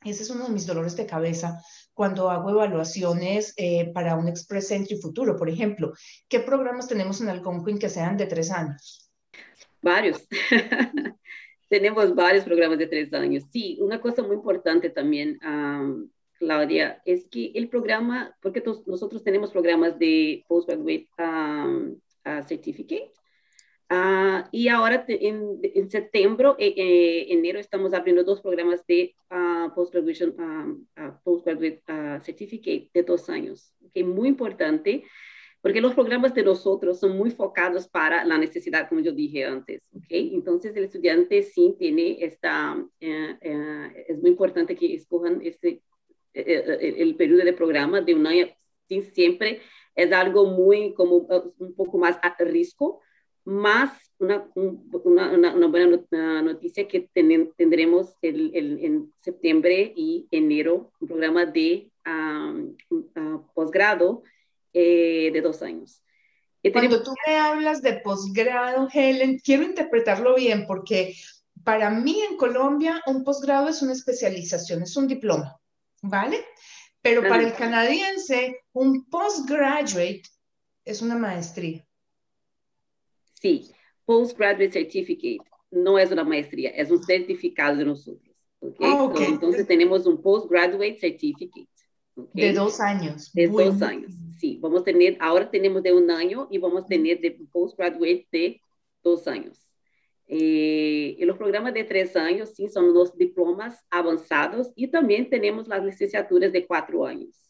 ese 0.04 0.24
es 0.24 0.30
uno 0.30 0.46
de 0.46 0.54
mis 0.54 0.66
dolores 0.66 0.96
de 0.96 1.06
cabeza 1.06 1.62
cuando 1.94 2.30
hago 2.30 2.52
evaluaciones 2.52 3.54
eh, 3.58 3.92
para 3.94 4.16
un 4.16 4.28
Express 4.28 4.72
Entry 4.72 5.02
futuro, 5.02 5.36
por 5.36 5.50
ejemplo. 5.50 5.94
¿Qué 6.30 6.40
programas 6.40 6.88
tenemos 6.88 7.20
en 7.22 7.30
Algonquin 7.30 7.80
que 7.80 7.90
sean 7.90 8.16
de 8.18 8.28
tres 8.28 8.52
años? 8.52 9.07
Varios. 9.82 10.28
Tenemos 11.70 12.16
varios 12.16 12.46
programas 12.46 12.80
de 12.80 12.88
tres 12.88 13.14
años. 13.14 13.44
Sí, 13.52 13.78
una 13.82 14.00
cosa 14.00 14.24
muy 14.24 14.36
importante 14.36 14.90
también, 14.90 15.38
Claudia, 16.40 17.02
es 17.04 17.28
que 17.28 17.52
el 17.56 17.68
programa, 17.68 18.36
porque 18.42 18.64
nosotros 18.86 19.24
tenemos 19.24 19.52
programas 19.52 20.00
de 20.00 20.46
Postgraduate 20.48 21.10
Certificate, 22.48 23.12
ah, 23.90 24.48
y 24.52 24.70
ahora 24.70 25.04
en, 25.08 25.60
en 25.62 25.90
septiembre, 25.90 26.50
eh, 26.58 26.74
eh, 26.78 27.34
enero, 27.34 27.60
estamos 27.60 27.94
abriendo 27.94 28.24
dos 28.24 28.42
programas 28.42 28.86
de 28.88 29.16
uh, 29.32 29.74
Postgraduate 29.76 31.84
Certificate 32.24 32.90
de 32.94 33.04
dos 33.04 33.30
años, 33.30 33.74
que 33.94 34.02
es 34.02 34.06
muy 34.06 34.30
importante 34.30 35.04
porque 35.62 35.82
los 35.82 35.94
programas 35.94 36.34
de 36.34 36.44
nosotros 36.44 37.00
son 37.00 37.18
muy 37.18 37.32
focados 37.32 37.88
para 37.88 38.24
la 38.26 38.38
necesidad, 38.38 38.88
como 38.88 39.02
yo 39.02 39.12
dije 39.12 39.46
antes, 39.46 39.82
¿ok? 39.94 40.06
Entonces 40.10 40.76
el 40.76 40.86
estudiante 40.86 41.42
sí 41.44 41.76
tiene 41.80 42.18
esta, 42.22 42.78
eh, 43.00 43.36
eh, 43.42 44.06
es 44.08 44.20
muy 44.20 44.32
importante 44.32 44.76
que 44.76 44.94
escojan 44.94 45.42
este, 45.44 45.82
eh, 46.34 46.96
el 46.98 47.16
periodo 47.16 47.44
de 47.44 47.54
programa 47.54 48.02
de 48.02 48.14
un 48.14 48.28
año, 48.28 48.48
sí, 48.88 49.02
siempre 49.02 49.62
es 49.96 50.12
algo 50.12 50.46
muy, 50.46 50.94
como 50.94 51.28
un 51.58 51.74
poco 51.76 51.98
más 51.98 52.20
a 52.22 52.36
riesgo, 52.40 53.02
más 53.44 53.92
una, 54.20 54.48
una, 54.56 55.54
una, 55.56 55.68
buena 55.68 56.42
noticia 56.42 56.88
que 56.88 57.10
tendremos 57.14 58.16
el, 58.22 58.52
el, 58.54 58.84
en 58.84 59.14
septiembre 59.22 59.94
y 59.96 60.28
enero 60.32 60.92
un 61.00 61.08
programa 61.08 61.46
de 61.46 61.90
posgrado 63.54 64.24
eh, 64.80 65.32
de 65.34 65.42
dos 65.42 65.64
años. 65.64 66.04
Cuando 66.72 67.02
tú 67.02 67.12
me 67.26 67.36
hablas 67.36 67.82
de 67.82 67.94
posgrado, 67.94 68.88
Helen, 68.94 69.40
quiero 69.40 69.64
interpretarlo 69.64 70.36
bien 70.36 70.68
porque 70.68 71.16
para 71.64 71.90
mí 71.90 72.22
en 72.22 72.38
Colombia 72.38 73.02
un 73.08 73.24
posgrado 73.24 73.70
es 73.70 73.82
una 73.82 73.94
especialización, 73.94 74.84
es 74.84 74.96
un 74.96 75.08
diploma, 75.08 75.60
¿vale? 76.04 76.46
Pero 77.02 77.22
para 77.22 77.42
el 77.42 77.54
canadiense 77.54 78.60
un 78.74 79.10
postgraduate 79.10 80.24
es 80.86 81.02
una 81.02 81.16
maestría. 81.16 81.84
Sí, 83.42 83.72
postgraduate 84.06 84.72
certificate 84.72 85.40
no 85.72 85.98
es 85.98 86.12
una 86.12 86.24
maestría, 86.24 86.70
es 86.70 86.92
un 86.92 87.02
certificado 87.04 87.78
de 87.78 87.86
nosotros. 87.86 88.36
¿okay? 88.60 88.88
Ah, 88.88 89.12
Entonces 89.22 89.66
tenemos 89.66 90.06
un 90.06 90.22
postgraduate 90.22 91.00
certificate. 91.00 91.77
De 92.34 92.54
dos 92.54 92.80
años. 92.80 93.32
De 93.34 93.48
dos 93.48 93.82
años, 93.82 94.12
sí. 94.40 94.58
Vamos 94.62 94.82
a 94.82 94.84
tener, 94.84 95.18
ahora 95.20 95.50
tenemos 95.50 95.84
de 95.84 95.94
un 95.94 96.10
año 96.10 96.48
y 96.50 96.58
vamos 96.58 96.84
a 96.84 96.88
tener 96.88 97.20
de 97.22 97.32
postgraduate 97.52 98.28
de 98.32 98.62
dos 99.04 99.28
años. 99.28 99.68
Eh, 100.28 101.16
y 101.18 101.26
los 101.26 101.38
programas 101.38 101.74
de 101.74 101.84
tres 101.84 102.16
años, 102.16 102.50
sí, 102.56 102.70
son 102.70 102.94
los 102.94 103.16
diplomas 103.18 103.86
avanzados 103.90 104.72
y 104.76 104.88
también 104.88 105.30
tenemos 105.30 105.68
las 105.68 105.84
licenciaturas 105.84 106.52
de 106.52 106.66
cuatro 106.66 107.06
años. 107.06 107.50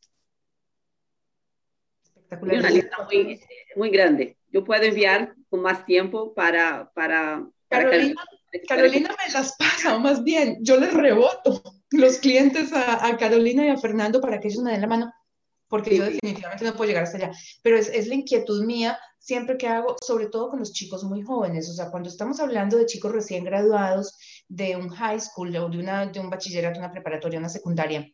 Espectacular. 2.03 2.59
Una 2.59 2.69
lista 2.69 2.97
muy, 3.05 3.39
muy 3.75 3.89
grande. 3.89 4.37
Yo 4.51 4.63
puedo 4.63 4.83
enviar 4.83 5.33
con 5.49 5.61
más 5.61 5.85
tiempo 5.85 6.33
para... 6.33 6.91
para, 6.93 7.47
Carolina, 7.69 8.23
Carolina 8.67 9.15
me 9.25 9.33
las 9.33 9.55
pasa, 9.57 9.95
o 9.95 9.99
más 9.99 10.23
bien, 10.23 10.57
yo 10.61 10.77
les 10.77 10.93
reboto 10.93 11.61
los 11.91 12.17
clientes 12.17 12.71
a, 12.73 13.15
Carolina 13.17 13.65
y 13.65 13.69
a 13.69 13.77
Fernando 13.77 14.21
para 14.21 14.39
que 14.39 14.49
ellos 14.49 14.63
me 14.63 14.71
den 14.71 14.81
la 14.81 14.87
mano, 14.87 15.13
porque 15.67 15.97
yo 15.97 16.05
definitivamente 16.05 16.65
no 16.65 16.73
puedo 16.73 16.87
llegar 16.87 17.03
hasta 17.03 17.17
allá. 17.17 17.31
Pero 17.61 17.77
es, 17.77 17.89
es 17.89 18.07
la 18.07 18.15
inquietud 18.15 18.65
mía 18.65 18.97
siempre 19.19 19.57
que 19.57 19.67
hago, 19.67 19.95
sobre 20.01 20.27
todo 20.27 20.49
con 20.49 20.59
los 20.59 20.71
chicos 20.71 21.03
muy 21.03 21.21
jóvenes, 21.21 21.69
o 21.69 21.73
sea, 21.73 21.91
cuando 21.91 22.09
estamos 22.09 22.39
hablando 22.39 22.77
de 22.77 22.85
chicos 22.85 23.11
recién 23.11 23.43
graduados 23.43 24.17
de 24.47 24.75
un 24.77 24.89
high 24.89 25.19
school 25.19 25.55
o 25.57 25.69
de, 25.69 25.77
una, 25.77 26.05
de 26.05 26.19
un 26.19 26.29
bachillerato, 26.29 26.79
una 26.79 26.91
preparatoria, 26.91 27.39
una 27.39 27.49
secundaria, 27.49 28.09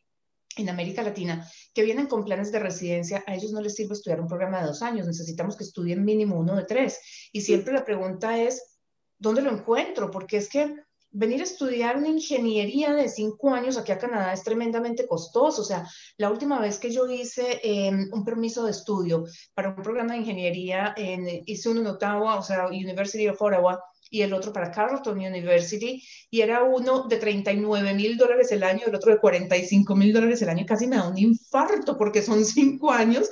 en 0.58 0.70
América 0.70 1.04
Latina 1.04 1.48
que 1.74 1.84
vienen 1.84 2.08
con 2.08 2.24
planes 2.24 2.52
de 2.52 2.60
residencia, 2.60 3.24
a 3.26 3.36
ellos 3.36 3.52
no 3.52 3.62
les 3.62 3.76
sirve 3.76 3.94
estudiar 3.94 4.22
un 4.22 4.28
programa 4.28 4.62
de 4.62 4.68
dos 4.68 4.82
años, 4.82 5.08
necesitamos 5.08 5.56
que 5.56 5.64
estudien 5.64 6.04
mínimo 6.04 6.38
uno 6.40 6.56
de 6.56 6.66
tres. 6.66 7.00
Y 7.32 7.42
siempre 7.42 7.74
la 7.74 7.86
pregunta 7.86 8.38
es, 8.38 8.80
¿dónde 9.18 9.42
lo 9.42 9.52
encuentro? 9.52 10.12
Porque 10.12 10.38
es 10.38 10.50
que 10.50 10.76
venir 11.14 11.42
a 11.42 11.44
estudiar 11.44 11.96
una 11.96 12.10
ingeniería 12.10 12.94
de 12.94 13.08
cinco 13.08 13.54
años 13.54 13.78
aquí 13.78 13.92
a 13.92 14.00
Canadá 14.00 14.34
es 14.34 14.44
tremendamente 14.44 15.08
costoso. 15.08 15.62
O 15.62 15.66
sea, 15.66 15.88
la 16.18 16.30
última 16.30 16.60
vez 16.60 16.80
que 16.80 16.92
yo 16.92 17.08
hice 17.08 17.62
em, 17.64 18.10
un 18.12 18.26
permiso 18.26 18.66
de 18.66 18.72
estudio 18.72 19.24
para 19.54 19.70
un 19.70 19.84
programa 19.84 20.14
de 20.14 20.20
ingeniería, 20.20 20.94
en, 20.98 21.44
hice 21.46 21.70
uno 21.70 21.82
en 21.82 21.88
Ottawa, 21.88 22.38
o 22.38 22.44
sea, 22.44 22.68
University 22.68 23.28
of 23.28 23.42
Ottawa, 23.42 23.80
y 24.10 24.22
el 24.22 24.34
otro 24.34 24.54
para 24.54 24.70
Carleton 24.70 25.18
University, 25.18 26.04
y 26.30 26.42
era 26.42 26.64
uno 26.64 27.08
de 27.08 27.18
39 27.18 27.94
mil 27.96 28.16
dólares 28.16 28.52
el 28.52 28.64
año, 28.64 28.86
el 28.86 28.94
otro 28.94 29.12
de 29.12 29.20
45 29.20 29.96
mil 29.96 30.14
dólares 30.14 30.42
el 30.44 30.50
año, 30.50 30.66
casi 30.68 30.86
me 30.86 30.98
da 30.98 31.08
un 31.08 31.18
infarto 31.18 31.98
porque 31.98 32.22
son 32.22 32.46
cinco 32.46 32.92
años 32.92 33.30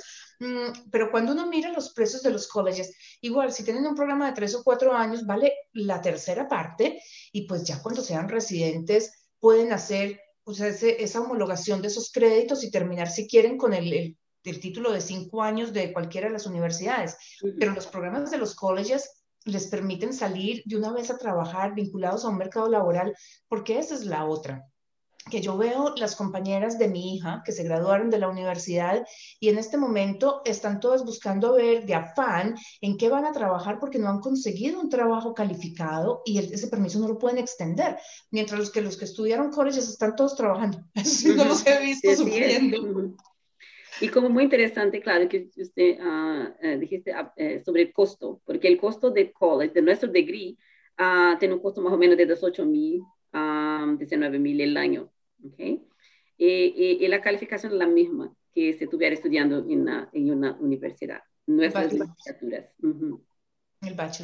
pero 0.90 1.10
cuando 1.10 1.32
uno 1.32 1.46
mira 1.46 1.72
los 1.72 1.92
precios 1.92 2.22
de 2.22 2.30
los 2.30 2.48
colleges, 2.48 2.94
igual 3.20 3.52
si 3.52 3.64
tienen 3.64 3.86
un 3.86 3.94
programa 3.94 4.26
de 4.26 4.34
tres 4.34 4.54
o 4.54 4.62
cuatro 4.62 4.92
años, 4.92 5.26
vale 5.26 5.52
la 5.72 6.00
tercera 6.00 6.48
parte 6.48 7.00
y 7.32 7.46
pues 7.46 7.64
ya 7.64 7.82
cuando 7.82 8.02
sean 8.02 8.28
residentes 8.28 9.30
pueden 9.38 9.72
hacer 9.72 10.20
pues, 10.44 10.60
esa 10.60 11.20
homologación 11.20 11.82
de 11.82 11.88
esos 11.88 12.10
créditos 12.12 12.64
y 12.64 12.70
terminar 12.70 13.10
si 13.10 13.28
quieren 13.28 13.56
con 13.56 13.74
el, 13.74 13.92
el, 13.92 14.18
el, 14.44 14.60
título 14.60 14.92
de 14.92 15.00
cinco 15.00 15.42
años 15.42 15.72
de 15.72 15.92
cualquiera 15.92 16.28
de 16.28 16.34
las 16.34 16.46
universidades. 16.46 17.16
Pero 17.58 17.72
los 17.72 17.86
programas 17.86 18.30
de 18.30 18.38
los 18.38 18.54
colleges 18.54 19.24
les 19.44 19.66
permiten 19.66 20.12
salir 20.12 20.62
de 20.66 20.76
una 20.76 20.92
vez 20.92 21.10
a 21.10 21.18
trabajar 21.18 21.74
vinculados 21.74 22.24
a 22.24 22.28
un 22.28 22.38
mercado 22.38 22.68
laboral, 22.68 23.14
porque 23.48 23.78
esa 23.78 23.94
es 23.94 24.04
la 24.04 24.24
otra 24.24 24.71
que 25.30 25.40
yo 25.40 25.56
veo 25.56 25.94
las 25.96 26.16
compañeras 26.16 26.78
de 26.78 26.88
mi 26.88 27.14
hija 27.14 27.42
que 27.44 27.52
se 27.52 27.62
graduaron 27.62 28.10
de 28.10 28.18
la 28.18 28.28
universidad 28.28 29.06
y 29.38 29.48
en 29.48 29.58
este 29.58 29.76
momento 29.76 30.42
están 30.44 30.80
todas 30.80 31.04
buscando 31.04 31.54
ver 31.54 31.86
de 31.86 31.94
afán 31.94 32.56
en 32.80 32.96
qué 32.96 33.08
van 33.08 33.24
a 33.24 33.32
trabajar 33.32 33.78
porque 33.78 33.98
no 33.98 34.08
han 34.08 34.20
conseguido 34.20 34.80
un 34.80 34.88
trabajo 34.88 35.34
calificado 35.34 36.22
y 36.24 36.38
ese 36.38 36.68
permiso 36.68 36.98
no 36.98 37.08
lo 37.08 37.18
pueden 37.18 37.38
extender, 37.38 37.96
mientras 38.30 38.58
los 38.58 38.70
que 38.70 38.80
los 38.80 38.96
que 38.96 39.04
estudiaron 39.04 39.50
colleges 39.50 39.88
están 39.88 40.16
todos 40.16 40.34
trabajando. 40.36 40.78
no 41.36 41.44
los 41.44 41.66
he 41.66 41.80
visto 41.80 42.14
sufriendo. 42.16 43.14
Y 44.00 44.08
como 44.08 44.28
muy 44.28 44.44
interesante, 44.44 45.00
claro, 45.00 45.28
que 45.28 45.50
usted 45.56 45.98
uh, 46.00 46.78
dijiste 46.80 47.12
uh, 47.12 47.64
sobre 47.64 47.82
el 47.82 47.92
costo, 47.92 48.40
porque 48.44 48.66
el 48.66 48.78
costo 48.78 49.10
de 49.10 49.30
college, 49.32 49.74
de 49.74 49.82
nuestro 49.82 50.10
degree, 50.10 50.56
uh, 50.98 51.38
tiene 51.38 51.54
un 51.54 51.60
costo 51.60 51.80
más 51.80 51.92
o 51.92 51.98
menos 51.98 52.16
de 52.16 52.26
18 52.26 52.64
mil 52.66 53.02
a 53.32 53.94
19 53.96 54.38
mil 54.38 54.60
el 54.60 54.76
año. 54.76 55.11
¿Okay? 55.44 55.86
Y, 56.36 57.04
y, 57.04 57.08
la 57.08 57.20
calificación 57.20 57.72
es 57.72 57.78
la 57.78 57.86
misma 57.86 58.34
que 58.54 58.74
si 58.74 58.84
estuviera 58.84 59.14
estudiando 59.14 59.58
en 59.58 59.82
una, 59.82 60.08
en 60.12 60.30
una 60.30 60.56
universidad. 60.60 61.22
Nuestras 61.46 61.92
licenciaturas. 61.92 62.66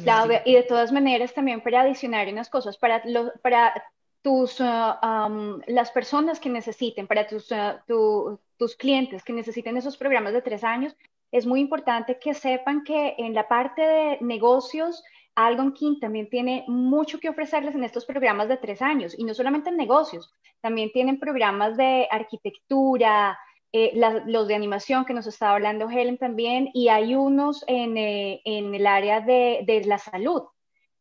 Claudia, 0.03 0.41
y 0.45 0.53
de 0.53 0.63
todas 0.63 0.91
maneras 0.91 1.33
también 1.33 1.61
para 1.61 1.81
adicionar 1.81 2.27
unas 2.29 2.49
cosas, 2.49 2.77
para, 2.77 3.01
lo, 3.05 3.33
para 3.41 3.73
tus, 4.21 4.59
uh, 4.59 5.61
las 5.67 5.91
personas 5.91 6.39
que 6.39 6.49
necesiten, 6.49 7.07
para 7.07 7.27
tus, 7.27 7.51
uh, 7.51 8.37
tus 8.57 8.75
clientes 8.75 9.23
que 9.23 9.33
necesiten 9.33 9.75
esos 9.77 9.97
programas 9.97 10.33
de 10.33 10.41
tres 10.41 10.63
años, 10.63 10.95
es 11.31 11.45
muy 11.45 11.59
importante 11.59 12.19
que 12.19 12.33
sepan 12.33 12.83
que 12.83 13.15
en 13.17 13.33
la 13.33 13.47
parte 13.47 13.81
de 13.81 14.17
negocios, 14.21 15.03
Algonquin 15.45 15.99
también 15.99 16.29
tiene 16.29 16.65
mucho 16.67 17.19
que 17.19 17.29
ofrecerles 17.29 17.75
en 17.75 17.83
estos 17.83 18.05
programas 18.05 18.49
de 18.49 18.57
tres 18.57 18.81
años 18.81 19.17
y 19.17 19.23
no 19.23 19.33
solamente 19.33 19.69
en 19.69 19.77
negocios, 19.77 20.33
también 20.61 20.91
tienen 20.91 21.19
programas 21.19 21.77
de 21.77 22.07
arquitectura, 22.11 23.37
eh, 23.71 23.91
los 24.25 24.47
de 24.47 24.55
animación 24.55 25.05
que 25.05 25.13
nos 25.13 25.27
estaba 25.27 25.53
hablando 25.53 25.89
Helen 25.89 26.17
también 26.17 26.69
y 26.73 26.89
hay 26.89 27.15
unos 27.15 27.63
en, 27.67 27.97
eh, 27.97 28.41
en 28.43 28.73
el 28.73 28.87
área 28.87 29.21
de, 29.21 29.63
de, 29.65 29.85
la 29.85 29.99
salud 29.99 30.43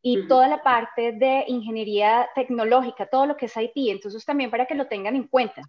y 0.03 0.29
toda 0.29 0.49
la 0.49 0.63
parte 0.63 1.13
de 1.13 1.45
ingeniería 1.49 2.29
tecnológica, 2.35 3.07
todo 3.07 3.27
lo 3.27 3.37
que 3.37 3.47
es 3.47 3.57
IT, 3.57 3.73
entonces 3.75 4.25
también 4.25 4.51
para 4.51 4.67
que 4.67 4.75
lo 4.75 4.87
tengan 4.87 5.17
en 5.17 5.27
cuenta. 5.27 5.63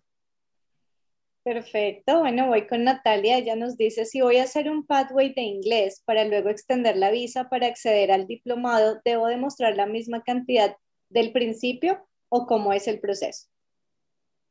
Perfecto, 1.43 2.19
bueno, 2.19 2.47
voy 2.47 2.67
con 2.67 2.83
Natalia, 2.83 3.37
ella 3.37 3.55
nos 3.55 3.77
dice 3.77 4.05
si 4.05 4.21
voy 4.21 4.37
a 4.37 4.43
hacer 4.43 4.69
un 4.69 4.85
pathway 4.85 5.33
de 5.33 5.41
inglés 5.41 6.03
para 6.05 6.25
luego 6.25 6.49
extender 6.49 6.97
la 6.97 7.11
visa 7.11 7.49
para 7.49 7.67
acceder 7.67 8.11
al 8.11 8.27
diplomado, 8.27 8.99
¿debo 9.05 9.27
demostrar 9.27 9.75
la 9.75 9.85
misma 9.85 10.21
cantidad 10.21 10.75
del 11.07 11.31
principio 11.31 12.05
o 12.27 12.45
cómo 12.45 12.73
es 12.73 12.87
el 12.87 12.99
proceso? 12.99 13.47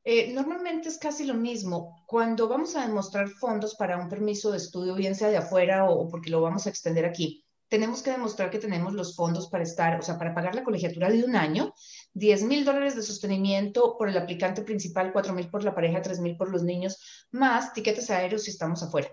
Eh, 0.04 0.32
normalmente 0.32 0.88
es 0.88 0.96
casi 0.96 1.24
lo 1.24 1.34
mismo. 1.34 2.02
Cuando 2.06 2.48
vamos 2.48 2.74
a 2.74 2.86
demostrar 2.86 3.28
fondos 3.28 3.74
para 3.74 3.98
un 3.98 4.08
permiso 4.08 4.50
de 4.50 4.56
estudio, 4.56 4.94
bien 4.94 5.14
sea 5.14 5.28
de 5.28 5.36
afuera 5.36 5.90
o 5.90 6.08
porque 6.08 6.30
lo 6.30 6.40
vamos 6.40 6.66
a 6.66 6.70
extender 6.70 7.04
aquí, 7.04 7.44
tenemos 7.68 8.02
que 8.02 8.12
demostrar 8.12 8.50
que 8.50 8.58
tenemos 8.58 8.94
los 8.94 9.14
fondos 9.14 9.48
para 9.48 9.64
estar, 9.64 9.98
o 9.98 10.02
sea, 10.02 10.18
para 10.18 10.34
pagar 10.34 10.54
la 10.54 10.64
colegiatura 10.64 11.10
de 11.10 11.22
un 11.22 11.36
año, 11.36 11.74
10 12.18 12.42
mil 12.44 12.64
dólares 12.64 12.96
de 12.96 13.02
sostenimiento 13.02 13.96
por 13.96 14.08
el 14.08 14.16
aplicante 14.16 14.62
principal, 14.62 15.12
4 15.12 15.32
mil 15.32 15.48
por 15.48 15.62
la 15.62 15.74
pareja, 15.74 16.02
3 16.02 16.20
mil 16.20 16.36
por 16.36 16.50
los 16.50 16.64
niños, 16.64 17.26
más 17.30 17.72
tiquetes 17.72 18.10
aéreos 18.10 18.42
si 18.42 18.50
estamos 18.50 18.82
afuera. 18.82 19.08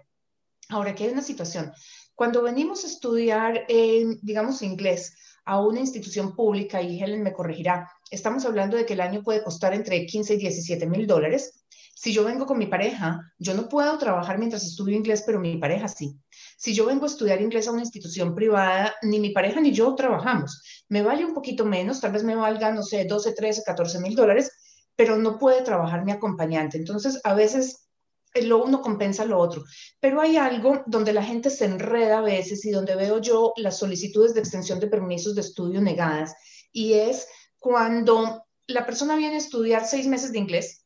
Ahora, 0.69 0.91
aquí 0.91 1.03
hay 1.03 1.11
una 1.11 1.21
situación. 1.21 1.71
Cuando 2.15 2.41
venimos 2.41 2.83
a 2.83 2.87
estudiar, 2.87 3.65
digamos, 3.67 4.61
inglés 4.61 5.15
a 5.45 5.61
una 5.61 5.79
institución 5.79 6.35
pública, 6.35 6.81
y 6.81 6.99
Helen 6.99 7.21
me 7.21 7.33
corregirá, 7.33 7.91
estamos 8.09 8.45
hablando 8.45 8.77
de 8.77 8.85
que 8.85 8.93
el 8.93 9.01
año 9.01 9.21
puede 9.21 9.43
costar 9.43 9.75
entre 9.75 10.05
15 10.05 10.33
y 10.33 10.37
17 10.37 10.87
mil 10.87 11.05
dólares. 11.05 11.64
Si 11.97 12.11
yo 12.11 12.25
vengo 12.25 12.45
con 12.45 12.57
mi 12.57 12.65
pareja, 12.67 13.21
yo 13.39 13.53
no 13.53 13.69
puedo 13.69 13.97
trabajar 13.97 14.37
mientras 14.37 14.65
estudio 14.65 14.97
inglés, 14.97 15.23
pero 15.25 15.39
mi 15.39 15.55
pareja 15.55 15.87
sí. 15.87 16.19
Si 16.57 16.73
yo 16.73 16.85
vengo 16.85 17.05
a 17.05 17.07
estudiar 17.07 17.41
inglés 17.41 17.69
a 17.69 17.71
una 17.71 17.83
institución 17.83 18.35
privada, 18.35 18.93
ni 19.01 19.21
mi 19.21 19.29
pareja 19.29 19.61
ni 19.61 19.71
yo 19.71 19.95
trabajamos. 19.95 20.61
Me 20.89 21.01
vale 21.01 21.23
un 21.23 21.33
poquito 21.33 21.63
menos, 21.63 22.01
tal 22.01 22.11
vez 22.11 22.25
me 22.25 22.35
valga, 22.35 22.73
no 22.73 22.83
sé, 22.83 23.05
12, 23.05 23.31
13, 23.31 23.63
14 23.65 23.99
mil 24.01 24.13
dólares, 24.13 24.51
pero 24.93 25.15
no 25.15 25.39
puede 25.39 25.61
trabajar 25.61 26.03
mi 26.03 26.11
acompañante. 26.11 26.77
Entonces, 26.77 27.21
a 27.23 27.33
veces 27.33 27.87
eh, 28.33 28.43
lo 28.43 28.61
uno 28.61 28.81
compensa 28.81 29.23
lo 29.23 29.39
otro. 29.39 29.63
Pero 30.01 30.19
hay 30.19 30.35
algo 30.35 30.83
donde 30.87 31.13
la 31.13 31.23
gente 31.23 31.49
se 31.49 31.63
enreda 31.63 32.17
a 32.17 32.23
veces 32.23 32.65
y 32.65 32.71
donde 32.71 32.97
veo 32.97 33.21
yo 33.21 33.53
las 33.55 33.79
solicitudes 33.79 34.33
de 34.33 34.41
extensión 34.41 34.81
de 34.81 34.87
permisos 34.87 35.33
de 35.33 35.41
estudio 35.41 35.79
negadas. 35.79 36.33
Y 36.73 36.93
es 36.95 37.25
cuando 37.57 38.45
la 38.67 38.85
persona 38.85 39.15
viene 39.15 39.35
a 39.35 39.39
estudiar 39.39 39.85
seis 39.85 40.07
meses 40.07 40.33
de 40.33 40.39
inglés 40.39 40.84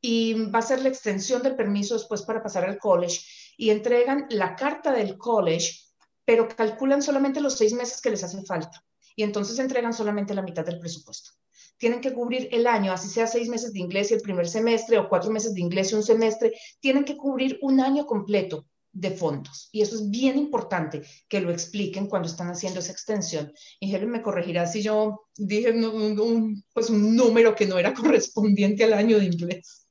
y 0.00 0.34
va 0.34 0.58
a 0.58 0.62
hacer 0.62 0.80
la 0.82 0.88
extensión 0.88 1.42
del 1.42 1.56
permiso 1.56 1.94
después 1.94 2.22
para 2.22 2.42
pasar 2.42 2.64
al 2.64 2.78
college 2.78 3.20
y 3.56 3.70
entregan 3.70 4.26
la 4.30 4.56
carta 4.56 4.92
del 4.92 5.18
college, 5.18 5.78
pero 6.24 6.48
calculan 6.48 7.02
solamente 7.02 7.40
los 7.40 7.56
seis 7.56 7.72
meses 7.72 8.00
que 8.00 8.10
les 8.10 8.24
hacen 8.24 8.46
falta 8.46 8.82
y 9.16 9.22
entonces 9.22 9.58
entregan 9.58 9.92
solamente 9.92 10.34
la 10.34 10.42
mitad 10.42 10.64
del 10.64 10.78
presupuesto. 10.78 11.32
Tienen 11.76 12.00
que 12.00 12.12
cubrir 12.12 12.48
el 12.52 12.66
año, 12.66 12.92
así 12.92 13.08
sea 13.08 13.26
seis 13.26 13.48
meses 13.48 13.72
de 13.72 13.80
inglés 13.80 14.10
y 14.10 14.14
el 14.14 14.20
primer 14.20 14.48
semestre 14.48 14.98
o 14.98 15.08
cuatro 15.08 15.30
meses 15.30 15.54
de 15.54 15.60
inglés 15.60 15.92
y 15.92 15.94
un 15.94 16.02
semestre, 16.02 16.52
tienen 16.78 17.04
que 17.04 17.16
cubrir 17.16 17.58
un 17.62 17.80
año 17.80 18.06
completo 18.06 18.66
de 18.92 19.10
fondos. 19.10 19.68
Y 19.72 19.82
eso 19.82 19.94
es 19.94 20.10
bien 20.10 20.38
importante 20.38 21.02
que 21.28 21.40
lo 21.40 21.50
expliquen 21.50 22.06
cuando 22.06 22.28
están 22.28 22.48
haciendo 22.48 22.80
esa 22.80 22.92
extensión. 22.92 23.52
Y 23.78 23.94
Helen 23.94 24.10
me 24.10 24.22
corregirá 24.22 24.66
si 24.66 24.82
yo 24.82 25.22
dije 25.36 25.70
un, 25.72 26.64
pues 26.72 26.90
un 26.90 27.14
número 27.14 27.54
que 27.54 27.66
no 27.66 27.78
era 27.78 27.94
correspondiente 27.94 28.84
al 28.84 28.94
año 28.94 29.18
de 29.18 29.26
inglés. 29.26 29.86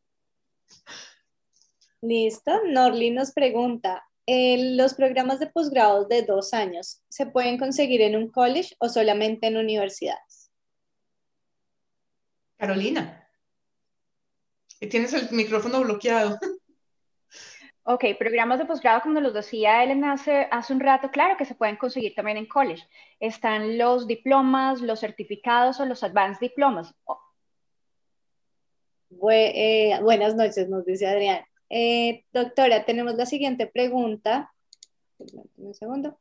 Listo. 2.01 2.61
Norly 2.65 3.11
nos 3.11 3.33
pregunta, 3.33 4.07
¿los 4.25 4.93
programas 4.93 5.39
de 5.39 5.47
posgrado 5.47 6.05
de 6.05 6.23
dos 6.23 6.53
años 6.53 7.03
se 7.09 7.25
pueden 7.25 7.57
conseguir 7.57 8.01
en 8.01 8.15
un 8.15 8.31
college 8.31 8.75
o 8.79 8.87
solamente 8.87 9.47
en 9.47 9.57
universidades? 9.57 10.51
Carolina, 12.57 13.29
tienes 14.79 15.13
el 15.13 15.29
micrófono 15.31 15.81
bloqueado. 15.81 16.37
Ok, 17.83 18.05
programas 18.19 18.59
de 18.59 18.67
posgrado, 18.67 19.01
como 19.01 19.15
nos 19.15 19.23
los 19.23 19.33
decía 19.33 19.83
Elena 19.83 20.11
hace, 20.11 20.47
hace 20.51 20.73
un 20.73 20.79
rato, 20.79 21.09
claro 21.09 21.37
que 21.37 21.45
se 21.45 21.55
pueden 21.55 21.75
conseguir 21.75 22.13
también 22.13 22.37
en 22.37 22.45
college. 22.45 22.87
Están 23.19 23.79
los 23.79 24.05
diplomas, 24.05 24.81
los 24.81 24.99
certificados 24.99 25.79
o 25.79 25.85
los 25.85 26.03
advanced 26.03 26.39
diplomas. 26.39 26.93
Eh, 29.31 29.99
buenas 30.03 30.35
noches, 30.35 30.69
nos 30.69 30.85
dice 30.85 31.07
Adrián. 31.07 31.48
Eh, 31.69 32.25
doctora, 32.33 32.85
tenemos 32.85 33.15
la 33.15 33.25
siguiente 33.25 33.67
pregunta. 33.67 34.51
Un 35.57 35.73
segundo. 35.73 36.17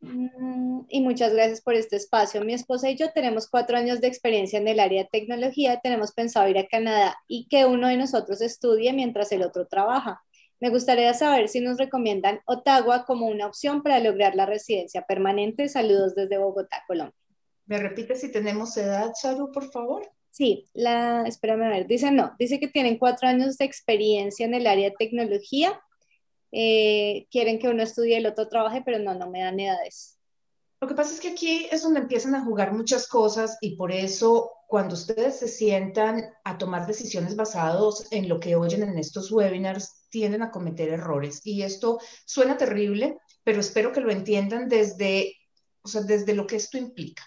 Mm, 0.00 0.86
y 0.88 1.00
muchas 1.02 1.34
gracias 1.34 1.60
por 1.60 1.74
este 1.74 1.96
espacio. 1.96 2.42
Mi 2.42 2.54
esposa 2.54 2.88
y 2.88 2.96
yo 2.96 3.12
tenemos 3.12 3.48
cuatro 3.48 3.76
años 3.76 4.00
de 4.00 4.08
experiencia 4.08 4.58
en 4.58 4.68
el 4.68 4.80
área 4.80 5.02
de 5.02 5.08
tecnología. 5.10 5.80
Tenemos 5.82 6.12
pensado 6.12 6.48
ir 6.48 6.58
a 6.58 6.66
Canadá 6.66 7.16
y 7.28 7.46
que 7.48 7.66
uno 7.66 7.88
de 7.88 7.96
nosotros 7.96 8.40
estudie 8.40 8.92
mientras 8.92 9.30
el 9.32 9.42
otro 9.42 9.66
trabaja. 9.66 10.22
Me 10.58 10.70
gustaría 10.70 11.12
saber 11.14 11.48
si 11.48 11.60
nos 11.60 11.78
recomiendan 11.78 12.40
Ottawa 12.44 13.04
como 13.04 13.26
una 13.26 13.46
opción 13.46 13.82
para 13.82 13.98
lograr 13.98 14.34
la 14.34 14.46
residencia 14.46 15.02
permanente. 15.02 15.68
Saludos 15.68 16.14
desde 16.14 16.38
Bogotá, 16.38 16.82
Colombia. 16.86 17.14
¿Me 17.66 17.78
repite 17.78 18.16
si 18.16 18.30
tenemos 18.30 18.76
edad, 18.76 19.12
Charu, 19.20 19.52
por 19.52 19.70
favor? 19.70 20.10
Sí, 20.30 20.68
la, 20.74 21.24
espérame 21.26 21.62
a 21.62 21.68
ver, 21.70 21.86
dice 21.86 22.10
no, 22.12 22.34
dice 22.38 22.60
que 22.60 22.68
tienen 22.68 22.98
cuatro 22.98 23.28
años 23.28 23.58
de 23.58 23.64
experiencia 23.64 24.46
en 24.46 24.54
el 24.54 24.66
área 24.66 24.90
de 24.90 24.96
tecnología. 24.96 25.80
Eh, 26.52 27.26
quieren 27.30 27.58
que 27.58 27.68
uno 27.68 27.82
estudie 27.82 28.14
y 28.14 28.18
el 28.18 28.26
otro 28.26 28.48
trabaje, 28.48 28.82
pero 28.84 28.98
no, 28.98 29.14
no 29.14 29.30
me 29.30 29.40
dan 29.40 29.58
edades. 29.60 30.18
Lo 30.80 30.88
que 30.88 30.94
pasa 30.94 31.12
es 31.12 31.20
que 31.20 31.28
aquí 31.28 31.68
es 31.70 31.82
donde 31.82 32.00
empiezan 32.00 32.34
a 32.34 32.42
jugar 32.42 32.72
muchas 32.72 33.06
cosas 33.06 33.58
y 33.60 33.76
por 33.76 33.92
eso 33.92 34.50
cuando 34.66 34.94
ustedes 34.94 35.38
se 35.38 35.48
sientan 35.48 36.32
a 36.42 36.56
tomar 36.56 36.86
decisiones 36.86 37.36
basados 37.36 38.06
en 38.12 38.28
lo 38.28 38.40
que 38.40 38.56
oyen 38.56 38.84
en 38.84 38.96
estos 38.96 39.30
webinars, 39.30 40.06
tienden 40.08 40.42
a 40.42 40.50
cometer 40.50 40.88
errores. 40.88 41.42
Y 41.44 41.62
esto 41.62 41.98
suena 42.24 42.56
terrible, 42.56 43.18
pero 43.44 43.60
espero 43.60 43.92
que 43.92 44.00
lo 44.00 44.10
entiendan 44.10 44.68
desde, 44.68 45.36
o 45.82 45.88
sea, 45.88 46.00
desde 46.00 46.34
lo 46.34 46.46
que 46.46 46.56
esto 46.56 46.78
implica. 46.78 47.24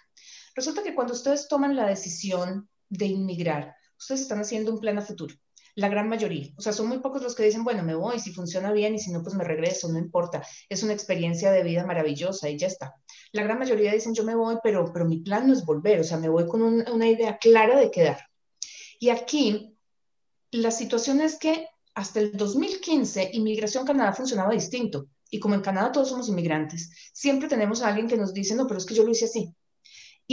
Resulta 0.55 0.81
que 0.81 0.95
cuando 0.95 1.13
ustedes 1.13 1.47
toman 1.47 1.75
la 1.75 1.85
decisión 1.85 2.69
de 2.93 3.07
inmigrar, 3.07 3.75
ustedes 3.97 4.21
están 4.21 4.39
haciendo 4.39 4.71
un 4.71 4.79
plan 4.79 4.97
a 4.97 5.01
futuro. 5.01 5.35
La 5.75 5.89
gran 5.89 6.07
mayoría. 6.07 6.53
O 6.55 6.61
sea, 6.61 6.71
son 6.71 6.87
muy 6.87 6.99
pocos 6.99 7.23
los 7.23 7.33
que 7.33 7.43
dicen, 7.43 7.63
bueno, 7.63 7.81
me 7.81 7.95
voy, 7.95 8.19
si 8.19 8.31
funciona 8.31 8.71
bien 8.71 8.93
y 8.93 8.99
si 8.99 9.11
no, 9.11 9.23
pues 9.23 9.33
me 9.33 9.43
regreso, 9.43 9.91
no 9.91 9.97
importa. 9.97 10.45
Es 10.69 10.83
una 10.83 10.93
experiencia 10.93 11.51
de 11.51 11.63
vida 11.63 11.83
maravillosa 11.83 12.47
y 12.47 12.59
ya 12.59 12.67
está. 12.67 12.93
La 13.31 13.41
gran 13.41 13.57
mayoría 13.57 13.91
dicen, 13.91 14.13
yo 14.13 14.23
me 14.23 14.35
voy, 14.35 14.57
pero, 14.61 14.91
pero 14.93 15.05
mi 15.05 15.17
plan 15.17 15.47
no 15.47 15.53
es 15.53 15.65
volver. 15.65 15.99
O 15.99 16.03
sea, 16.03 16.17
me 16.17 16.29
voy 16.29 16.47
con 16.47 16.61
una 16.61 17.07
idea 17.07 17.39
clara 17.39 17.79
de 17.79 17.89
quedar. 17.89 18.19
Y 18.99 19.09
aquí, 19.09 19.75
la 20.51 20.69
situación 20.69 21.21
es 21.21 21.39
que 21.39 21.67
hasta 21.95 22.19
el 22.19 22.37
2015, 22.37 23.31
Inmigración 23.33 23.83
Canadá 23.83 24.13
funcionaba 24.13 24.53
distinto. 24.53 25.07
Y 25.31 25.39
como 25.39 25.55
en 25.55 25.61
Canadá 25.61 25.91
todos 25.91 26.09
somos 26.09 26.29
inmigrantes, 26.29 26.91
siempre 27.11 27.49
tenemos 27.49 27.81
a 27.81 27.87
alguien 27.87 28.07
que 28.07 28.17
nos 28.17 28.31
dice, 28.31 28.53
no, 28.53 28.67
pero 28.67 28.77
es 28.77 28.85
que 28.85 28.93
yo 28.93 29.03
lo 29.03 29.09
hice 29.09 29.25
así. 29.25 29.51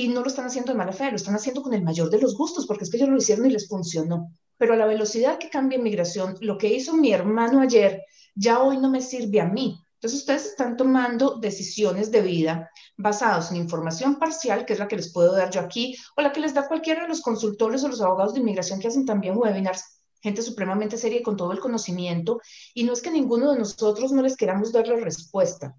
Y 0.01 0.09
no 0.09 0.23
lo 0.23 0.29
están 0.29 0.47
haciendo 0.47 0.73
de 0.73 0.79
mala 0.79 0.95
fe, 0.95 1.11
lo 1.11 1.17
están 1.17 1.35
haciendo 1.35 1.61
con 1.61 1.75
el 1.75 1.83
mayor 1.83 2.09
de 2.09 2.19
los 2.19 2.35
gustos, 2.35 2.67
porque 2.67 2.85
es 2.85 2.91
que 2.91 2.97
ellos 2.97 3.11
lo 3.11 3.19
hicieron 3.19 3.45
y 3.45 3.51
les 3.51 3.69
funcionó. 3.69 4.33
Pero 4.57 4.73
a 4.73 4.77
la 4.77 4.87
velocidad 4.87 5.37
que 5.37 5.51
cambia 5.51 5.77
inmigración, 5.77 6.39
lo 6.41 6.57
que 6.57 6.73
hizo 6.73 6.97
mi 6.97 7.13
hermano 7.13 7.61
ayer, 7.61 8.03
ya 8.35 8.63
hoy 8.63 8.79
no 8.79 8.89
me 8.89 9.03
sirve 9.03 9.43
a 9.43 9.45
mí. 9.45 9.79
Entonces 9.97 10.21
ustedes 10.21 10.47
están 10.47 10.79
tomando 10.79 11.37
decisiones 11.37 12.11
de 12.11 12.23
vida 12.23 12.71
basadas 12.97 13.51
en 13.51 13.59
información 13.59 14.19
parcial, 14.19 14.65
que 14.65 14.73
es 14.73 14.79
la 14.79 14.89
que 14.89 14.97
les 14.97 15.13
puedo 15.13 15.35
dar 15.35 15.51
yo 15.51 15.61
aquí, 15.61 15.95
o 16.17 16.23
la 16.23 16.33
que 16.33 16.41
les 16.41 16.55
da 16.55 16.67
cualquiera 16.67 17.03
de 17.03 17.09
los 17.09 17.21
consultores 17.21 17.85
o 17.85 17.89
los 17.89 18.01
abogados 18.01 18.33
de 18.33 18.41
inmigración 18.41 18.81
que 18.81 18.89
hacen 18.89 19.05
también 19.05 19.37
webinars 19.37 20.01
gente 20.23 20.41
supremamente 20.41 20.97
seria 20.97 21.21
y 21.21 21.23
con 21.23 21.37
todo 21.37 21.53
el 21.53 21.61
conocimiento, 21.61 22.41
y 22.73 22.85
no 22.85 22.95
es 22.95 23.03
que 23.03 23.11
ninguno 23.11 23.53
de 23.53 23.59
nosotros 23.59 24.13
no 24.13 24.23
les 24.23 24.37
queramos 24.37 24.73
dar 24.73 24.87
la 24.87 24.97
respuesta. 24.97 25.77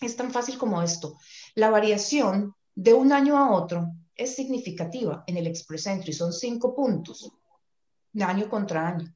Es 0.00 0.16
tan 0.16 0.30
fácil 0.30 0.58
como 0.58 0.82
esto. 0.82 1.16
La 1.54 1.70
variación 1.70 2.54
de 2.74 2.94
un 2.94 3.12
año 3.12 3.36
a 3.36 3.52
otro 3.52 3.92
es 4.14 4.34
significativa 4.34 5.24
en 5.26 5.36
el 5.36 5.46
Express 5.46 5.86
Entry, 5.86 6.12
son 6.12 6.32
cinco 6.32 6.74
puntos, 6.74 7.30
año 8.20 8.48
contra 8.48 8.88
año. 8.88 9.14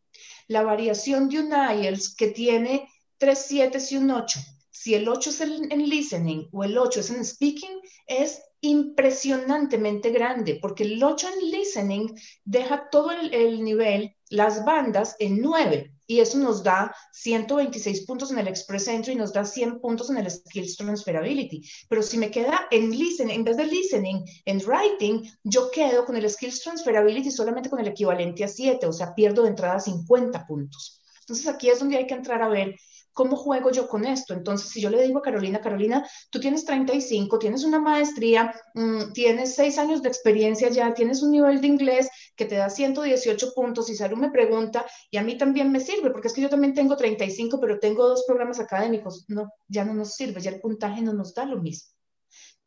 La 0.48 0.62
variación 0.62 1.28
de 1.28 1.40
un 1.40 1.52
IELTS 1.52 2.14
que 2.14 2.28
tiene 2.28 2.88
tres 3.18 3.44
siete 3.46 3.78
y 3.90 3.96
un 3.96 4.10
8, 4.10 4.40
si 4.70 4.94
el 4.94 5.08
8 5.08 5.30
es 5.30 5.40
en 5.40 5.88
listening 5.88 6.48
o 6.52 6.64
el 6.64 6.76
8 6.76 7.00
es 7.00 7.10
en 7.10 7.24
speaking, 7.24 7.80
es 8.06 8.42
impresionantemente 8.60 10.10
grande, 10.10 10.58
porque 10.60 10.84
el 10.84 11.02
8 11.02 11.28
en 11.28 11.50
listening 11.50 12.20
deja 12.44 12.88
todo 12.90 13.10
el, 13.10 13.32
el 13.32 13.64
nivel 13.64 14.14
las 14.28 14.64
bandas 14.64 15.16
en 15.18 15.40
9 15.40 15.95
y 16.06 16.20
eso 16.20 16.38
nos 16.38 16.62
da 16.62 16.94
126 17.12 18.06
puntos 18.06 18.30
en 18.30 18.38
el 18.38 18.48
Express 18.48 18.88
Entry 18.88 19.12
y 19.12 19.16
nos 19.16 19.32
da 19.32 19.44
100 19.44 19.80
puntos 19.80 20.10
en 20.10 20.18
el 20.18 20.30
Skills 20.30 20.76
Transferability. 20.76 21.62
Pero 21.88 22.02
si 22.02 22.18
me 22.18 22.30
queda 22.30 22.68
en 22.70 22.90
listening, 22.90 23.34
en 23.34 23.44
vez 23.44 23.56
de 23.56 23.66
listening, 23.66 24.24
en 24.44 24.62
writing, 24.66 25.28
yo 25.42 25.70
quedo 25.70 26.04
con 26.04 26.16
el 26.16 26.28
Skills 26.28 26.62
Transferability 26.62 27.30
solamente 27.30 27.70
con 27.70 27.80
el 27.80 27.88
equivalente 27.88 28.44
a 28.44 28.48
7, 28.48 28.86
o 28.86 28.92
sea, 28.92 29.14
pierdo 29.14 29.42
de 29.42 29.48
entrada 29.48 29.80
50 29.80 30.46
puntos. 30.46 31.00
Entonces 31.20 31.48
aquí 31.48 31.68
es 31.68 31.80
donde 31.80 31.96
hay 31.96 32.06
que 32.06 32.14
entrar 32.14 32.40
a 32.40 32.48
ver 32.48 32.76
¿cómo 33.16 33.34
juego 33.34 33.70
yo 33.70 33.88
con 33.88 34.04
esto? 34.04 34.34
Entonces, 34.34 34.68
si 34.68 34.80
yo 34.82 34.90
le 34.90 35.02
digo 35.02 35.20
a 35.20 35.22
Carolina, 35.22 35.62
Carolina, 35.62 36.06
tú 36.30 36.38
tienes 36.38 36.66
35, 36.66 37.38
tienes 37.38 37.64
una 37.64 37.80
maestría, 37.80 38.54
mm, 38.74 39.12
tienes 39.14 39.54
seis 39.54 39.78
años 39.78 40.02
de 40.02 40.10
experiencia 40.10 40.68
ya, 40.68 40.92
tienes 40.92 41.22
un 41.22 41.30
nivel 41.30 41.62
de 41.62 41.66
inglés 41.66 42.10
que 42.36 42.44
te 42.44 42.56
da 42.56 42.68
118 42.68 43.54
puntos 43.54 43.88
y 43.88 43.96
Salud 43.96 44.18
me 44.18 44.30
pregunta, 44.30 44.84
y 45.10 45.16
a 45.16 45.22
mí 45.22 45.38
también 45.38 45.72
me 45.72 45.80
sirve, 45.80 46.10
porque 46.10 46.28
es 46.28 46.34
que 46.34 46.42
yo 46.42 46.50
también 46.50 46.74
tengo 46.74 46.94
35, 46.94 47.58
pero 47.58 47.78
tengo 47.78 48.06
dos 48.06 48.24
programas 48.26 48.60
académicos. 48.60 49.24
No, 49.28 49.50
ya 49.66 49.86
no 49.86 49.94
nos 49.94 50.14
sirve, 50.14 50.42
ya 50.42 50.50
el 50.50 50.60
puntaje 50.60 51.00
no 51.00 51.14
nos 51.14 51.32
da 51.32 51.46
lo 51.46 51.56
mismo. 51.62 51.90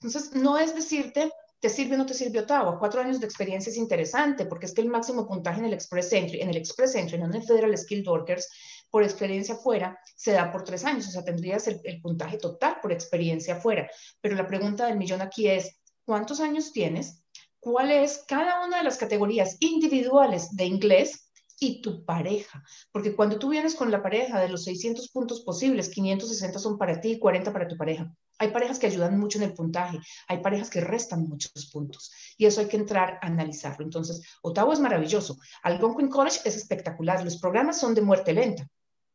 Entonces, 0.01 0.33
no 0.33 0.57
es 0.57 0.73
decirte, 0.73 1.31
¿te 1.59 1.69
sirve 1.69 1.93
o 1.93 1.97
no 1.99 2.05
te 2.07 2.13
sirve 2.13 2.39
Ottawa? 2.39 2.79
Cuatro 2.79 3.01
años 3.01 3.19
de 3.19 3.25
experiencia 3.27 3.69
es 3.69 3.77
interesante 3.77 4.45
porque 4.45 4.65
es 4.65 4.73
que 4.73 4.81
el 4.81 4.87
máximo 4.87 5.27
puntaje 5.27 5.59
en 5.59 5.65
el 5.65 5.73
Express 5.73 6.11
Entry, 6.13 6.41
en 6.41 6.49
el 6.49 6.57
Express 6.57 6.95
Entry, 6.95 7.19
no 7.19 7.25
en 7.25 7.35
el 7.35 7.43
Federal 7.43 7.77
Skilled 7.77 8.07
Workers, 8.07 8.47
por 8.89 9.03
experiencia 9.03 9.55
fuera, 9.55 9.99
se 10.15 10.31
da 10.31 10.51
por 10.51 10.63
tres 10.63 10.85
años, 10.85 11.07
o 11.07 11.11
sea, 11.11 11.23
tendrías 11.23 11.67
el, 11.67 12.01
puntaje 12.01 12.37
total 12.37 12.77
por 12.81 12.91
experiencia 12.91 13.55
fuera. 13.55 13.89
Pero 14.21 14.35
la 14.35 14.47
pregunta 14.47 14.85
del 14.87 14.97
millón 14.97 15.21
aquí 15.21 15.47
es, 15.47 15.79
¿cuántos 16.05 16.39
años 16.39 16.71
tienes? 16.71 17.23
¿Cuál 17.59 17.91
es 17.91 18.23
cada 18.27 18.65
una 18.65 18.77
de 18.77 18.83
las 18.83 18.97
categorías 18.97 19.57
individuales 19.59 20.55
de 20.55 20.65
inglés? 20.65 21.29
y 21.61 21.81
tu 21.81 22.05
pareja. 22.05 22.63
Porque 22.91 23.15
cuando 23.15 23.37
tú 23.37 23.49
vienes 23.49 23.75
con 23.75 23.91
la 23.91 24.01
pareja 24.01 24.39
de 24.39 24.49
los 24.49 24.63
600 24.63 25.09
puntos 25.09 25.41
posibles, 25.41 25.89
560 25.89 26.57
son 26.57 26.77
para 26.77 27.01
ti 27.01 27.11
y 27.11 27.19
40 27.19 27.51
para 27.51 27.67
tu 27.67 27.75
pareja. 27.75 28.11
Hay 28.37 28.51
parejas 28.51 28.79
que 28.79 28.87
ayudan 28.87 29.19
mucho 29.19 29.37
en 29.37 29.43
el 29.43 29.53
puntaje, 29.53 29.99
hay 30.29 30.37
parejas 30.37 30.69
que 30.69 30.79
restan 30.79 31.27
muchos 31.27 31.69
puntos 31.73 32.11
y 32.37 32.45
eso 32.45 32.61
hay 32.61 32.67
que 32.67 32.77
entrar 32.77 33.19
a 33.21 33.27
analizarlo. 33.27 33.83
Entonces, 33.83 34.23
Ottawa 34.41 34.73
es 34.73 34.79
maravilloso, 34.79 35.37
Algonquin 35.63 36.07
College 36.07 36.39
es 36.45 36.55
espectacular, 36.55 37.23
los 37.23 37.37
programas 37.37 37.77
son 37.77 37.93
de 37.93 38.01
muerte 38.01 38.31
lenta, 38.31 38.65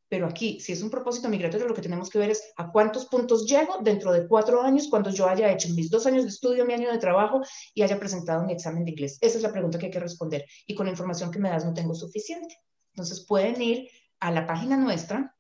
pero 0.09 0.27
aquí, 0.27 0.61
si 0.61 0.73
es 0.73 0.83
un 0.83 0.91
propósito 0.91 1.29
migratorio, 1.29 1.67
lo 1.67 1.75
que 1.75 1.83
tenemos 1.83 2.11
que 2.11 2.19
ver 2.19 2.31
es 2.31 2.53
a 2.57 2.71
cuántos 2.71 3.07
puntos 3.07 3.47
llego 3.47 3.79
dentro 3.83 4.13
de 4.13 4.29
cuatro 4.29 4.63
años 4.63 4.89
cuando 4.89 5.11
yo 5.11 5.29
haya 5.29 5.51
hecho 5.51 5.69
mis 5.71 5.91
dos 5.91 6.07
años 6.07 6.25
de 6.25 6.29
estudio, 6.29 6.65
mi 6.65 6.75
año 6.75 6.93
de 6.93 6.99
trabajo 6.99 7.41
y 7.75 7.83
haya 7.83 7.99
presentado 7.99 8.45
mi 8.45 8.53
examen 8.53 8.85
de 8.85 8.91
inglés. 8.91 9.19
Esa 9.21 9.39
es 9.39 9.43
la 9.43 9.53
pregunta 9.53 9.79
que 9.79 9.87
hay 9.87 9.93
que 9.93 10.01
responder. 10.01 10.45
Y 10.67 10.75
con 10.75 10.87
la 10.87 10.93
información 10.93 11.31
que 11.31 11.39
me 11.39 11.49
das 11.49 11.65
no 11.65 11.73
tengo 11.73 11.95
suficiente. 11.95 12.59
Entonces 12.93 13.25
pueden 13.27 13.61
ir 13.61 13.89
a 14.21 14.31
la 14.31 14.47
página 14.47 14.77
nuestra. 14.77 15.35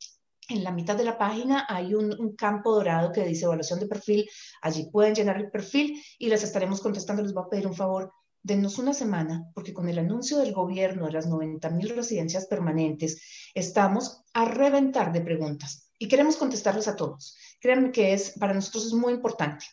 En 0.49 0.65
la 0.65 0.73
mitad 0.73 0.97
de 0.97 1.05
la 1.05 1.17
página 1.17 1.67
hay 1.69 1.95
un, 1.95 2.19
un, 2.19 2.37
campo 2.37 2.75
dorado 2.75 3.13
que 3.13 3.25
dice 3.25 3.45
evaluación 3.45 3.81
de 3.81 3.87
perfil. 3.87 4.29
Allí 4.61 4.91
pueden 4.91 5.15
llenar 5.15 5.37
el 5.39 5.51
perfil 5.51 6.03
y 6.19 6.29
les 6.29 6.43
estaremos 6.43 6.81
contestando. 6.81 7.23
Les 7.23 7.33
voy 7.33 7.45
a 7.45 7.49
pedir 7.49 7.67
un 7.67 7.75
favor 7.75 8.13
denos 8.45 8.79
una 8.79 8.93
semana, 8.93 9.51
porque 9.55 9.73
con 9.73 9.89
el 9.89 9.99
anuncio 9.99 10.39
del 10.39 10.53
gobierno 10.53 11.07
de 11.07 11.13
las 11.13 11.27
90 11.27 11.71
mil 11.71 11.89
residencias 11.89 12.47
permanentes, 12.47 13.21
estamos 13.55 14.23
a 14.35 14.45
reventar 14.45 15.13
de 15.13 15.23
preguntas 15.23 15.91
y 15.99 16.09
queremos 16.09 16.37
contestarles 16.37 16.87
a 16.87 16.95
todos. 16.95 17.37
Créanme 17.61 17.91
que 17.91 18.13
es, 18.13 18.35
para 18.39 18.53
nosotros 18.55 18.87
es 18.87 18.93
muy 18.93 19.15
importante. 19.15 19.65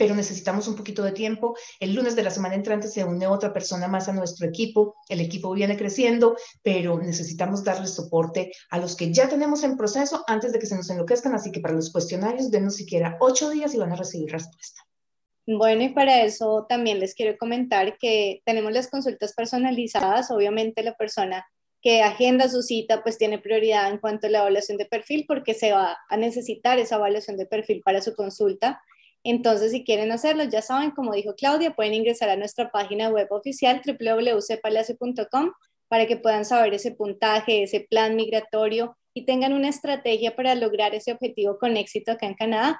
pero 0.00 0.14
necesitamos 0.14 0.68
un 0.68 0.76
poquito 0.76 1.02
de 1.02 1.10
tiempo. 1.10 1.56
El 1.80 1.92
lunes 1.92 2.14
de 2.14 2.22
la 2.22 2.30
semana 2.30 2.54
entrante 2.54 2.86
se 2.86 3.02
une 3.02 3.26
otra 3.26 3.52
persona 3.52 3.88
más 3.88 4.08
a 4.08 4.12
nuestro 4.12 4.46
equipo. 4.46 4.94
El 5.08 5.20
equipo 5.20 5.52
viene 5.52 5.76
creciendo, 5.76 6.36
pero 6.62 7.00
necesitamos 7.00 7.64
darle 7.64 7.88
soporte 7.88 8.52
a 8.70 8.78
los 8.78 8.94
que 8.94 9.12
ya 9.12 9.28
tenemos 9.28 9.64
en 9.64 9.76
proceso 9.76 10.22
antes 10.28 10.52
de 10.52 10.60
que 10.60 10.66
se 10.66 10.76
nos 10.76 10.88
enloquezcan. 10.90 11.34
Así 11.34 11.50
que 11.50 11.58
para 11.58 11.74
los 11.74 11.90
cuestionarios, 11.90 12.52
denos 12.52 12.76
siquiera 12.76 13.16
ocho 13.18 13.50
días 13.50 13.74
y 13.74 13.78
van 13.78 13.90
a 13.90 13.96
recibir 13.96 14.30
respuesta. 14.30 14.87
Bueno, 15.50 15.82
y 15.82 15.88
para 15.88 16.24
eso 16.24 16.66
también 16.68 17.00
les 17.00 17.14
quiero 17.14 17.38
comentar 17.38 17.96
que 17.96 18.42
tenemos 18.44 18.70
las 18.70 18.90
consultas 18.90 19.32
personalizadas. 19.32 20.30
Obviamente 20.30 20.82
la 20.82 20.92
persona 20.92 21.46
que 21.80 22.02
agenda 22.02 22.50
su 22.50 22.60
cita 22.60 23.02
pues 23.02 23.16
tiene 23.16 23.38
prioridad 23.38 23.88
en 23.90 23.96
cuanto 23.96 24.26
a 24.26 24.30
la 24.30 24.40
evaluación 24.40 24.76
de 24.76 24.84
perfil 24.84 25.24
porque 25.26 25.54
se 25.54 25.72
va 25.72 25.96
a 26.10 26.16
necesitar 26.18 26.78
esa 26.78 26.96
evaluación 26.96 27.38
de 27.38 27.46
perfil 27.46 27.80
para 27.82 28.02
su 28.02 28.14
consulta. 28.14 28.82
Entonces, 29.24 29.72
si 29.72 29.84
quieren 29.84 30.12
hacerlo, 30.12 30.44
ya 30.44 30.60
saben, 30.60 30.90
como 30.90 31.14
dijo 31.14 31.34
Claudia, 31.34 31.74
pueden 31.74 31.94
ingresar 31.94 32.28
a 32.28 32.36
nuestra 32.36 32.70
página 32.70 33.08
web 33.08 33.28
oficial 33.30 33.80
www.cepalacio.com 33.86 35.52
para 35.88 36.06
que 36.06 36.18
puedan 36.18 36.44
saber 36.44 36.74
ese 36.74 36.90
puntaje, 36.92 37.62
ese 37.62 37.86
plan 37.88 38.16
migratorio 38.16 38.98
y 39.14 39.24
tengan 39.24 39.54
una 39.54 39.70
estrategia 39.70 40.36
para 40.36 40.54
lograr 40.54 40.94
ese 40.94 41.12
objetivo 41.12 41.56
con 41.58 41.78
éxito 41.78 42.12
acá 42.12 42.26
en 42.26 42.34
Canadá, 42.34 42.78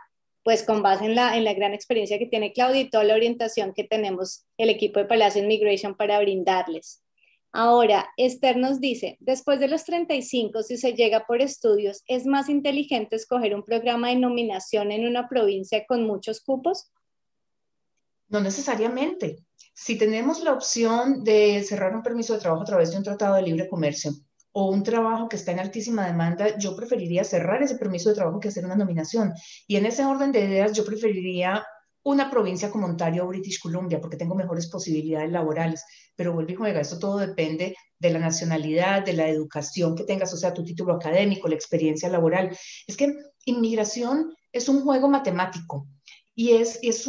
pues 0.48 0.62
con 0.62 0.80
base 0.80 1.04
en 1.04 1.14
la, 1.14 1.36
en 1.36 1.44
la 1.44 1.52
gran 1.52 1.74
experiencia 1.74 2.18
que 2.18 2.24
tiene 2.24 2.54
Claudia 2.54 2.80
y 2.80 2.88
toda 2.88 3.04
la 3.04 3.12
orientación 3.12 3.74
que 3.74 3.84
tenemos 3.84 4.46
el 4.56 4.70
equipo 4.70 4.98
de 4.98 5.04
Palacio 5.04 5.42
Immigration 5.42 5.94
para 5.94 6.18
brindarles. 6.20 7.04
Ahora, 7.52 8.08
Esther 8.16 8.56
nos 8.56 8.80
dice, 8.80 9.18
después 9.20 9.60
de 9.60 9.68
los 9.68 9.84
35, 9.84 10.62
si 10.62 10.78
se 10.78 10.94
llega 10.94 11.26
por 11.26 11.42
estudios, 11.42 12.02
¿es 12.06 12.24
más 12.24 12.48
inteligente 12.48 13.16
escoger 13.16 13.54
un 13.54 13.62
programa 13.62 14.08
de 14.08 14.16
nominación 14.16 14.90
en 14.90 15.06
una 15.06 15.28
provincia 15.28 15.84
con 15.86 16.06
muchos 16.06 16.40
cupos? 16.40 16.90
No 18.28 18.40
necesariamente. 18.40 19.44
Si 19.74 19.98
tenemos 19.98 20.42
la 20.42 20.54
opción 20.54 21.24
de 21.24 21.62
cerrar 21.62 21.94
un 21.94 22.02
permiso 22.02 22.32
de 22.32 22.40
trabajo 22.40 22.62
a 22.62 22.64
través 22.64 22.90
de 22.90 22.96
un 22.96 23.04
tratado 23.04 23.34
de 23.34 23.42
libre 23.42 23.68
comercio 23.68 24.12
o 24.60 24.70
un 24.72 24.82
trabajo 24.82 25.28
que 25.28 25.36
está 25.36 25.52
en 25.52 25.60
altísima 25.60 26.04
demanda, 26.04 26.58
yo 26.58 26.74
preferiría 26.74 27.22
cerrar 27.22 27.62
ese 27.62 27.76
permiso 27.76 28.08
de 28.08 28.16
trabajo 28.16 28.40
que 28.40 28.48
hacer 28.48 28.64
una 28.64 28.74
nominación. 28.74 29.32
Y 29.68 29.76
en 29.76 29.86
ese 29.86 30.04
orden 30.04 30.32
de 30.32 30.40
ideas, 30.40 30.72
yo 30.72 30.84
preferiría 30.84 31.64
una 32.02 32.28
provincia 32.28 32.68
como 32.68 32.86
Ontario 32.86 33.24
o 33.24 33.28
British 33.28 33.60
Columbia, 33.60 34.00
porque 34.00 34.16
tengo 34.16 34.34
mejores 34.34 34.66
posibilidades 34.66 35.30
laborales. 35.30 35.84
Pero 36.16 36.32
vuelvo 36.32 36.50
y 36.50 36.56
juega, 36.56 36.80
esto 36.80 36.98
todo 36.98 37.18
depende 37.18 37.76
de 38.00 38.10
la 38.10 38.18
nacionalidad, 38.18 39.04
de 39.04 39.12
la 39.12 39.28
educación 39.28 39.94
que 39.94 40.02
tengas, 40.02 40.34
o 40.34 40.36
sea, 40.36 40.52
tu 40.52 40.64
título 40.64 40.94
académico, 40.94 41.46
la 41.46 41.54
experiencia 41.54 42.08
laboral. 42.08 42.50
Es 42.88 42.96
que 42.96 43.14
inmigración 43.44 44.34
es 44.50 44.68
un 44.68 44.82
juego 44.82 45.08
matemático 45.08 45.86
y 46.34 46.54
es, 46.54 46.80
es, 46.82 47.08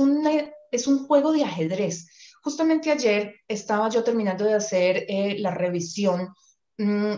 es 0.71 0.87
un 0.87 1.07
juego 1.07 1.31
de 1.31 1.45
ajedrez. 1.45 2.05
Justamente 2.43 2.91
ayer 2.91 3.33
estaba 3.47 3.89
yo 3.89 4.03
terminando 4.03 4.45
de 4.45 4.53
hacer 4.53 5.05
eh, 5.07 5.39
la 5.39 5.49
revisión 5.49 6.29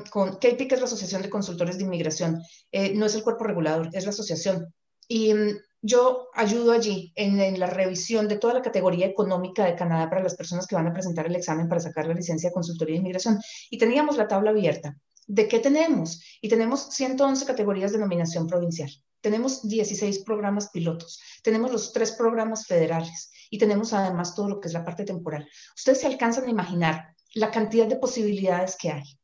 con 0.10 0.38
KPIC, 0.38 0.68
que 0.70 0.76
es 0.76 0.82
la 0.82 0.88
Asociación 0.88 1.22
de 1.22 1.30
Consultores 1.30 1.78
de 1.78 1.84
Inmigración. 1.84 2.42
Eh, 2.72 2.96
no 2.96 3.06
es 3.06 3.14
el 3.14 3.22
cuerpo 3.22 3.44
regulador, 3.44 3.90
es 3.94 4.06
la 4.06 4.10
asociación. 4.10 4.74
Y 5.08 5.34
mm, 5.34 5.58
yo 5.84 6.30
ayudo 6.34 6.72
allí 6.72 7.14
en, 7.16 7.60
la 7.60 7.68
revisión 7.68 8.28
de 8.28 8.38
toda 8.38 8.56
la 8.56 8.64
categoría 8.64 9.06
económica 9.06 9.66
de 9.66 9.76
Canadá 9.76 10.10
para 10.10 10.24
las 10.24 10.36
personas 10.36 10.66
que 10.66 10.76
van 10.76 10.88
a 10.88 10.94
presentar 10.94 11.28
el 11.28 11.36
examen 11.36 11.68
para 11.68 11.82
sacar 11.82 12.08
la 12.08 12.16
licencia 12.16 12.50
de 12.50 12.54
consultoría 12.54 12.94
de 12.94 13.00
inmigración. 13.02 13.40
Y 13.70 13.78
teníamos 13.78 14.18
la 14.18 14.28
tabla 14.28 14.50
abierta. 14.50 14.98
¿De 15.28 15.48
qué 15.48 15.60
tenemos? 15.60 16.24
Y 16.42 16.50
tenemos 16.50 16.90
111 16.90 17.46
categorías 17.46 17.92
de 17.92 18.00
nominación 18.00 18.48
provincial. 18.48 18.90
Tenemos 19.22 19.68
16 19.68 20.24
programas 20.24 20.72
pilotos. 20.72 21.22
Tenemos 21.44 21.72
los 21.72 21.94
tres 21.94 22.14
programas 22.14 22.66
federales. 22.66 23.32
Y 23.52 23.60
tenemos 23.60 23.94
además 23.94 24.34
todo 24.34 24.50
lo 24.50 24.60
que 24.60 24.70
es 24.70 24.74
la 24.74 24.84
parte 24.84 25.04
temporal. 25.04 25.48
Ustedes 25.76 26.00
se 26.00 26.08
alcanzan 26.08 26.46
a 26.46 26.50
imaginar 26.50 27.16
la 27.36 27.52
cantidad 27.52 27.86
de 27.86 27.98
posibilidades 27.98 28.76
que 28.76 28.90
hay. 28.90 29.21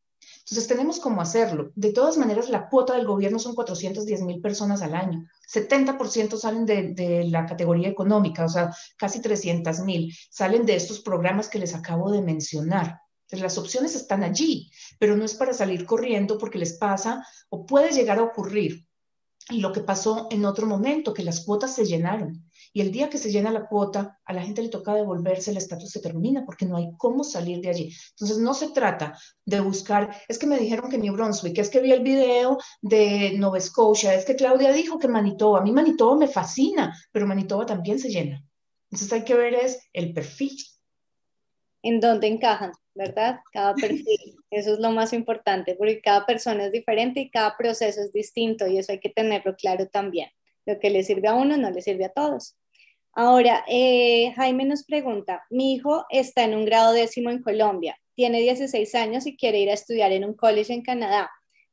Entonces 0.50 0.68
tenemos 0.68 1.02
cómo 1.02 1.20
hacerlo. 1.20 1.74
De 1.76 1.92
todas 1.92 2.18
maneras, 2.18 2.48
la 2.50 2.70
cuota 2.70 2.96
del 2.96 3.06
gobierno 3.06 3.38
son 3.38 3.54
410 3.54 4.22
mil 4.22 4.40
personas 4.40 4.82
al 4.82 4.96
año. 4.96 5.28
70% 5.54 6.38
salen 6.38 6.66
de, 6.66 7.26
la 7.30 7.46
categoría 7.46 7.90
económica, 7.90 8.46
o 8.46 8.50
sea, 8.50 8.74
casi 8.98 9.22
300 9.22 9.82
mil 9.82 10.16
salen 10.30 10.66
de 10.66 10.78
estos 10.78 11.02
programas 11.02 11.50
que 11.50 11.60
les 11.60 11.76
acabo 11.76 12.12
de 12.12 12.22
mencionar. 12.22 13.02
Las 13.30 13.58
opciones 13.58 13.94
están 13.96 14.24
allí, 14.24 14.72
pero 15.00 15.18
no 15.18 15.26
es 15.26 15.34
para 15.34 15.52
salir 15.52 15.86
corriendo 15.86 16.38
porque 16.38 16.60
les 16.60 16.78
pasa 16.78 17.28
o 17.50 17.66
puede 17.66 17.92
llegar 17.92 18.20
a 18.20 18.24
ocurrir 18.24 18.88
y 19.50 19.60
lo 19.60 19.72
que 19.72 19.82
pasó 19.82 20.28
en 20.32 20.46
otro 20.46 20.66
momento, 20.66 21.14
que 21.14 21.24
las 21.24 21.46
cuotas 21.46 21.76
se 21.76 21.86
llenaron. 21.86 22.50
Y 22.78 22.82
el 22.82 22.92
día 22.92 23.10
que 23.10 23.18
se 23.18 23.32
llena 23.32 23.50
la 23.50 23.66
cuota, 23.66 24.20
a 24.24 24.34
la 24.34 24.44
gente 24.44 24.62
le 24.62 24.70
toca 24.70 24.94
devolverse, 24.94 25.50
el 25.50 25.58
estatus 25.58 25.90
se 25.90 26.00
termina 26.00 26.46
porque 26.46 26.68
no 26.68 26.78
hay 26.78 26.92
cómo 26.96 27.24
salir 27.24 27.60
de 27.60 27.70
allí. 27.70 27.92
Entonces, 28.12 28.38
no 28.38 28.54
se 28.54 28.70
trata 28.70 29.18
de 29.44 29.60
buscar, 29.62 30.16
es 30.28 30.38
que 30.38 30.46
me 30.46 30.60
dijeron 30.60 30.88
que 30.88 31.00
New 31.00 31.12
Brunswick, 31.16 31.58
es 31.58 31.72
que 31.72 31.80
vi 31.80 31.92
el 31.92 32.04
video 32.04 32.60
de 32.84 33.34
Nova 33.36 33.60
Scotia, 33.60 34.14
es 34.14 34.26
que 34.26 34.36
Claudia 34.36 34.72
dijo 34.72 35.00
que 35.00 35.08
Manitoba, 35.08 35.58
a 35.58 35.64
mí 35.64 35.72
Manitoba 35.72 36.18
me 36.18 36.28
fascina, 36.28 36.96
pero 37.12 37.26
Manitoba 37.26 37.66
también 37.66 37.98
se 37.98 38.10
llena. 38.10 38.46
Entonces, 38.92 39.12
hay 39.12 39.24
que 39.24 39.34
ver 39.34 39.56
es 39.56 39.80
el 39.92 40.14
perfil. 40.14 40.56
En 41.82 42.00
dónde 42.00 42.28
encajan. 42.28 42.74
¿verdad? 42.94 43.40
Cada 43.52 43.74
perfil, 43.74 44.36
eso 44.52 44.74
es 44.74 44.80
lo 44.80 44.92
más 44.92 45.14
importante, 45.14 45.74
porque 45.74 46.00
cada 46.00 46.28
persona 46.28 46.66
es 46.66 46.72
diferente 46.72 47.22
y 47.22 47.32
cada 47.32 47.58
proceso 47.58 48.02
es 48.02 48.14
distinto 48.14 48.68
y 48.68 48.78
eso 48.78 48.92
hay 48.92 49.00
que 49.00 49.10
tenerlo 49.10 49.56
claro 49.56 49.88
también. 49.88 50.30
Lo 50.68 50.80
que 50.80 50.92
le 50.92 51.02
sirve 51.02 51.28
a 51.28 51.34
uno 51.34 51.58
no 51.58 51.72
le 51.72 51.82
sirve 51.82 52.06
a 52.06 52.10
todos. 52.10 52.56
Ahora, 53.20 53.66
eh, 53.68 54.32
Jaime 54.36 54.64
nos 54.64 54.84
pregunta, 54.84 55.44
mi 55.50 55.74
hijo 55.74 56.06
está 56.12 56.44
en 56.44 56.54
un 56.54 56.66
grado 56.66 56.94
décimo 56.94 57.32
en 57.32 57.42
Colombia, 57.42 57.98
tiene 58.14 58.40
16 58.42 58.94
años 58.94 59.26
y 59.26 59.36
quiere 59.36 59.58
ir 59.60 59.72
a 59.72 59.74
estudiar 59.74 60.12
en 60.12 60.24
un 60.24 60.36
college 60.36 60.72
en 60.72 60.84
Canadá 60.84 61.32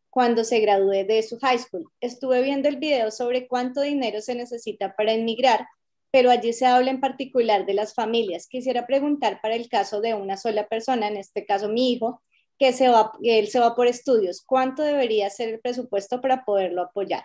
cuando 0.09 0.42
se 0.42 0.61
gradúe 0.61 1.05
de 1.05 1.22
su 1.22 1.38
high 1.40 1.59
school. 1.59 1.86
Estuve 2.01 2.40
viendo 2.40 2.66
el 2.68 2.78
video 2.78 3.11
sobre 3.11 3.47
cuánto 3.47 3.82
dinero 3.82 4.22
se 4.22 4.34
necesita 4.34 4.95
para 4.97 5.12
emigrar 5.12 5.66
pero 6.14 6.30
allí 6.30 6.53
se 6.53 6.64
habla 6.64 6.92
en 6.92 7.01
particular 7.01 7.66
de 7.66 7.74
las 7.74 7.92
familias. 7.92 8.47
Quisiera 8.47 8.86
preguntar 8.86 9.40
para 9.42 9.57
el 9.57 9.68
caso 9.68 10.01
de 10.01 10.14
una 10.14 10.36
sola 10.36 10.68
persona, 10.68 11.09
en 11.09 11.16
este 11.16 11.45
caso 11.45 11.68
mi 11.68 11.90
hijo, 11.90 12.22
que 12.57 12.72
se 12.72 12.88
va, 12.88 13.11
él 13.20 13.49
se 13.49 13.59
va 13.59 13.74
por 13.74 13.88
estudios, 13.88 14.45
¿cuánto 14.47 14.84
debería 14.84 15.28
ser 15.28 15.49
el 15.49 15.59
presupuesto 15.59 16.20
para 16.20 16.45
poderlo 16.45 16.82
apoyar? 16.82 17.24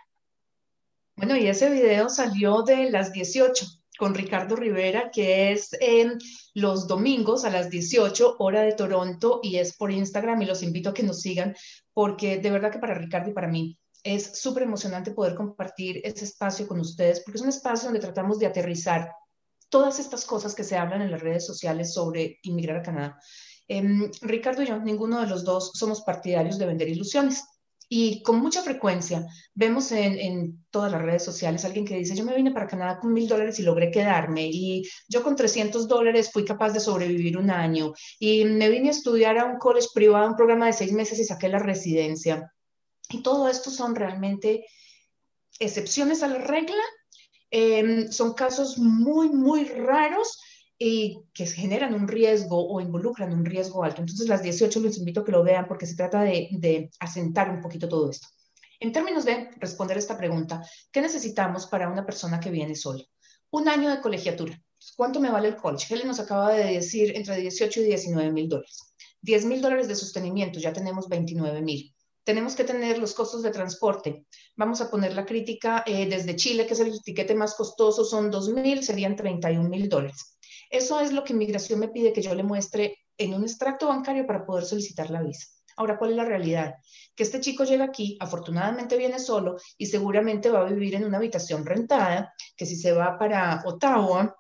Bueno, 1.15 1.37
y 1.37 1.45
ese 1.45 1.69
video 1.69 2.09
salió 2.09 2.63
de 2.63 2.89
las 2.89 3.11
18 3.11 3.63
con 3.99 4.15
Ricardo 4.15 4.55
Rivera, 4.55 5.11
que 5.11 5.51
es 5.51 5.69
en 5.81 6.17
los 6.53 6.87
domingos 6.87 7.43
a 7.43 7.49
las 7.49 7.69
18 7.69 8.37
hora 8.39 8.61
de 8.61 8.71
Toronto 8.71 9.41
y 9.43 9.57
es 9.57 9.75
por 9.75 9.91
Instagram 9.91 10.41
y 10.41 10.45
los 10.45 10.63
invito 10.63 10.89
a 10.89 10.93
que 10.93 11.03
nos 11.03 11.19
sigan 11.19 11.53
porque 11.93 12.37
de 12.37 12.49
verdad 12.49 12.71
que 12.71 12.79
para 12.79 12.93
Ricardo 12.93 13.29
y 13.29 13.33
para 13.33 13.49
mí 13.49 13.77
es 14.01 14.39
súper 14.39 14.63
emocionante 14.63 15.11
poder 15.11 15.35
compartir 15.35 15.99
ese 16.05 16.23
espacio 16.23 16.65
con 16.65 16.79
ustedes, 16.79 17.19
porque 17.19 17.37
es 17.37 17.43
un 17.43 17.49
espacio 17.49 17.87
donde 17.87 17.99
tratamos 17.99 18.39
de 18.39 18.45
aterrizar 18.45 19.11
todas 19.67 19.99
estas 19.99 20.25
cosas 20.25 20.55
que 20.55 20.63
se 20.63 20.77
hablan 20.77 21.01
en 21.01 21.11
las 21.11 21.21
redes 21.21 21.45
sociales 21.45 21.93
sobre 21.93 22.39
inmigrar 22.43 22.77
a 22.77 22.83
Canadá. 22.83 23.19
Em, 23.67 24.09
Ricardo 24.21 24.63
y 24.63 24.67
yo, 24.67 24.79
ninguno 24.79 25.19
de 25.19 25.27
los 25.27 25.43
dos 25.43 25.73
somos 25.75 26.01
partidarios 26.01 26.57
de 26.57 26.65
vender 26.65 26.87
ilusiones. 26.87 27.43
Y 27.91 28.21
con 28.21 28.39
mucha 28.39 28.61
frecuencia 28.61 29.25
vemos 29.55 29.91
en, 29.91 30.19
en, 30.19 30.65
todas 30.69 30.91
las 30.91 31.01
redes 31.01 31.25
sociales 31.25 31.65
alguien 31.65 31.85
que 31.85 31.97
dice, 31.97 32.15
yo 32.15 32.23
me 32.23 32.35
vine 32.35 32.51
para 32.51 32.67
Canadá 32.67 32.99
con 32.99 33.11
mil 33.11 33.27
dólares 33.27 33.57
y 33.57 33.63
logré 33.63 33.89
quedarme, 33.89 34.45
y 34.45 34.87
yo 35.07 35.23
con 35.23 35.35
300 35.35 35.87
dólares 35.87 36.31
fui 36.31 36.45
capaz 36.45 36.71
de 36.71 36.79
sobrevivir 36.79 37.35
un 37.35 37.49
año, 37.49 37.93
y 38.19 38.45
me 38.45 38.69
vine 38.69 38.89
a 38.89 38.91
estudiar 38.91 39.39
a 39.39 39.45
un 39.45 39.57
college 39.57 39.87
privado, 39.91 40.29
un 40.29 40.35
programa 40.35 40.67
de 40.67 40.73
seis 40.73 40.91
meses 40.91 41.19
y 41.19 41.25
saqué 41.25 41.49
la 41.49 41.57
residencia. 41.57 42.53
Y 43.09 43.23
todo 43.23 43.49
esto 43.49 43.71
son 43.71 43.95
realmente 43.95 44.65
excepciones 45.59 46.21
a 46.21 46.27
la 46.27 46.37
regla, 46.37 46.83
em, 47.49 48.11
son 48.11 48.35
casos 48.35 48.77
muy, 48.77 49.29
muy 49.29 49.65
raros 49.65 50.39
y 50.81 51.25
que 51.33 51.45
generan 51.45 51.93
un 51.93 52.07
riesgo 52.07 52.65
o 52.67 52.79
involucran 52.79 53.33
un 53.33 53.43
riesgo 53.43 53.83
alto. 53.83 54.01
Entonces, 54.01 54.29
las 54.29 54.41
18 54.41 54.79
les 54.79 54.97
invito 54.97 55.19
a 55.19 55.25
que 55.25 55.33
lo 55.33 55.43
vean 55.43 55.67
porque 55.67 55.85
se 55.85 55.95
trata 55.95 56.21
de, 56.21 56.47
de 56.51 56.89
asentar 56.99 57.49
un 57.49 57.61
poquito 57.61 57.89
todo 57.89 58.09
esto. 58.09 58.27
En 58.79 58.93
términos 58.93 59.25
de 59.25 59.49
responder 59.57 59.97
esta 59.97 60.17
pregunta, 60.17 60.63
¿qué 60.89 61.01
necesitamos 61.01 61.67
para 61.67 61.89
una 61.89 62.05
persona 62.05 62.39
que 62.39 62.49
viene 62.49 62.75
sola? 62.75 63.03
Un 63.51 63.67
año 63.67 63.89
de 63.89 63.99
colegiatura. 63.99 64.57
¿Cuánto 64.95 65.19
me 65.19 65.29
vale 65.29 65.49
el 65.49 65.57
college? 65.57 65.93
Helen 65.93 66.07
nos 66.07 66.21
acaba 66.21 66.53
de 66.53 66.75
decir 66.75 67.11
entre 67.13 67.35
18 67.35 67.81
y 67.81 67.83
19 67.83 68.31
mil 68.31 68.47
dólares. 68.47 68.93
10 69.21 69.45
mil 69.45 69.61
dólares 69.61 69.89
de 69.89 69.95
sostenimiento, 69.95 70.59
ya 70.59 70.71
tenemos 70.71 71.09
29 71.09 71.61
mil 71.61 71.93
tenemos 72.29 72.53
que 72.55 72.63
tener 72.63 72.99
los 72.99 73.15
costos 73.15 73.41
de 73.41 73.49
transporte. 73.49 74.23
Vamos 74.55 74.81
a 74.81 74.91
poner 74.91 75.13
la 75.15 75.25
crítica 75.25 75.83
eh, 75.87 76.07
desde 76.07 76.35
Chile, 76.35 76.67
que 76.67 76.73
es 76.73 76.79
el 76.79 76.93
etiquete 76.93 77.33
más 77.33 77.55
costoso, 77.55 78.05
son 78.05 78.31
2.000, 78.31 78.83
serían 78.83 79.15
31 79.15 79.67
mil 79.67 79.89
dólares. 79.89 80.37
Eso 80.69 80.99
es 80.99 81.11
lo 81.11 81.23
que 81.23 81.33
inmigración 81.33 81.79
me 81.79 81.89
pide 81.89 82.13
que 82.13 82.21
yo 82.21 82.33
le 82.35 82.43
muestre 82.43 82.99
en 83.17 83.33
un 83.33 83.43
extracto 83.43 83.87
bancario 83.87 84.25
para 84.25 84.45
poder 84.45 84.65
solicitar 84.65 85.09
la 85.09 85.21
visa. 85.21 85.47
Ahora, 85.75 85.97
¿cuál 85.97 86.11
es 86.11 86.17
la 86.17 86.25
realidad? 86.25 86.75
Que 87.15 87.23
este 87.23 87.39
chico 87.39 87.63
llega 87.63 87.85
aquí, 87.85 88.17
afortunadamente 88.19 88.97
viene 88.97 89.17
solo 89.17 89.57
y 89.77 89.85
seguramente 89.85 90.49
va 90.49 90.61
a 90.61 90.69
vivir 90.69 90.95
en 90.95 91.05
una 91.05 91.17
habitación 91.17 91.65
rentada, 91.65 92.33
que 92.57 92.65
si 92.65 92.75
se 92.75 92.91
va 92.91 93.17
para 93.17 93.61
Ottawa, 93.65 94.35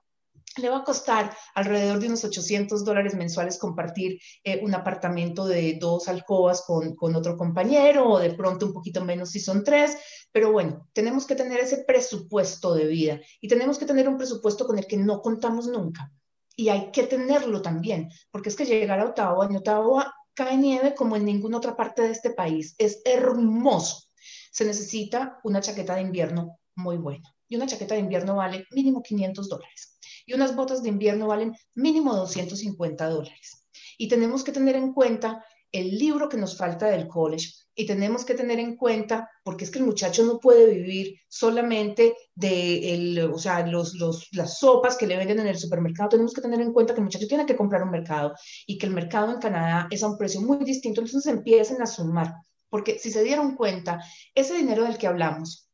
le 0.57 0.69
va 0.69 0.79
a 0.79 0.83
costar 0.83 1.35
alrededor 1.55 1.99
de 1.99 2.07
unos 2.07 2.23
800 2.25 2.83
dólares 2.83 3.15
mensuales 3.15 3.57
compartir 3.57 4.19
eh, 4.43 4.59
un 4.63 4.73
apartamento 4.73 5.45
de 5.45 5.77
dos 5.79 6.07
alcobas 6.07 6.63
con, 6.65 6.95
con, 6.95 7.15
otro 7.15 7.37
compañero 7.37 8.09
o 8.09 8.19
de 8.19 8.33
pronto 8.33 8.65
un 8.65 8.73
poquito 8.73 9.03
menos 9.05 9.31
si 9.31 9.39
son 9.39 9.63
tres, 9.63 9.97
pero 10.31 10.51
bueno, 10.51 10.89
tenemos 10.93 11.25
que 11.25 11.35
tener 11.35 11.59
ese 11.59 11.83
presupuesto 11.85 12.73
de 12.73 12.87
vida 12.87 13.21
y 13.39 13.47
tenemos 13.47 13.77
que 13.77 13.85
tener 13.85 14.09
un 14.09 14.17
presupuesto 14.17 14.65
con 14.65 14.77
el 14.77 14.87
que 14.87 14.97
no 14.97 15.21
contamos 15.21 15.67
nunca. 15.67 16.11
Y 16.59 16.67
hay 16.67 16.91
que 16.91 17.03
tenerlo 17.03 17.61
también, 17.61 18.11
porque 18.31 18.49
es 18.49 18.57
que 18.57 18.65
llegar 18.65 18.99
a 18.99 19.05
Ottawa, 19.05 19.45
en 19.45 19.55
Ottawa 19.55 20.13
cae 20.33 20.57
nieve 20.57 20.93
como 20.93 21.15
en 21.15 21.23
ninguna 21.23 21.55
otra 21.55 21.77
parte 21.77 22.01
de 22.01 22.11
este 22.11 22.31
país, 22.31 22.75
es 22.77 23.01
hermoso. 23.05 24.09
Se 24.51 24.65
necesita 24.65 25.39
una 25.45 25.61
chaqueta 25.61 25.95
de 25.95 26.01
invierno 26.01 26.59
muy 26.75 26.97
buena 26.97 27.33
y 27.47 27.55
una 27.55 27.65
chaqueta 27.65 27.93
de 27.93 28.01
invierno 28.01 28.35
vale 28.35 28.65
mínimo 28.71 29.01
500 29.01 29.47
dólares 29.47 29.97
y 30.25 30.33
unas 30.33 30.53
botas 30.53 30.83
de 30.83 30.89
invierno 30.89 31.27
valen 31.27 31.55
mínimo 31.75 32.13
250 32.13 33.07
dólares. 33.07 33.65
Y 33.97 34.09
tenemos 34.09 34.43
que 34.43 34.51
tener 34.51 34.75
en 34.75 34.91
cuenta 34.91 35.45
el 35.71 35.97
libro 35.97 36.27
que 36.27 36.35
nos 36.35 36.57
falta 36.57 36.87
del 36.87 37.07
college 37.07 37.53
y 37.79 37.85
tenemos 37.85 38.25
que 38.25 38.33
tener 38.33 38.59
en 38.59 38.75
cuenta, 38.75 39.29
porque 39.41 39.63
es 39.63 39.71
que 39.71 39.79
el 39.79 39.85
muchacho 39.85 40.25
no 40.25 40.37
puede 40.37 40.69
vivir 40.69 41.15
solamente 41.29 42.13
de 42.35 42.93
el, 42.93 43.19
o 43.31 43.37
sea, 43.37 43.65
los, 43.65 43.95
los, 43.95 44.27
las 44.33 44.59
sopas 44.59 44.97
que 44.97 45.07
le 45.07 45.15
venden 45.15 45.39
en 45.39 45.47
el 45.47 45.57
supermercado, 45.57 46.09
tenemos 46.09 46.33
que 46.33 46.41
tener 46.41 46.59
en 46.59 46.73
cuenta 46.73 46.93
que 46.93 46.99
el 46.99 47.05
muchacho 47.05 47.25
tiene 47.25 47.45
que 47.45 47.55
comprar 47.55 47.83
un 47.83 47.91
mercado 47.91 48.33
y 48.67 48.77
que 48.77 48.85
el 48.85 48.91
mercado 48.91 49.31
en 49.31 49.39
Canadá 49.39 49.87
es 49.89 50.03
a 50.03 50.09
un 50.09 50.17
precio 50.17 50.41
muy 50.41 50.57
distinto, 50.65 50.99
entonces 50.99 51.25
empiecen 51.31 51.81
a 51.81 51.85
sumar, 51.85 52.33
porque 52.69 52.99
si 52.99 53.11
se 53.11 53.23
dieron 53.23 53.55
cuenta, 53.55 54.03
ese 54.35 54.55
dinero 54.55 54.83
del 54.83 54.97
que 54.97 55.07
hablamos, 55.07 55.69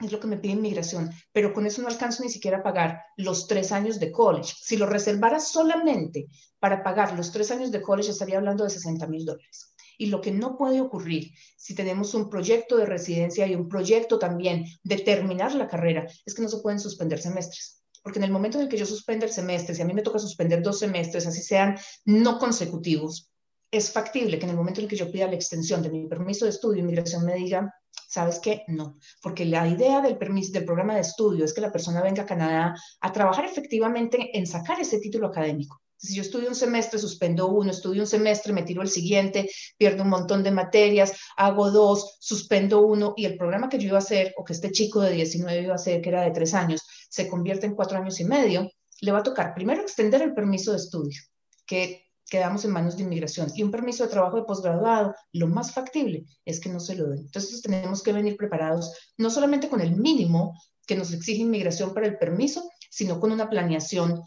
es 0.00 0.10
lo 0.10 0.20
que 0.20 0.28
me 0.28 0.38
pide 0.38 0.54
inmigración, 0.54 1.10
pero 1.32 1.52
con 1.52 1.66
eso 1.66 1.82
no 1.82 1.88
alcanzo 1.88 2.22
ni 2.22 2.30
siquiera 2.30 2.60
a 2.60 2.62
pagar 2.62 3.02
los 3.18 3.46
tres 3.46 3.72
años 3.72 4.00
de 4.00 4.10
college. 4.10 4.54
Si 4.58 4.78
lo 4.78 4.86
reservara 4.86 5.38
solamente 5.38 6.28
para 6.58 6.82
pagar 6.82 7.14
los 7.14 7.30
tres 7.30 7.50
años 7.50 7.70
de 7.70 7.82
college, 7.82 8.10
estaría 8.10 8.38
hablando 8.38 8.64
de 8.64 8.70
60 8.70 9.06
mil 9.06 9.26
dólares. 9.26 9.71
Y 9.98 10.06
lo 10.06 10.20
que 10.20 10.32
no 10.32 10.56
puede 10.56 10.80
ocurrir 10.80 11.32
si 11.56 11.74
tenemos 11.74 12.14
un 12.14 12.28
proyecto 12.28 12.76
de 12.76 12.86
residencia 12.86 13.46
y 13.46 13.54
un 13.54 13.68
proyecto 13.68 14.18
también 14.18 14.64
de 14.82 14.98
terminar 14.98 15.54
la 15.54 15.68
carrera, 15.68 16.06
es 16.24 16.34
que 16.34 16.42
no 16.42 16.48
se 16.48 16.58
pueden 16.58 16.80
suspender 16.80 17.20
semestres. 17.20 17.82
Porque 18.02 18.18
en 18.18 18.24
el 18.24 18.32
momento 18.32 18.58
en 18.58 18.64
el 18.64 18.68
que 18.68 18.76
yo 18.76 18.86
suspenda 18.86 19.26
el 19.26 19.32
semestre, 19.32 19.74
si 19.74 19.82
a 19.82 19.84
mí 19.84 19.94
me 19.94 20.02
toca 20.02 20.18
suspender 20.18 20.62
dos 20.62 20.78
semestres, 20.80 21.26
así 21.26 21.42
sean 21.42 21.78
no 22.04 22.38
consecutivos, 22.38 23.30
es 23.70 23.90
factible 23.90 24.38
que 24.38 24.44
en 24.44 24.50
el 24.50 24.56
momento 24.56 24.80
en 24.80 24.84
el 24.84 24.90
que 24.90 24.96
yo 24.96 25.10
pida 25.10 25.26
la 25.26 25.34
extensión 25.34 25.82
de 25.82 25.90
mi 25.90 26.06
permiso 26.06 26.44
de 26.44 26.50
estudio, 26.50 26.82
inmigración 26.82 27.24
me 27.24 27.34
diga, 27.34 27.72
¿Sabes 28.12 28.40
qué? 28.40 28.64
No, 28.68 28.98
porque 29.22 29.46
la 29.46 29.66
idea 29.66 30.02
del 30.02 30.18
permiso 30.18 30.52
del 30.52 30.66
programa 30.66 30.94
de 30.94 31.00
estudio 31.00 31.46
es 31.46 31.54
que 31.54 31.62
la 31.62 31.72
persona 31.72 32.02
venga 32.02 32.24
a 32.24 32.26
Canadá 32.26 32.74
a 33.00 33.12
trabajar 33.12 33.46
efectivamente 33.46 34.36
en 34.36 34.46
sacar 34.46 34.78
ese 34.80 34.98
título 34.98 35.28
académico. 35.28 35.81
Si 36.02 36.16
yo 36.16 36.22
estudio 36.22 36.48
un 36.48 36.56
semestre, 36.56 36.98
suspendo 36.98 37.46
uno, 37.46 37.70
estudio 37.70 38.02
un 38.02 38.08
semestre, 38.08 38.52
me 38.52 38.64
tiro 38.64 38.82
el 38.82 38.88
siguiente, 38.88 39.48
pierdo 39.78 40.02
un 40.02 40.08
montón 40.08 40.42
de 40.42 40.50
materias, 40.50 41.12
hago 41.36 41.70
dos, 41.70 42.16
suspendo 42.18 42.80
uno 42.80 43.14
y 43.16 43.24
el 43.24 43.36
programa 43.36 43.68
que 43.68 43.78
yo 43.78 43.86
iba 43.86 43.98
a 43.98 44.00
hacer 44.00 44.34
o 44.36 44.42
que 44.42 44.52
este 44.52 44.72
chico 44.72 45.00
de 45.00 45.12
19 45.12 45.62
iba 45.62 45.72
a 45.72 45.76
hacer, 45.76 46.02
que 46.02 46.08
era 46.08 46.22
de 46.22 46.32
tres 46.32 46.54
años, 46.54 46.82
se 47.08 47.28
convierte 47.28 47.66
en 47.66 47.76
cuatro 47.76 47.98
años 47.98 48.18
y 48.18 48.24
medio, 48.24 48.68
le 49.00 49.12
va 49.12 49.20
a 49.20 49.22
tocar 49.22 49.54
primero 49.54 49.80
extender 49.80 50.22
el 50.22 50.34
permiso 50.34 50.72
de 50.72 50.78
estudio, 50.78 51.20
que 51.66 52.02
quedamos 52.28 52.64
en 52.64 52.72
manos 52.72 52.96
de 52.96 53.04
inmigración. 53.04 53.52
Y 53.54 53.62
un 53.62 53.70
permiso 53.70 54.02
de 54.02 54.10
trabajo 54.10 54.38
de 54.38 54.44
posgraduado, 54.44 55.14
lo 55.32 55.46
más 55.46 55.72
factible 55.72 56.24
es 56.44 56.58
que 56.58 56.68
no 56.68 56.80
se 56.80 56.96
lo 56.96 57.10
den. 57.10 57.20
Entonces 57.20 57.62
tenemos 57.62 58.02
que 58.02 58.12
venir 58.12 58.36
preparados 58.36 58.92
no 59.18 59.30
solamente 59.30 59.68
con 59.68 59.80
el 59.80 59.94
mínimo 59.94 60.58
que 60.84 60.96
nos 60.96 61.12
exige 61.12 61.42
inmigración 61.42 61.94
para 61.94 62.06
el 62.06 62.18
permiso, 62.18 62.68
sino 62.90 63.20
con 63.20 63.30
una 63.30 63.48
planeación 63.48 64.22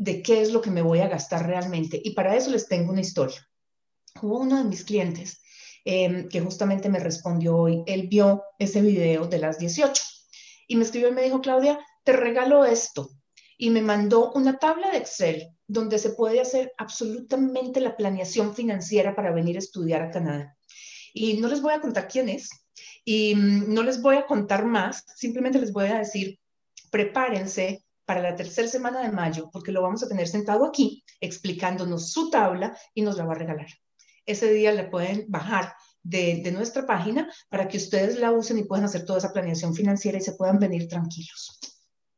de 0.00 0.22
qué 0.22 0.40
es 0.40 0.50
lo 0.50 0.62
que 0.62 0.70
me 0.70 0.80
voy 0.80 1.00
a 1.00 1.08
gastar 1.08 1.46
realmente. 1.46 2.00
Y 2.02 2.14
para 2.14 2.34
eso 2.34 2.50
les 2.50 2.66
tengo 2.66 2.90
una 2.90 3.02
historia. 3.02 3.46
Hubo 4.22 4.38
uno 4.38 4.56
de 4.56 4.64
mis 4.64 4.82
clientes 4.82 5.42
em, 5.84 6.26
que 6.26 6.40
justamente 6.40 6.88
me 6.88 7.00
respondió 7.00 7.54
hoy, 7.54 7.82
él 7.86 8.08
vio 8.08 8.42
ese 8.58 8.80
video 8.80 9.26
de 9.26 9.38
las 9.38 9.58
18 9.58 10.02
y 10.68 10.76
me 10.76 10.84
escribió 10.84 11.10
y 11.10 11.12
me 11.12 11.22
dijo, 11.22 11.42
Claudia, 11.42 11.78
te 12.02 12.14
regalo 12.14 12.64
esto. 12.64 13.10
Y 13.58 13.68
me 13.68 13.82
mandó 13.82 14.32
una 14.32 14.58
tabla 14.58 14.90
de 14.90 14.96
Excel 14.96 15.50
donde 15.66 15.98
se 15.98 16.10
puede 16.10 16.40
hacer 16.40 16.72
absolutamente 16.78 17.80
la 17.80 17.94
planeación 17.94 18.54
financiera 18.54 19.14
para 19.14 19.32
venir 19.32 19.56
a 19.56 19.58
estudiar 19.58 20.00
a 20.00 20.10
Canadá. 20.10 20.56
Y 21.12 21.34
no 21.34 21.48
les 21.48 21.60
voy 21.60 21.74
a 21.74 21.80
contar 21.80 22.08
quién 22.08 22.30
es 22.30 22.48
y 23.04 23.34
mm, 23.34 23.74
no 23.74 23.82
les 23.82 24.00
voy 24.00 24.16
a 24.16 24.24
contar 24.24 24.64
más, 24.64 25.04
simplemente 25.14 25.58
les 25.58 25.72
voy 25.72 25.88
a 25.88 25.98
decir, 25.98 26.38
prepárense 26.90 27.84
para 28.10 28.22
la 28.22 28.34
tercera 28.34 28.66
semana 28.66 29.02
de 29.02 29.12
mayo, 29.12 29.50
porque 29.52 29.70
lo 29.70 29.82
vamos 29.82 30.02
a 30.02 30.08
tener 30.08 30.26
sentado 30.26 30.66
aquí 30.66 31.04
explicándonos 31.20 32.10
su 32.10 32.28
tabla 32.28 32.76
y 32.92 33.02
nos 33.02 33.16
la 33.16 33.24
va 33.24 33.34
a 33.34 33.38
regalar. 33.38 33.68
Ese 34.26 34.52
día 34.52 34.72
le 34.72 34.82
pueden 34.82 35.26
bajar 35.28 35.74
de, 36.02 36.50
nuestra 36.50 36.84
página 36.88 37.32
para 37.48 37.68
que 37.68 37.76
ustedes 37.76 38.18
la 38.18 38.32
usen 38.32 38.58
y 38.58 38.64
puedan 38.64 38.86
hacer 38.86 39.04
toda 39.04 39.20
esa 39.20 39.32
planeación 39.32 39.76
financiera 39.76 40.18
y 40.18 40.22
se 40.22 40.32
puedan 40.32 40.58
venir 40.58 40.88
tranquilos. 40.88 41.60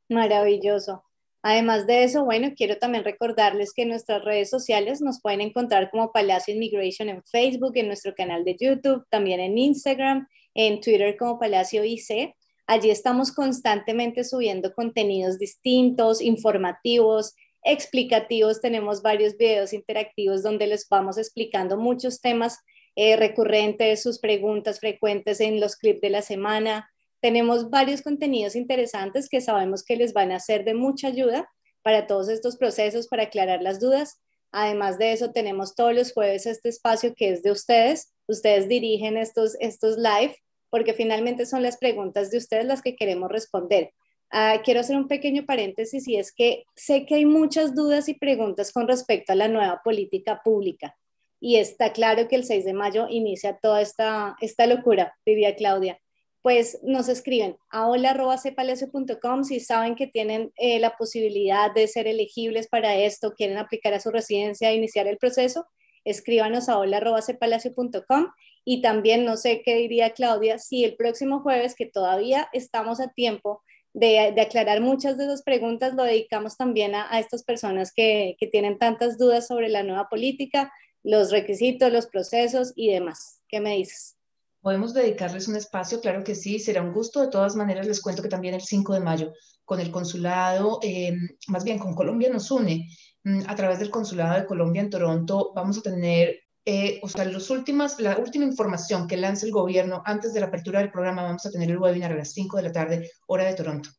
Maravilloso. 0.09 1.05
Además 1.43 1.87
de 1.87 2.05
eso, 2.05 2.25
bueno, 2.25 2.55
quiero 2.57 2.79
también 2.79 3.05
recordarles 3.05 3.75
que 3.75 3.85
nuestras 3.85 4.25
redes 4.25 4.49
sociales 4.49 5.03
nos 5.03 5.21
pueden 5.21 5.43
encontrar 5.43 5.91
como 5.91 6.11
Palacio 6.11 6.55
Immigration 6.55 7.11
en 7.11 7.23
Facebook, 7.25 7.73
en 7.75 7.89
nuestro 7.89 8.15
canal 8.15 8.47
de 8.47 8.57
YouTube, 8.59 9.05
también 9.11 9.41
en 9.41 9.59
Instagram, 9.59 10.27
en 10.55 10.81
Twitter 10.81 11.19
como 11.19 11.39
Palacio 11.39 11.85
IC. 11.85 12.35
Allí 12.73 12.91
estamos 12.91 13.33
constantemente 13.33 14.25
subiendo 14.25 14.73
contenidos 14.73 15.39
distintos, 15.39 16.23
informativos, 16.23 17.35
explicativos. 17.63 18.63
Tenemos 18.63 19.03
varios 19.03 19.37
videos 19.37 19.75
interactivos 19.75 20.43
donde 20.43 20.67
les 20.67 20.89
vamos 20.89 21.19
explicando 21.19 21.77
muchos 21.77 22.23
temas 22.23 22.61
eh, 22.97 23.17
recurrentes, 23.17 24.03
sus 24.03 24.19
preguntas 24.19 24.81
frecuentes 24.81 25.43
en 25.43 25.61
los 25.61 25.77
clips 25.77 26.01
de 26.01 26.09
la 26.09 26.23
semana, 26.23 26.89
tenemos 27.21 27.69
varios 27.69 28.01
contenidos 28.01 28.57
interesantes 28.57 29.29
que 29.29 29.43
sabemos 29.43 29.85
que 29.85 29.97
les 29.97 30.15
van 30.15 30.33
a 30.33 30.41
ser 30.41 30.65
de 30.65 30.73
mucha 30.73 31.09
ayuda 31.09 31.47
para 31.83 32.07
todos 32.07 32.31
estos 32.31 32.57
procesos, 32.57 33.07
para 33.07 33.25
aclarar 33.25 33.61
las 33.61 33.81
dudas. 33.81 34.19
Además 34.51 34.97
de 34.97 35.13
eso, 35.13 35.31
tenemos 35.31 35.75
todos 35.75 35.93
los 35.95 36.15
jueves 36.15 36.47
este 36.47 36.71
espacio 36.71 37.13
que 37.15 37.29
es 37.29 37.43
de 37.43 37.51
ustedes. 37.51 38.15
Ustedes 38.27 38.67
dirigen 38.67 39.19
estos, 39.19 39.57
estos 39.61 39.99
live 39.99 40.35
porque 40.73 40.95
finalmente 40.95 41.45
son 41.45 41.63
las 41.63 41.77
preguntas 41.77 42.31
de 42.31 42.39
ustedes 42.39 42.65
las 42.65 42.81
que 42.81 42.97
queremos 42.97 43.31
responder. 43.31 43.93
Ah, 44.31 44.63
quiero 44.65 44.81
hacer 44.81 44.97
un 44.97 45.09
pequeño 45.09 45.45
paréntesis 45.45 46.09
y 46.09 46.17
es 46.17 46.33
que 46.33 46.65
sé 46.75 47.05
que 47.05 47.17
hay 47.17 47.27
muchas 47.27 47.75
dudas 47.75 48.09
y 48.09 48.15
preguntas 48.15 48.73
con 48.73 48.89
respecto 48.89 49.35
a 49.35 49.37
la 49.37 49.49
nueva 49.49 49.83
política 49.85 50.41
pública 50.43 50.97
y 51.39 51.57
está 51.57 51.93
claro 51.93 52.27
que 52.29 52.37
el 52.37 52.45
6 52.45 52.65
de 52.65 52.73
mayo 52.73 53.07
inicia 53.11 53.59
toda 53.61 53.83
esta, 53.83 54.37
esta 54.41 54.67
locura, 54.67 55.15
diría 55.27 55.55
Claudia 55.55 56.01
pues 56.43 56.81
nos 56.83 57.09
escriben 57.09 57.57
a 57.71 57.87
hola.cepalacio.com 57.87 59.45
si 59.45 59.61
saben 59.61 59.95
que 59.95 60.09
tienen 60.09 60.53
eh, 60.57 60.81
la 60.81 60.97
posibilidad 60.97 61.73
de 61.73 61.87
ser 61.87 62.09
elegibles 62.09 62.67
para 62.69 62.97
esto, 62.97 63.33
quieren 63.35 63.59
aplicar 63.59 63.95
a 63.95 64.01
su 64.01 64.11
residencia 64.11 64.71
e 64.71 64.75
iniciar 64.75 65.07
el 65.07 65.19
proceso, 65.19 65.67
escríbanos 66.05 66.69
a 66.69 66.79
hola.cepalacio.com 66.79 68.27
y 68.65 68.83
también 68.83 69.25
no 69.25 69.37
sé 69.37 69.63
qué 69.65 69.77
diría 69.77 70.13
Claudia, 70.13 70.59
si 70.59 70.85
el 70.85 70.97
próximo 70.97 71.41
jueves, 71.41 71.75
que 71.75 71.87
todavía 71.87 72.49
estamos 72.53 73.01
a 73.01 73.09
tiempo 73.09 73.63
de, 73.95 74.35
aclarar 74.41 74.81
muchas 74.81 75.19
de 75.19 75.25
esas 75.25 75.43
preguntas, 75.43 75.95
lo 75.95 76.05
dedicamos 76.05 76.57
también 76.57 76.95
a, 76.95 77.19
estas 77.19 77.43
personas 77.45 77.93
que, 77.93 78.37
que 78.39 78.47
tienen 78.47 78.79
tantas 78.79 79.19
dudas 79.19 79.47
sobre 79.47 79.69
la 79.69 79.83
nueva 79.83 80.09
política, 80.09 80.73
los 81.03 81.31
requisitos, 81.31 81.93
los 81.93 82.07
procesos 82.07 82.73
y 82.77 82.91
demás. 82.91 83.43
¿Qué 83.49 83.61
me 83.61 83.77
dices? 83.77 84.17
Podemos 84.63 84.95
dedicarles 84.95 85.49
un 85.49 85.57
espacio, 85.57 86.01
claro 86.01 86.23
que 86.23 86.37
sí, 86.37 86.61
será 86.61 86.83
un 86.83 86.93
gusto. 86.93 87.21
De 87.21 87.29
todas 87.29 87.57
maneras, 87.57 87.87
les 87.87 88.01
cuento 88.01 88.23
que 88.23 88.29
también 88.29 88.55
el 88.55 88.61
5 88.61 88.95
de 88.95 89.01
mayo, 89.01 89.33
con 89.65 89.81
el 89.81 89.91
consulado, 89.91 90.79
em, 90.83 91.29
más 91.49 91.65
bien 91.65 91.79
con 91.79 91.95
Colombia 91.95 92.31
nos 92.31 92.51
une, 92.51 92.89
mm, 93.25 93.41
a 93.49 93.57
través 93.57 93.81
del 93.81 93.91
consulado 93.91 94.39
de 94.39 94.47
Colombia 94.47 94.83
en 94.83 94.91
Toronto, 94.91 95.53
vamos 95.55 95.79
a 95.79 95.83
tener, 95.83 96.43
eh, 96.65 97.01
o 97.03 97.09
sea, 97.09 97.25
los 97.25 97.51
últimas, 97.51 97.99
la 97.99 98.19
última 98.19 98.45
información 98.45 99.09
que 99.09 99.17
lance 99.17 99.47
el 99.47 99.53
gobierno 99.53 100.03
antes 100.05 100.33
de 100.33 100.41
la 100.41 100.47
apertura 100.47 100.79
del 100.79 100.93
programa, 100.93 101.23
vamos 101.23 101.45
a 101.45 101.51
tener 101.51 101.71
el 101.71 101.79
webinar 101.79 102.13
a 102.13 102.17
las 102.17 102.33
5 102.33 102.57
de 102.57 102.63
la 102.63 102.73
tarde, 102.73 103.11
hora 103.27 103.45
de 103.45 103.55
Toronto, 103.55 103.91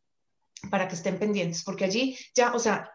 para 0.69 0.87
que 0.87 0.95
estén 0.95 1.19
pendientes, 1.19 1.63
porque 1.63 1.85
allí 1.85 2.17
ya, 2.33 2.53
o 2.53 2.59
sea, 2.59 2.89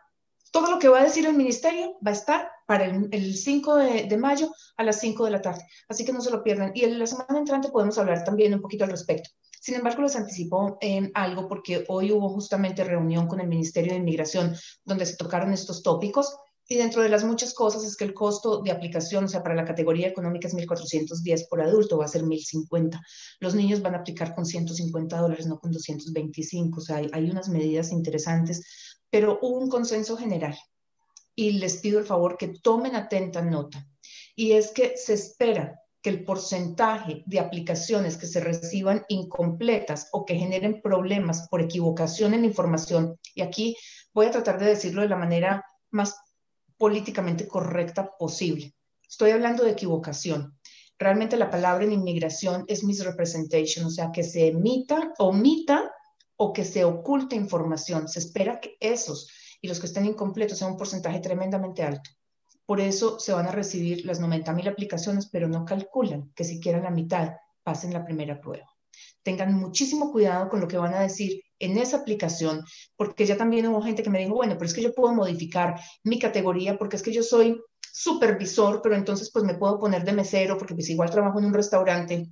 todo 0.50 0.70
lo 0.70 0.78
que 0.78 0.88
va 0.88 1.00
a 1.00 1.04
decir 1.04 1.26
el 1.26 1.34
ministerio 1.34 1.98
va 2.04 2.10
a 2.10 2.14
estar 2.14 2.50
para 2.66 2.86
el, 2.86 3.36
5 3.36 3.76
de, 3.76 4.16
mayo 4.16 4.50
a 4.76 4.84
las 4.84 5.00
5 5.00 5.24
de 5.24 5.30
la 5.30 5.42
tarde. 5.42 5.64
Así 5.88 6.04
que 6.04 6.12
no 6.12 6.20
se 6.20 6.30
lo 6.30 6.42
pierdan. 6.42 6.72
Y 6.74 6.84
en 6.84 6.98
la 6.98 7.06
semana 7.06 7.38
entrante 7.38 7.68
podemos 7.68 7.98
hablar 7.98 8.24
también 8.24 8.54
un 8.54 8.60
poquito 8.60 8.84
al 8.84 8.90
respecto. 8.90 9.30
Sin 9.60 9.74
embargo, 9.74 10.02
les 10.02 10.16
anticipo 10.16 10.78
en 10.80 11.10
algo 11.14 11.48
porque 11.48 11.84
hoy 11.88 12.12
hubo 12.12 12.28
justamente 12.30 12.84
reunión 12.84 13.26
con 13.26 13.40
el 13.40 13.48
Ministerio 13.48 13.92
de 13.92 13.98
Inmigración 13.98 14.54
donde 14.84 15.04
se 15.04 15.16
tocaron 15.16 15.52
estos 15.52 15.82
tópicos. 15.82 16.36
Y 16.70 16.76
dentro 16.76 17.02
de 17.02 17.08
las 17.08 17.24
muchas 17.24 17.54
cosas 17.54 17.82
es 17.84 17.96
que 17.96 18.04
el 18.04 18.12
costo 18.12 18.60
de 18.60 18.70
aplicación, 18.70 19.24
o 19.24 19.28
sea, 19.28 19.42
para 19.42 19.54
la 19.54 19.64
categoría 19.64 20.06
económica 20.06 20.48
es 20.48 20.54
1.410 20.54 21.48
por 21.48 21.62
adulto, 21.62 21.96
va 21.96 22.04
a 22.04 22.08
ser 22.08 22.22
1.050. 22.22 23.00
Los 23.40 23.54
niños 23.54 23.80
van 23.80 23.94
a 23.94 23.98
aplicar 24.00 24.34
con 24.34 24.44
150 24.44 25.16
dólares, 25.16 25.46
no 25.46 25.58
con 25.58 25.72
225. 25.72 26.78
O 26.78 26.82
sea, 26.82 26.96
hay, 26.96 27.08
hay 27.12 27.30
unas 27.30 27.48
medidas 27.48 27.90
interesantes, 27.90 29.00
pero 29.08 29.38
hubo 29.40 29.58
un 29.58 29.70
consenso 29.70 30.18
general. 30.18 30.58
Y 31.34 31.52
les 31.52 31.78
pido 31.78 31.98
el 31.98 32.04
favor 32.04 32.36
que 32.36 32.48
tomen 32.48 32.96
atenta 32.96 33.40
nota. 33.40 33.86
Y 34.36 34.52
es 34.52 34.70
que 34.70 34.94
se 34.98 35.14
espera 35.14 35.80
que 36.02 36.10
el 36.10 36.24
porcentaje 36.24 37.22
de 37.26 37.40
aplicaciones 37.40 38.18
que 38.18 38.26
se 38.26 38.40
reciban 38.40 39.04
incompletas 39.08 40.08
o 40.12 40.26
que 40.26 40.36
generen 40.36 40.82
problemas 40.82 41.48
por 41.48 41.62
equivocación 41.62 42.34
en 42.34 42.42
la 42.42 42.46
información, 42.46 43.18
y 43.34 43.40
aquí 43.40 43.76
voy 44.12 44.26
a 44.26 44.30
tratar 44.30 44.58
de 44.58 44.66
decirlo 44.66 45.02
de 45.02 45.08
la 45.08 45.16
manera 45.16 45.64
más 45.90 46.14
políticamente 46.78 47.46
correcta 47.46 48.16
posible. 48.16 48.74
Estoy 49.06 49.32
hablando 49.32 49.64
de 49.64 49.72
equivocación. 49.72 50.58
Realmente 50.98 51.36
la 51.36 51.50
palabra 51.50 51.84
en 51.84 51.92
inmigración 51.92 52.64
es 52.68 52.84
misrepresentation, 52.84 53.86
o 53.86 53.90
sea, 53.90 54.10
que 54.12 54.24
se 54.24 54.48
emita, 54.48 55.12
omita 55.18 55.92
o 56.36 56.52
que 56.52 56.64
se 56.64 56.84
oculte 56.84 57.36
información. 57.36 58.08
Se 58.08 58.20
espera 58.20 58.60
que 58.60 58.76
esos 58.80 59.30
y 59.60 59.68
los 59.68 59.80
que 59.80 59.86
estén 59.86 60.06
incompletos 60.06 60.58
sean 60.58 60.72
un 60.72 60.76
porcentaje 60.76 61.20
tremendamente 61.20 61.82
alto. 61.82 62.10
Por 62.64 62.80
eso 62.80 63.18
se 63.18 63.32
van 63.32 63.46
a 63.46 63.52
recibir 63.52 64.04
las 64.04 64.20
90 64.20 64.52
mil 64.52 64.68
aplicaciones, 64.68 65.26
pero 65.26 65.48
no 65.48 65.64
calculan 65.64 66.32
que 66.34 66.44
siquiera 66.44 66.80
la 66.80 66.90
mitad 66.90 67.36
pasen 67.62 67.92
la 67.92 68.04
primera 68.04 68.40
prueba. 68.40 68.66
Tengan 69.22 69.54
muchísimo 69.54 70.12
cuidado 70.12 70.48
con 70.48 70.60
lo 70.60 70.68
que 70.68 70.78
van 70.78 70.94
a 70.94 71.00
decir 71.00 71.42
en 71.58 71.78
esa 71.78 71.98
aplicación, 71.98 72.64
porque 72.96 73.26
ya 73.26 73.36
también 73.36 73.66
hubo 73.66 73.82
gente 73.82 74.02
que 74.02 74.10
me 74.10 74.20
dijo, 74.20 74.34
bueno, 74.34 74.54
pero 74.54 74.66
es 74.66 74.74
que 74.74 74.82
yo 74.82 74.94
puedo 74.94 75.14
modificar 75.14 75.80
mi 76.04 76.18
categoría 76.18 76.78
porque 76.78 76.96
es 76.96 77.02
que 77.02 77.12
yo 77.12 77.22
soy 77.22 77.60
supervisor, 77.92 78.80
pero 78.82 78.94
entonces 78.94 79.30
pues 79.32 79.44
me 79.44 79.54
puedo 79.54 79.78
poner 79.78 80.04
de 80.04 80.12
mesero 80.12 80.56
porque 80.56 80.74
pues 80.74 80.88
igual 80.90 81.10
trabajo 81.10 81.38
en 81.38 81.46
un 81.46 81.54
restaurante 81.54 82.28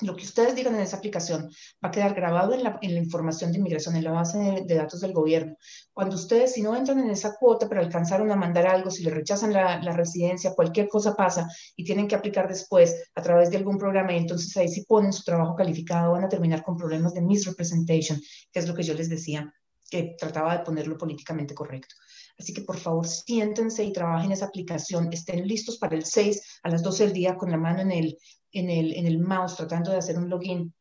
lo 0.00 0.14
que 0.14 0.24
ustedes 0.24 0.54
digan 0.54 0.74
en 0.76 0.82
esa 0.82 0.98
aplicación 0.98 1.50
va 1.84 1.88
a 1.88 1.90
quedar 1.90 2.14
grabado 2.14 2.54
en 2.54 2.62
la, 2.62 2.78
información 2.82 3.50
de 3.50 3.58
inmigración, 3.58 3.96
en 3.96 4.04
la 4.04 4.12
base 4.12 4.64
de, 4.64 4.74
datos 4.74 5.00
del 5.00 5.12
gobierno. 5.12 5.56
Cuando 5.92 6.14
ustedes, 6.14 6.52
si 6.52 6.62
no 6.62 6.76
entran 6.76 7.00
en 7.00 7.10
esa 7.10 7.34
cuota, 7.34 7.68
pero 7.68 7.80
alcanzaron 7.80 8.30
a 8.30 8.36
mandar 8.36 8.66
algo, 8.66 8.90
si 8.90 9.02
le 9.02 9.10
rechazan 9.10 9.52
la, 9.52 9.80
residencia, 9.92 10.54
cualquier 10.54 10.88
cosa 10.88 11.16
pasa 11.16 11.48
y 11.74 11.84
tienen 11.84 12.06
que 12.06 12.14
aplicar 12.14 12.46
después 12.46 12.94
a 13.14 13.22
través 13.22 13.50
de 13.50 13.56
algún 13.56 13.78
programa, 13.78 14.12
y 14.12 14.18
entonces 14.18 14.56
ahí 14.56 14.68
si 14.68 14.84
ponen 14.84 15.12
su 15.12 15.24
trabajo 15.24 15.56
calificado, 15.56 16.12
van 16.12 16.24
a 16.24 16.28
terminar 16.28 16.62
con 16.62 16.76
problemas 16.76 17.14
de 17.14 17.22
misrepresentation, 17.22 18.20
que 18.52 18.60
es 18.60 18.68
lo 18.68 18.74
que 18.74 18.84
yo 18.84 18.94
les 18.94 19.08
decía, 19.08 19.52
que 19.90 20.14
trataba 20.18 20.56
de 20.56 20.64
ponerlo 20.64 20.96
políticamente 20.96 21.54
correcto. 21.54 21.94
Así 22.38 22.54
que 22.54 22.62
por 22.62 22.76
favor 22.78 23.06
siéntense 23.06 23.82
y 23.82 23.92
trabajen 23.92 24.30
esa 24.30 24.46
aplicación, 24.46 25.12
estén 25.12 25.46
listos 25.46 25.78
para 25.78 25.96
el 25.96 26.04
6 26.04 26.60
a 26.62 26.70
las 26.70 26.82
12 26.82 27.04
del 27.04 27.12
día 27.12 27.36
con 27.36 27.50
la 27.50 27.56
mano 27.56 27.80
en 27.80 27.90
el, 27.90 28.16
en 28.52 28.70
el, 28.70 28.94
en 28.94 29.06
el 29.06 29.18
mouse 29.18 29.56
tratando 29.56 29.90
de 29.90 29.98
hacer 29.98 30.16
un 30.18 30.28
login, 30.28 30.74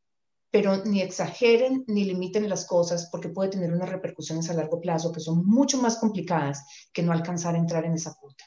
pero 0.52 0.84
ni 0.86 1.02
exageren 1.02 1.84
ni 1.88 2.06
limiten 2.06 2.50
las 2.50 2.66
cosas 2.66 3.10
porque 3.12 3.30
puede 3.30 3.50
tener 3.50 3.72
unas 3.72 3.90
repercusiones 3.90 4.50
a 4.50 4.54
largo 4.54 4.80
plazo 4.80 5.12
que 5.12 5.20
son 5.20 5.46
mucho 5.46 5.78
más 5.78 5.98
complicadas 5.98 6.66
que 6.94 7.04
no 7.04 7.12
alcanzar 7.12 7.56
a 7.56 7.60
entrar 7.60 7.86
en 7.86 7.94
esa 7.94 8.14
puta. 8.20 8.44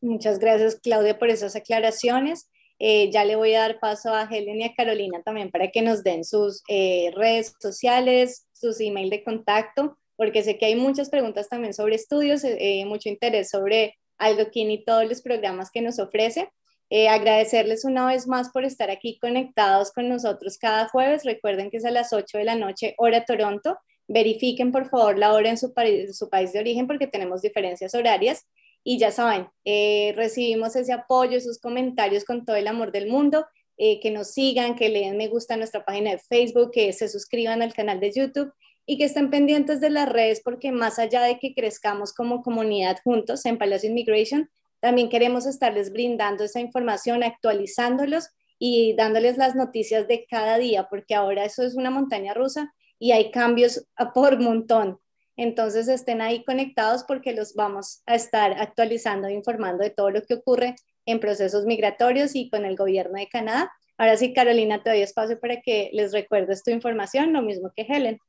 Muchas 0.00 0.38
gracias, 0.38 0.76
Claudia, 0.82 1.18
por 1.18 1.30
esas 1.30 1.56
aclaraciones. 1.56 2.48
Eh, 2.78 3.10
ya 3.10 3.24
le 3.24 3.36
voy 3.36 3.54
a 3.54 3.60
dar 3.60 3.80
paso 3.80 4.12
a 4.12 4.24
Helen 4.24 4.60
y 4.60 4.64
a 4.64 4.74
Carolina 4.74 5.22
también 5.22 5.50
para 5.50 5.70
que 5.70 5.80
nos 5.80 6.02
den 6.02 6.24
sus 6.24 6.62
eh, 6.68 7.10
redes 7.14 7.54
sociales, 7.60 8.46
sus 8.52 8.80
email 8.80 9.08
de 9.08 9.24
contacto, 9.24 9.96
porque 10.16 10.42
sé 10.42 10.58
que 10.58 10.66
hay 10.66 10.76
muchas 10.76 11.08
preguntas 11.08 11.48
también 11.48 11.72
sobre 11.72 11.94
estudios, 11.94 12.44
eh, 12.44 12.84
mucho 12.86 13.08
interés 13.08 13.48
sobre 13.50 13.94
Algoquín 14.18 14.70
y 14.70 14.84
todos 14.84 15.06
los 15.06 15.22
programas 15.22 15.70
que 15.70 15.80
nos 15.80 15.98
ofrece. 15.98 16.50
Eh, 16.88 17.08
agradecerles 17.08 17.84
una 17.84 18.06
vez 18.06 18.26
más 18.26 18.50
por 18.50 18.64
estar 18.64 18.90
aquí 18.90 19.18
conectados 19.18 19.92
con 19.92 20.08
nosotros 20.08 20.58
cada 20.58 20.88
jueves. 20.88 21.24
Recuerden 21.24 21.70
que 21.70 21.78
es 21.78 21.84
a 21.84 21.90
las 21.90 22.12
8 22.12 22.38
de 22.38 22.44
la 22.44 22.54
noche, 22.54 22.94
hora 22.98 23.24
Toronto. 23.24 23.78
Verifiquen 24.08 24.70
por 24.70 24.88
favor 24.88 25.18
la 25.18 25.32
hora 25.32 25.50
en 25.50 25.58
su, 25.58 25.72
país 25.74 26.52
de 26.52 26.58
origen 26.60 26.86
porque 26.86 27.06
tenemos 27.06 27.42
diferencias 27.42 27.94
horarias. 27.94 28.46
Y 28.84 28.98
ya 28.98 29.10
saben, 29.10 29.48
eh, 29.64 30.12
recibimos 30.16 30.76
ese 30.76 30.92
apoyo, 30.92 31.36
esos 31.36 31.58
comentarios 31.58 32.24
con 32.24 32.44
todo 32.44 32.56
el 32.56 32.68
amor 32.68 32.92
del 32.92 33.08
mundo. 33.08 33.46
Eh, 33.78 34.00
que 34.00 34.10
nos 34.10 34.30
sigan, 34.32 34.74
que 34.74 34.88
le 34.88 35.00
den 35.00 35.18
me 35.18 35.28
gusta 35.28 35.52
a 35.52 35.56
nuestra 35.58 35.84
página 35.84 36.12
de 36.12 36.18
Facebook, 36.18 36.70
que 36.72 36.94
se 36.94 37.10
suscriban 37.10 37.60
al 37.60 37.74
canal 37.74 38.00
de 38.00 38.10
YouTube 38.10 38.50
y 38.86 38.96
que 38.96 39.04
estén 39.04 39.28
pendientes 39.28 39.80
de 39.80 39.90
las 39.90 40.08
redes 40.08 40.40
porque 40.42 40.72
más 40.72 40.98
allá 40.98 41.22
de 41.22 41.38
que 41.38 41.52
crezcamos 41.54 42.14
como 42.14 42.42
comunidad 42.42 42.96
juntos 43.04 43.44
en 43.44 43.58
Palacio 43.58 43.90
Immigration, 43.90 44.48
también 44.86 45.08
queremos 45.08 45.46
estarles 45.46 45.92
brindando 45.92 46.44
esa 46.44 46.60
información, 46.60 47.24
actualizándolos 47.24 48.28
y 48.56 48.94
dándoles 48.94 49.36
las 49.36 49.56
noticias 49.56 50.06
de 50.06 50.28
cada 50.30 50.58
día, 50.58 50.86
porque 50.88 51.16
ahora 51.16 51.44
eso 51.44 51.64
es 51.64 51.74
una 51.74 51.90
montaña 51.90 52.34
rusa 52.34 52.72
y 53.00 53.10
hay 53.10 53.32
cambios 53.32 53.84
por 54.14 54.38
montón. 54.38 55.00
Entonces 55.36 55.88
estén 55.88 56.20
ahí 56.20 56.44
conectados 56.44 57.02
porque 57.02 57.32
los 57.32 57.54
vamos 57.54 58.04
a 58.06 58.14
estar 58.14 58.52
actualizando 58.60 59.26
e 59.26 59.32
informando 59.32 59.82
de 59.82 59.90
todo 59.90 60.10
lo 60.10 60.22
que 60.22 60.34
ocurre 60.34 60.76
en 61.04 61.18
procesos 61.18 61.66
migratorios 61.66 62.36
y 62.36 62.48
con 62.48 62.64
el 62.64 62.76
gobierno 62.76 63.18
de 63.18 63.28
Canadá. 63.28 63.72
Ahora 63.98 64.16
sí, 64.16 64.32
Carolina, 64.32 64.84
te 64.84 64.90
doy 64.90 65.02
espacio 65.02 65.40
para 65.40 65.60
que 65.62 65.90
les 65.94 66.12
recuerdes 66.12 66.62
tu 66.62 66.70
información, 66.70 67.32
lo 67.32 67.42
mismo 67.42 67.72
que 67.74 67.82
Helen. 67.82 68.20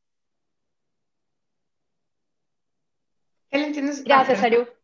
Helen, 3.52 3.74
tienes... 3.74 4.04
Gracias, 4.04 4.42
Aru. 4.42 4.77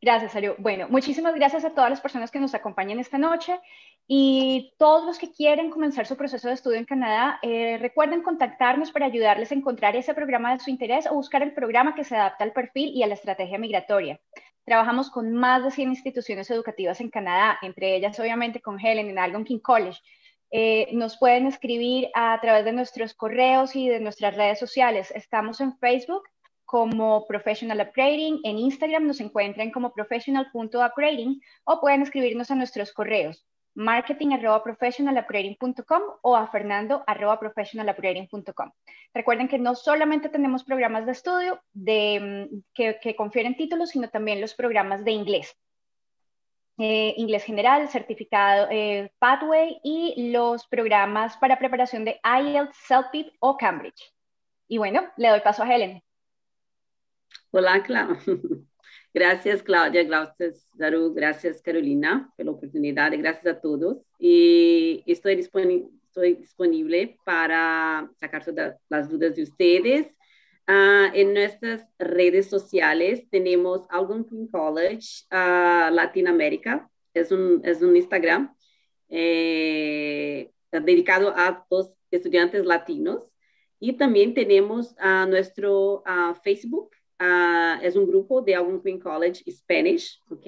Gracias, 0.00 0.36
Ario. 0.36 0.54
Bueno, 0.58 0.86
muchísimas 0.88 1.34
gracias 1.34 1.64
a 1.64 1.70
todas 1.70 1.90
las 1.90 2.00
personas 2.00 2.30
que 2.30 2.38
nos 2.38 2.54
acompañan 2.54 3.00
esta 3.00 3.18
noche 3.18 3.58
y 4.06 4.72
todos 4.78 5.04
los 5.04 5.18
que 5.18 5.32
quieren 5.32 5.70
comenzar 5.70 6.06
su 6.06 6.16
proceso 6.16 6.46
de 6.46 6.54
estudio 6.54 6.78
en 6.78 6.84
Canadá, 6.84 7.40
eh, 7.42 7.78
recuerden 7.80 8.22
contactarnos 8.22 8.92
para 8.92 9.06
ayudarles 9.06 9.50
a 9.50 9.56
encontrar 9.56 9.96
ese 9.96 10.14
programa 10.14 10.52
de 10.52 10.60
su 10.60 10.70
interés 10.70 11.08
o 11.08 11.14
buscar 11.14 11.42
el 11.42 11.52
programa 11.52 11.96
que 11.96 12.04
se 12.04 12.14
adapta 12.14 12.44
al 12.44 12.52
perfil 12.52 12.90
y 12.94 13.02
a 13.02 13.08
la 13.08 13.14
estrategia 13.14 13.58
migratoria. 13.58 14.20
Trabajamos 14.64 15.10
con 15.10 15.32
más 15.32 15.64
de 15.64 15.72
100 15.72 15.90
instituciones 15.90 16.48
educativas 16.50 17.00
en 17.00 17.10
Canadá, 17.10 17.58
entre 17.62 17.96
ellas 17.96 18.20
obviamente 18.20 18.60
con 18.60 18.78
Helen 18.78 19.08
en 19.08 19.18
Algonquin 19.18 19.58
College. 19.58 19.98
Eh, 20.50 20.88
nos 20.92 21.18
pueden 21.18 21.46
escribir 21.46 22.08
a 22.14 22.38
través 22.40 22.64
de 22.64 22.72
nuestros 22.72 23.14
correos 23.14 23.74
y 23.74 23.88
de 23.88 23.98
nuestras 23.98 24.36
redes 24.36 24.60
sociales. 24.60 25.10
Estamos 25.10 25.60
en 25.60 25.76
Facebook 25.78 26.22
como 26.68 27.26
Professional 27.26 27.80
Upgrading. 27.80 28.40
En 28.44 28.58
Instagram 28.58 29.06
nos 29.06 29.20
encuentran 29.20 29.70
como 29.70 29.94
professional.upgrading 29.94 31.40
o 31.64 31.80
pueden 31.80 32.02
escribirnos 32.02 32.50
a 32.50 32.56
nuestros 32.56 32.92
correos 32.92 33.46
marketing.professionalupgrading.com 33.74 36.02
o 36.22 36.36
a 36.36 36.46
fernando.professionalupgrading.com. 36.48 38.72
Recuerden 39.14 39.48
que 39.48 39.58
no 39.58 39.74
solamente 39.76 40.28
tenemos 40.28 40.64
programas 40.64 41.06
de 41.06 41.12
estudio 41.12 41.62
de, 41.72 42.48
mm, 42.50 42.58
que, 42.74 43.16
confieren 43.16 43.56
títulos, 43.56 43.88
sino 43.90 44.10
también 44.10 44.42
los 44.42 44.54
programas 44.54 45.04
de 45.04 45.12
inglés. 45.12 45.56
Eh, 46.76 47.14
inglés 47.16 47.44
general, 47.44 47.88
certificado 47.88 48.66
eh, 48.70 49.10
Pathway 49.20 49.80
y 49.82 50.32
los 50.32 50.66
programas 50.66 51.38
para 51.38 51.58
preparación 51.58 52.04
de 52.04 52.20
IELTS, 52.24 52.76
CELPIP 52.88 53.32
o 53.40 53.56
Cambridge. 53.56 54.12
Y 54.68 54.78
bueno, 54.78 55.02
le 55.16 55.28
doy 55.28 55.40
paso 55.40 55.62
a 55.62 55.72
Helen. 55.72 56.02
Hola, 57.50 57.82
Clau. 57.82 58.16
Gracias, 59.14 59.62
Claudia. 59.62 60.04
Gracias, 60.04 60.68
Daru. 60.74 61.14
Gracias, 61.14 61.62
Carolina, 61.62 62.32
por 62.36 62.46
la 62.46 62.52
oportunidad. 62.52 63.10
Gracias 63.16 63.46
a 63.46 63.60
todos. 63.60 63.98
Y 64.18 65.02
estoy 65.06 65.36
disponible, 65.36 65.88
estoy 66.04 66.34
disponible 66.34 67.18
para 67.24 68.10
sacar 68.20 68.44
todas 68.44 68.76
las 68.88 69.08
dudas 69.08 69.34
de 69.34 69.42
ustedes. 69.42 70.06
Uh, 70.68 71.08
en 71.14 71.32
nuestras 71.32 71.86
redes 71.98 72.50
sociales 72.50 73.26
tenemos 73.30 73.86
Algonquin 73.88 74.48
College 74.48 75.24
uh, 75.32 75.90
Latinoamérica. 75.90 76.90
Es 77.14 77.32
un, 77.32 77.62
es 77.64 77.80
un 77.80 77.96
Instagram 77.96 78.54
eh, 79.08 80.50
dedicado 80.70 81.32
a 81.34 81.64
los 81.70 81.94
estudiantes 82.10 82.66
latinos. 82.66 83.26
Y 83.80 83.94
también 83.94 84.34
tenemos 84.34 84.94
uh, 85.02 85.26
nuestro 85.26 86.02
Facebook 86.44 86.90
uh, 87.20 87.82
es 87.82 87.96
un 87.96 88.06
grupo 88.06 88.40
de 88.42 88.54
Algonquin 88.54 88.98
College 88.98 89.42
Spanish, 89.50 90.20
¿ok? 90.30 90.46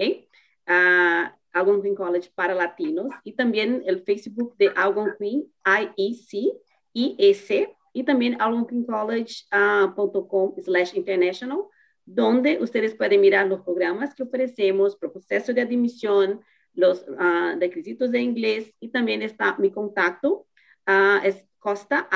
Uh, 0.69 1.31
Algonquin 1.53 1.95
College 1.95 2.31
para 2.35 2.55
latinos 2.55 3.09
y 3.25 3.33
también 3.33 3.83
el 3.87 4.03
Facebook 4.03 4.55
de 4.57 4.71
Algonquin 4.75 5.51
IEC, 5.65 6.55
IEC 6.93 7.77
y 7.93 8.05
también 8.05 8.41
algonquincollege.com 8.41 10.55
slash 10.63 10.95
international, 10.95 11.65
donde 12.05 12.59
ustedes 12.61 12.95
pueden 12.95 13.21
mirar 13.21 13.49
los 13.49 13.63
programas 13.63 14.15
que 14.15 14.23
ofrecemos, 14.23 14.95
proceso 14.97 15.53
de 15.53 15.63
admisión, 15.63 16.41
los 16.75 17.05
uh, 17.09 17.59
requisitos 17.59 18.13
de 18.13 18.21
inglés 18.21 18.73
y 18.79 18.91
también 18.91 19.23
está 19.23 19.57
mi 19.59 19.73
contacto, 19.73 20.47
uh, 20.87 21.19
es 21.25 21.45
costah 21.59 22.09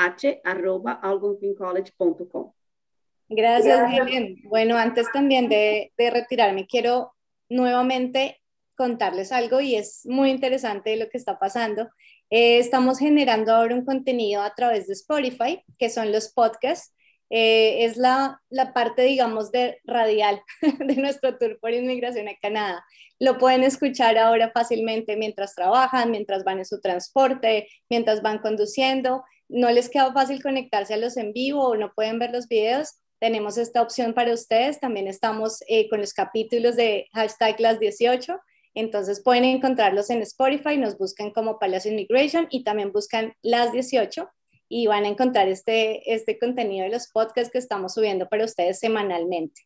Gracias, 3.36 3.92
Helen. 3.92 4.36
Bueno, 4.44 4.76
antes 4.76 5.06
también 5.12 5.48
de, 5.48 5.92
de 5.96 6.10
retirarme, 6.10 6.66
quiero 6.66 7.14
nuevamente 7.48 8.40
contarles 8.76 9.32
algo 9.32 9.60
y 9.60 9.76
es 9.76 10.04
muy 10.04 10.30
interesante 10.30 10.96
lo 10.96 11.08
que 11.08 11.18
está 11.18 11.38
pasando. 11.38 11.88
Eh, 12.30 12.58
estamos 12.58 12.98
generando 12.98 13.52
ahora 13.52 13.74
un 13.74 13.84
contenido 13.84 14.42
a 14.42 14.54
través 14.54 14.86
de 14.86 14.94
Spotify, 14.94 15.62
que 15.78 15.90
son 15.90 16.12
los 16.12 16.32
podcasts. 16.32 16.92
Eh, 17.30 17.84
es 17.84 17.96
la, 17.96 18.40
la, 18.50 18.72
parte, 18.72 19.02
digamos, 19.02 19.50
de 19.50 19.78
radial 19.84 20.40
de 20.78 20.96
nuestro 20.96 21.36
tour 21.38 21.58
por 21.60 21.72
inmigración 21.72 22.28
a 22.28 22.36
Canadá. 22.40 22.84
Lo 23.18 23.38
pueden 23.38 23.62
escuchar 23.62 24.18
ahora 24.18 24.50
fácilmente 24.52 25.16
mientras 25.16 25.54
trabajan, 25.54 26.10
mientras 26.10 26.44
van 26.44 26.58
en 26.58 26.64
su 26.64 26.80
transporte, 26.80 27.68
mientras 27.88 28.22
van 28.22 28.38
conduciendo. 28.38 29.24
No 29.48 29.70
les 29.70 29.88
queda 29.88 30.12
fácil 30.12 30.42
conectarse 30.42 30.94
a 30.94 30.96
los 30.96 31.16
en 31.16 31.32
vivo 31.32 31.68
o 31.68 31.76
no 31.76 31.92
pueden 31.94 32.18
ver 32.18 32.32
los 32.32 32.48
videos. 32.48 33.00
Tenemos 33.24 33.56
esta 33.56 33.80
opción 33.80 34.12
para 34.12 34.34
ustedes. 34.34 34.80
También 34.80 35.08
estamos 35.08 35.62
eh, 35.66 35.88
con 35.88 35.98
los 36.02 36.12
capítulos 36.12 36.76
de 36.76 37.08
hashtag 37.14 37.58
las 37.58 37.80
18 37.80 38.38
entonces 38.74 39.22
pueden 39.22 39.44
encontrarlos 39.44 40.10
en 40.10 40.20
Spotify, 40.20 40.76
nos 40.76 40.98
buscan 40.98 41.30
como 41.30 41.58
Palacio 41.58 41.90
Immigration 41.90 42.48
y 42.50 42.64
también 42.64 42.92
buscan 42.92 43.32
las 43.40 43.72
18 43.72 44.28
y 44.68 44.86
van 44.88 45.04
a 45.04 45.08
encontrar 45.08 45.48
este, 45.48 46.12
este 46.12 46.38
contenido 46.38 46.84
de 46.84 46.90
los 46.90 47.08
podcasts 47.08 47.50
que 47.50 47.58
estamos 47.58 47.94
subiendo 47.94 48.28
para 48.28 48.44
ustedes 48.44 48.80
semanalmente. 48.80 49.62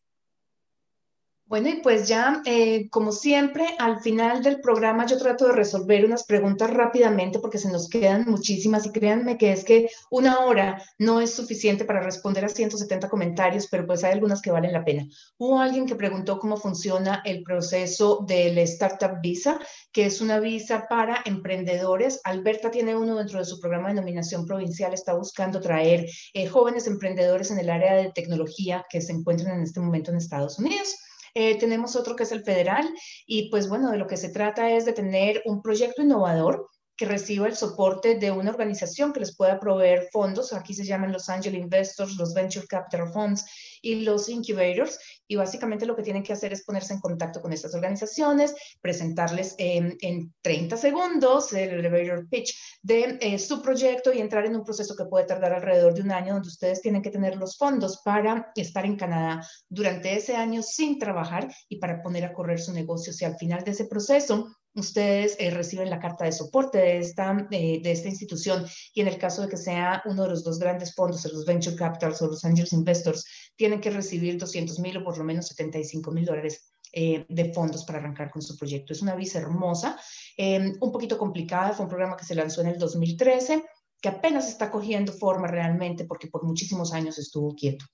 Bueno, 1.49 1.67
y 1.69 1.81
pues 1.81 2.07
ya, 2.07 2.43
eh, 2.45 2.89
como 2.91 3.11
siempre, 3.11 3.65
al 3.79 4.01
final 4.01 4.43
del 4.43 4.61
programa 4.61 5.07
yo 5.07 5.17
trato 5.17 5.47
de 5.47 5.53
resolver 5.53 6.05
unas 6.05 6.23
preguntas 6.23 6.69
rápidamente 6.69 7.39
porque 7.39 7.57
se 7.57 7.71
nos 7.71 7.89
quedan 7.89 8.25
muchísimas 8.27 8.85
y 8.85 8.91
créanme 8.91 9.35
que 9.35 9.51
es 9.51 9.63
que 9.63 9.89
una 10.11 10.41
hora 10.41 10.79
no 10.99 11.19
es 11.19 11.33
suficiente 11.33 11.85
para 11.85 12.01
responder 12.01 12.45
a 12.45 12.49
170 12.49 13.09
comentarios, 13.09 13.65
pero 13.65 13.87
pues 13.87 14.03
hay 14.03 14.11
algunas 14.11 14.43
que 14.43 14.51
valen 14.51 14.73
la 14.73 14.85
pena. 14.85 15.07
Hubo 15.39 15.59
alguien 15.59 15.87
que 15.87 15.95
preguntó 15.95 16.37
cómo 16.37 16.55
funciona 16.55 17.23
el 17.25 17.41
proceso 17.41 18.23
del 18.27 18.59
Startup 18.59 19.19
Visa, 19.19 19.59
que 19.91 20.05
es 20.05 20.21
una 20.21 20.39
visa 20.39 20.85
para 20.87 21.23
emprendedores. 21.25 22.21
Alberta 22.25 22.69
tiene 22.69 22.95
uno 22.95 23.15
dentro 23.15 23.39
de 23.39 23.45
su 23.45 23.59
programa 23.59 23.87
de 23.87 23.95
nominación 23.95 24.45
provincial, 24.45 24.93
está 24.93 25.15
buscando 25.15 25.59
traer 25.59 26.05
eh, 26.35 26.45
jóvenes 26.45 26.85
emprendedores 26.85 27.49
en 27.49 27.57
el 27.57 27.71
área 27.71 27.95
de 27.95 28.11
tecnología 28.11 28.85
que 28.87 29.01
se 29.01 29.13
encuentran 29.13 29.57
en 29.57 29.63
este 29.63 29.79
momento 29.79 30.11
en 30.11 30.17
Estados 30.17 30.59
Unidos. 30.59 30.95
Eh, 31.33 31.57
tenemos 31.57 31.95
otro 31.95 32.15
que 32.15 32.23
es 32.23 32.31
el 32.31 32.43
federal 32.43 32.89
y 33.25 33.49
pues 33.49 33.67
bueno, 33.67 33.91
de 33.91 33.97
lo 33.97 34.07
que 34.07 34.17
se 34.17 34.29
trata 34.29 34.71
es 34.71 34.85
de 34.85 34.93
tener 34.93 35.41
un 35.45 35.61
proyecto 35.61 36.01
innovador 36.01 36.69
que 36.99 37.05
reciba 37.05 37.47
el 37.47 37.55
soporte 37.55 38.15
de 38.15 38.29
una 38.29 38.51
organización 38.51 39.13
que 39.13 39.21
les 39.21 39.33
pueda 39.33 39.57
proveer 39.57 40.09
fondos. 40.11 40.51
Aquí 40.51 40.73
se 40.73 40.83
llaman 40.83 41.13
los 41.13 41.29
Angel 41.29 41.55
Investors, 41.55 42.17
los 42.17 42.33
Venture 42.33 42.67
Capital 42.67 43.09
Funds 43.13 43.45
y 43.81 44.01
los 44.01 44.27
Incubators. 44.27 44.99
Y 45.31 45.35
básicamente 45.35 45.85
lo 45.85 45.95
que 45.95 46.03
tienen 46.03 46.23
que 46.23 46.33
hacer 46.33 46.51
es 46.51 46.65
ponerse 46.65 46.93
en 46.93 46.99
contacto 46.99 47.39
con 47.39 47.53
estas 47.53 47.73
organizaciones, 47.75 48.53
presentarles 48.81 49.55
en 49.59 50.33
30 50.41 50.75
segundos 50.75 51.53
el 51.53 51.69
elevator 51.69 52.27
pitch 52.27 52.57
de 52.81 53.17
eh, 53.21 53.37
su 53.37 53.61
proyecto 53.61 54.11
y 54.11 54.19
entrar 54.19 54.45
en 54.45 54.55
un 54.55 54.63
proceso 54.63 54.95
que 54.95 55.05
puede 55.05 55.25
tardar 55.25 55.53
alrededor 55.53 55.93
de 55.93 56.01
un 56.01 56.11
año, 56.11 56.33
donde 56.33 56.49
ustedes 56.49 56.81
tienen 56.81 57.03
que 57.03 57.11
tener 57.11 57.35
los 57.37 57.57
fondos 57.57 58.01
para 58.03 58.51
estar 58.55 58.85
en 58.85 58.95
Canadá 58.95 59.45
durante 59.69 60.15
ese 60.15 60.35
año 60.35 60.63
sin 60.63 60.97
trabajar 60.97 61.53
y 61.67 61.77
para 61.77 62.01
poner 62.01 62.25
a 62.25 62.33
correr 62.33 62.59
su 62.59 62.73
negocio. 62.73 63.13
Si 63.13 63.23
al 63.23 63.37
final 63.37 63.63
de 63.63 63.71
ese 63.71 63.85
proceso 63.85 64.47
ustedes 64.75 65.35
eh, 65.39 65.49
reciben 65.49 65.89
la 65.89 65.99
carta 65.99 66.25
de 66.25 66.31
soporte 66.31 66.77
de 66.77 66.99
esta, 66.99 67.47
eh, 67.51 67.81
de 67.81 67.91
esta 67.91 68.07
institución 68.07 68.65
y 68.93 69.01
en 69.01 69.07
el 69.07 69.17
caso 69.17 69.41
de 69.41 69.49
que 69.49 69.57
sea 69.57 70.01
uno 70.05 70.23
de 70.23 70.29
los 70.29 70.43
dos 70.43 70.59
grandes 70.59 70.93
fondos, 70.93 71.25
los 71.31 71.45
Venture 71.45 71.75
Capitals 71.75 72.21
o 72.21 72.27
los 72.27 72.45
Angels 72.45 72.73
Investors, 72.73 73.25
tienen 73.55 73.81
que 73.81 73.89
recibir 73.89 74.37
200 74.37 74.79
mil 74.79 74.97
o 74.97 75.03
por 75.03 75.17
lo 75.19 75.25
menos 75.25 75.47
75 75.47 76.11
mil 76.11 76.25
dólares 76.25 76.71
eh, 76.91 77.25
de 77.29 77.53
fondos 77.53 77.85
para 77.85 77.99
arrancar 77.99 78.31
con 78.31 78.41
su 78.41 78.57
proyecto. 78.57 78.93
Es 78.93 79.01
una 79.01 79.15
visa 79.15 79.39
hermosa, 79.39 79.99
un 80.37 80.91
poquito 80.91 81.17
complicada, 81.17 81.73
fue 81.73 81.83
un 81.83 81.89
programa 81.89 82.17
que 82.17 82.25
se 82.25 82.33
lanzó 82.33 82.61
en 82.61 82.67
el 82.67 82.79
2013, 82.79 83.63
que 84.01 84.09
apenas 84.09 84.47
está 84.47 84.71
cogiendo 84.71 85.11
forma 85.11 85.47
realmente 85.47 86.05
porque 86.05 86.27
por 86.27 86.43
muchísimos 86.43 86.93
años 86.93 87.17
estuvo 87.17 87.53
quieto. 87.53 87.85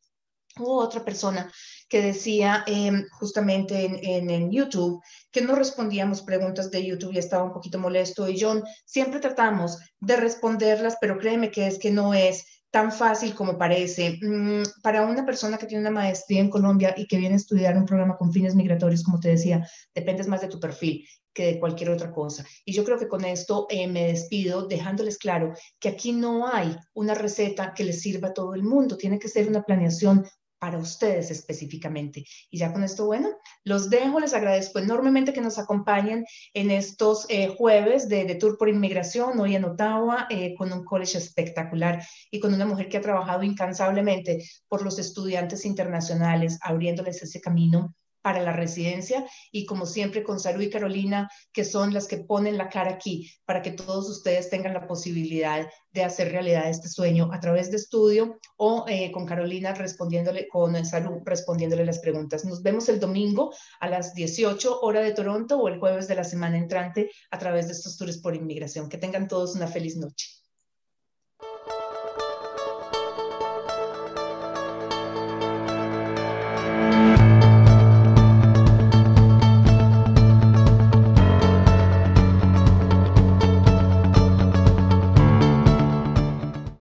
Hubo 0.58 0.78
otra 0.78 1.04
persona 1.04 1.52
que 1.90 2.02
decía 2.02 2.64
em, 2.66 3.06
justamente 3.20 3.86
en, 3.86 4.30
en, 4.30 4.52
YouTube 4.52 5.02
que 5.30 5.42
no 5.42 5.54
respondíamos 5.54 6.22
preguntas 6.22 6.72
de 6.72 6.86
YouTube 6.86 7.14
y 7.14 7.18
estaba 7.18 7.44
un 7.44 7.52
poquito 7.52 7.78
molesto. 7.78 8.30
Y 8.30 8.40
John, 8.40 8.64
siempre 8.86 9.20
tratamos 9.20 9.78
de 10.00 10.16
responderlas, 10.16 10.96
pero 11.02 11.18
créeme 11.18 11.52
que 11.52 11.68
es 11.68 11.78
que 11.78 11.92
no 11.92 12.14
es 12.14 12.55
tan 12.76 12.92
fácil 12.92 13.34
como 13.34 13.58
parece. 13.58 14.20
Mm, 14.22 14.64
para 14.84 15.06
una 15.06 15.26
persona 15.26 15.58
que 15.58 15.66
tiene 15.66 15.84
una 15.84 15.98
maestría 16.02 16.42
en 16.42 16.50
Colombia 16.50 16.94
y 16.98 17.08
que 17.08 17.16
viene 17.16 17.36
a 17.36 17.38
estudiar 17.38 17.78
un 17.78 17.86
programa 17.86 18.18
con 18.18 18.34
fines 18.34 18.54
migratorios, 18.54 19.02
como 19.02 19.18
te 19.18 19.30
decía, 19.30 19.66
dependes 19.94 20.28
más 20.28 20.42
de 20.42 20.50
tu 20.50 20.60
perfil 20.60 21.08
que 21.34 21.46
de 21.46 21.60
cualquier 21.62 21.92
otra 21.92 22.12
cosa. 22.12 22.46
Y 22.66 22.74
yo 22.74 22.84
creo 22.84 23.00
que 23.00 23.08
con 23.08 23.24
esto 23.24 23.66
eh, 23.70 23.88
me 23.88 24.08
despido 24.08 24.68
dejándoles 24.68 25.18
claro 25.18 25.54
que 25.80 25.88
aquí 25.88 26.12
no 26.12 26.50
hay 26.50 26.76
una 26.94 27.14
receta 27.14 27.74
que 27.74 27.86
les 27.86 28.02
sirva 28.02 28.28
a 28.28 28.34
todo 28.34 28.54
el 28.54 28.64
mundo, 28.64 28.98
tiene 28.98 29.20
que 29.20 29.30
ser 29.30 29.48
una 29.48 29.64
planeación 29.64 30.26
para 30.60 30.78
ustedes 30.78 31.32
específicamente. 31.32 32.26
Y 32.50 32.58
ya 32.58 32.72
con 32.72 32.84
esto, 32.84 33.06
bueno, 33.06 33.30
los 33.64 33.90
dejo, 33.90 34.20
les 34.20 34.34
agradezco 34.34 34.80
enormemente 34.80 35.34
que 35.34 35.42
nos 35.42 35.60
acompañen 35.60 36.26
en 36.54 36.72
estos 36.72 37.26
eh, 37.30 37.54
jueves 37.58 38.10
de, 38.10 38.36
Tour 38.36 38.58
por 38.58 38.70
Inmigración, 38.70 39.40
hoy 39.40 39.56
en 39.56 39.66
Ottawa, 39.66 40.28
eh, 40.30 40.56
con 40.56 40.72
un 40.74 40.84
college 40.84 41.18
espectacular 41.18 42.04
y 42.32 42.40
con 42.40 42.54
una 42.54 42.66
mujer 42.66 42.90
que 42.90 42.98
ha 42.98 43.02
trabajado 43.02 43.44
incansablemente 43.44 44.44
por 44.68 44.84
los 44.84 45.00
estudiantes 45.00 45.66
internacionales, 45.66 46.60
abriéndoles 46.62 47.22
ese 47.24 47.42
camino 47.42 47.96
para 48.26 48.42
la 48.42 48.54
residencia 48.54 49.24
y 49.52 49.68
como 49.68 49.86
siempre 49.86 50.24
con 50.24 50.40
Saru 50.40 50.60
y 50.62 50.72
Carolina, 50.72 51.30
que 51.54 51.64
son 51.64 51.94
las 51.94 52.08
que 52.08 52.18
ponen 52.18 52.58
la 52.58 52.70
cara 52.70 52.90
aquí 52.90 53.32
para 53.46 53.62
que 53.62 53.70
todos 53.70 54.10
ustedes 54.10 54.50
tengan 54.50 54.74
la 54.74 54.88
posibilidad 54.88 55.70
de 55.92 56.04
hacer 56.04 56.32
realidad 56.32 56.68
este 56.68 56.90
sueño 56.90 57.30
a 57.32 57.40
través 57.40 57.70
de 57.70 57.78
estudio 57.78 58.40
o 58.58 58.86
eh, 58.88 59.12
con 59.12 59.28
Carolina 59.28 59.76
respondiéndole, 59.76 60.48
con 60.48 60.84
Saru 60.84 61.22
respondiéndole 61.24 61.86
las 61.86 62.00
preguntas. 62.00 62.46
Nos 62.46 62.64
vemos 62.64 62.90
el 62.90 63.00
domingo 63.00 63.54
a 63.80 63.90
las 63.90 64.16
18 64.16 64.80
hora 64.82 65.02
de 65.02 65.12
Toronto 65.12 65.60
o 65.60 65.68
el 65.68 65.78
jueves 65.78 66.08
de 66.08 66.16
la 66.16 66.24
semana 66.24 66.58
entrante 66.58 67.12
a 67.30 67.38
través 67.38 67.68
de 67.68 67.74
estos 67.74 67.96
tours 67.96 68.18
por 68.18 68.36
inmigración. 68.36 68.90
Que 68.90 68.98
tengan 68.98 69.28
todos 69.28 69.56
una 69.56 69.68
feliz 69.68 69.98
noche. 69.98 70.45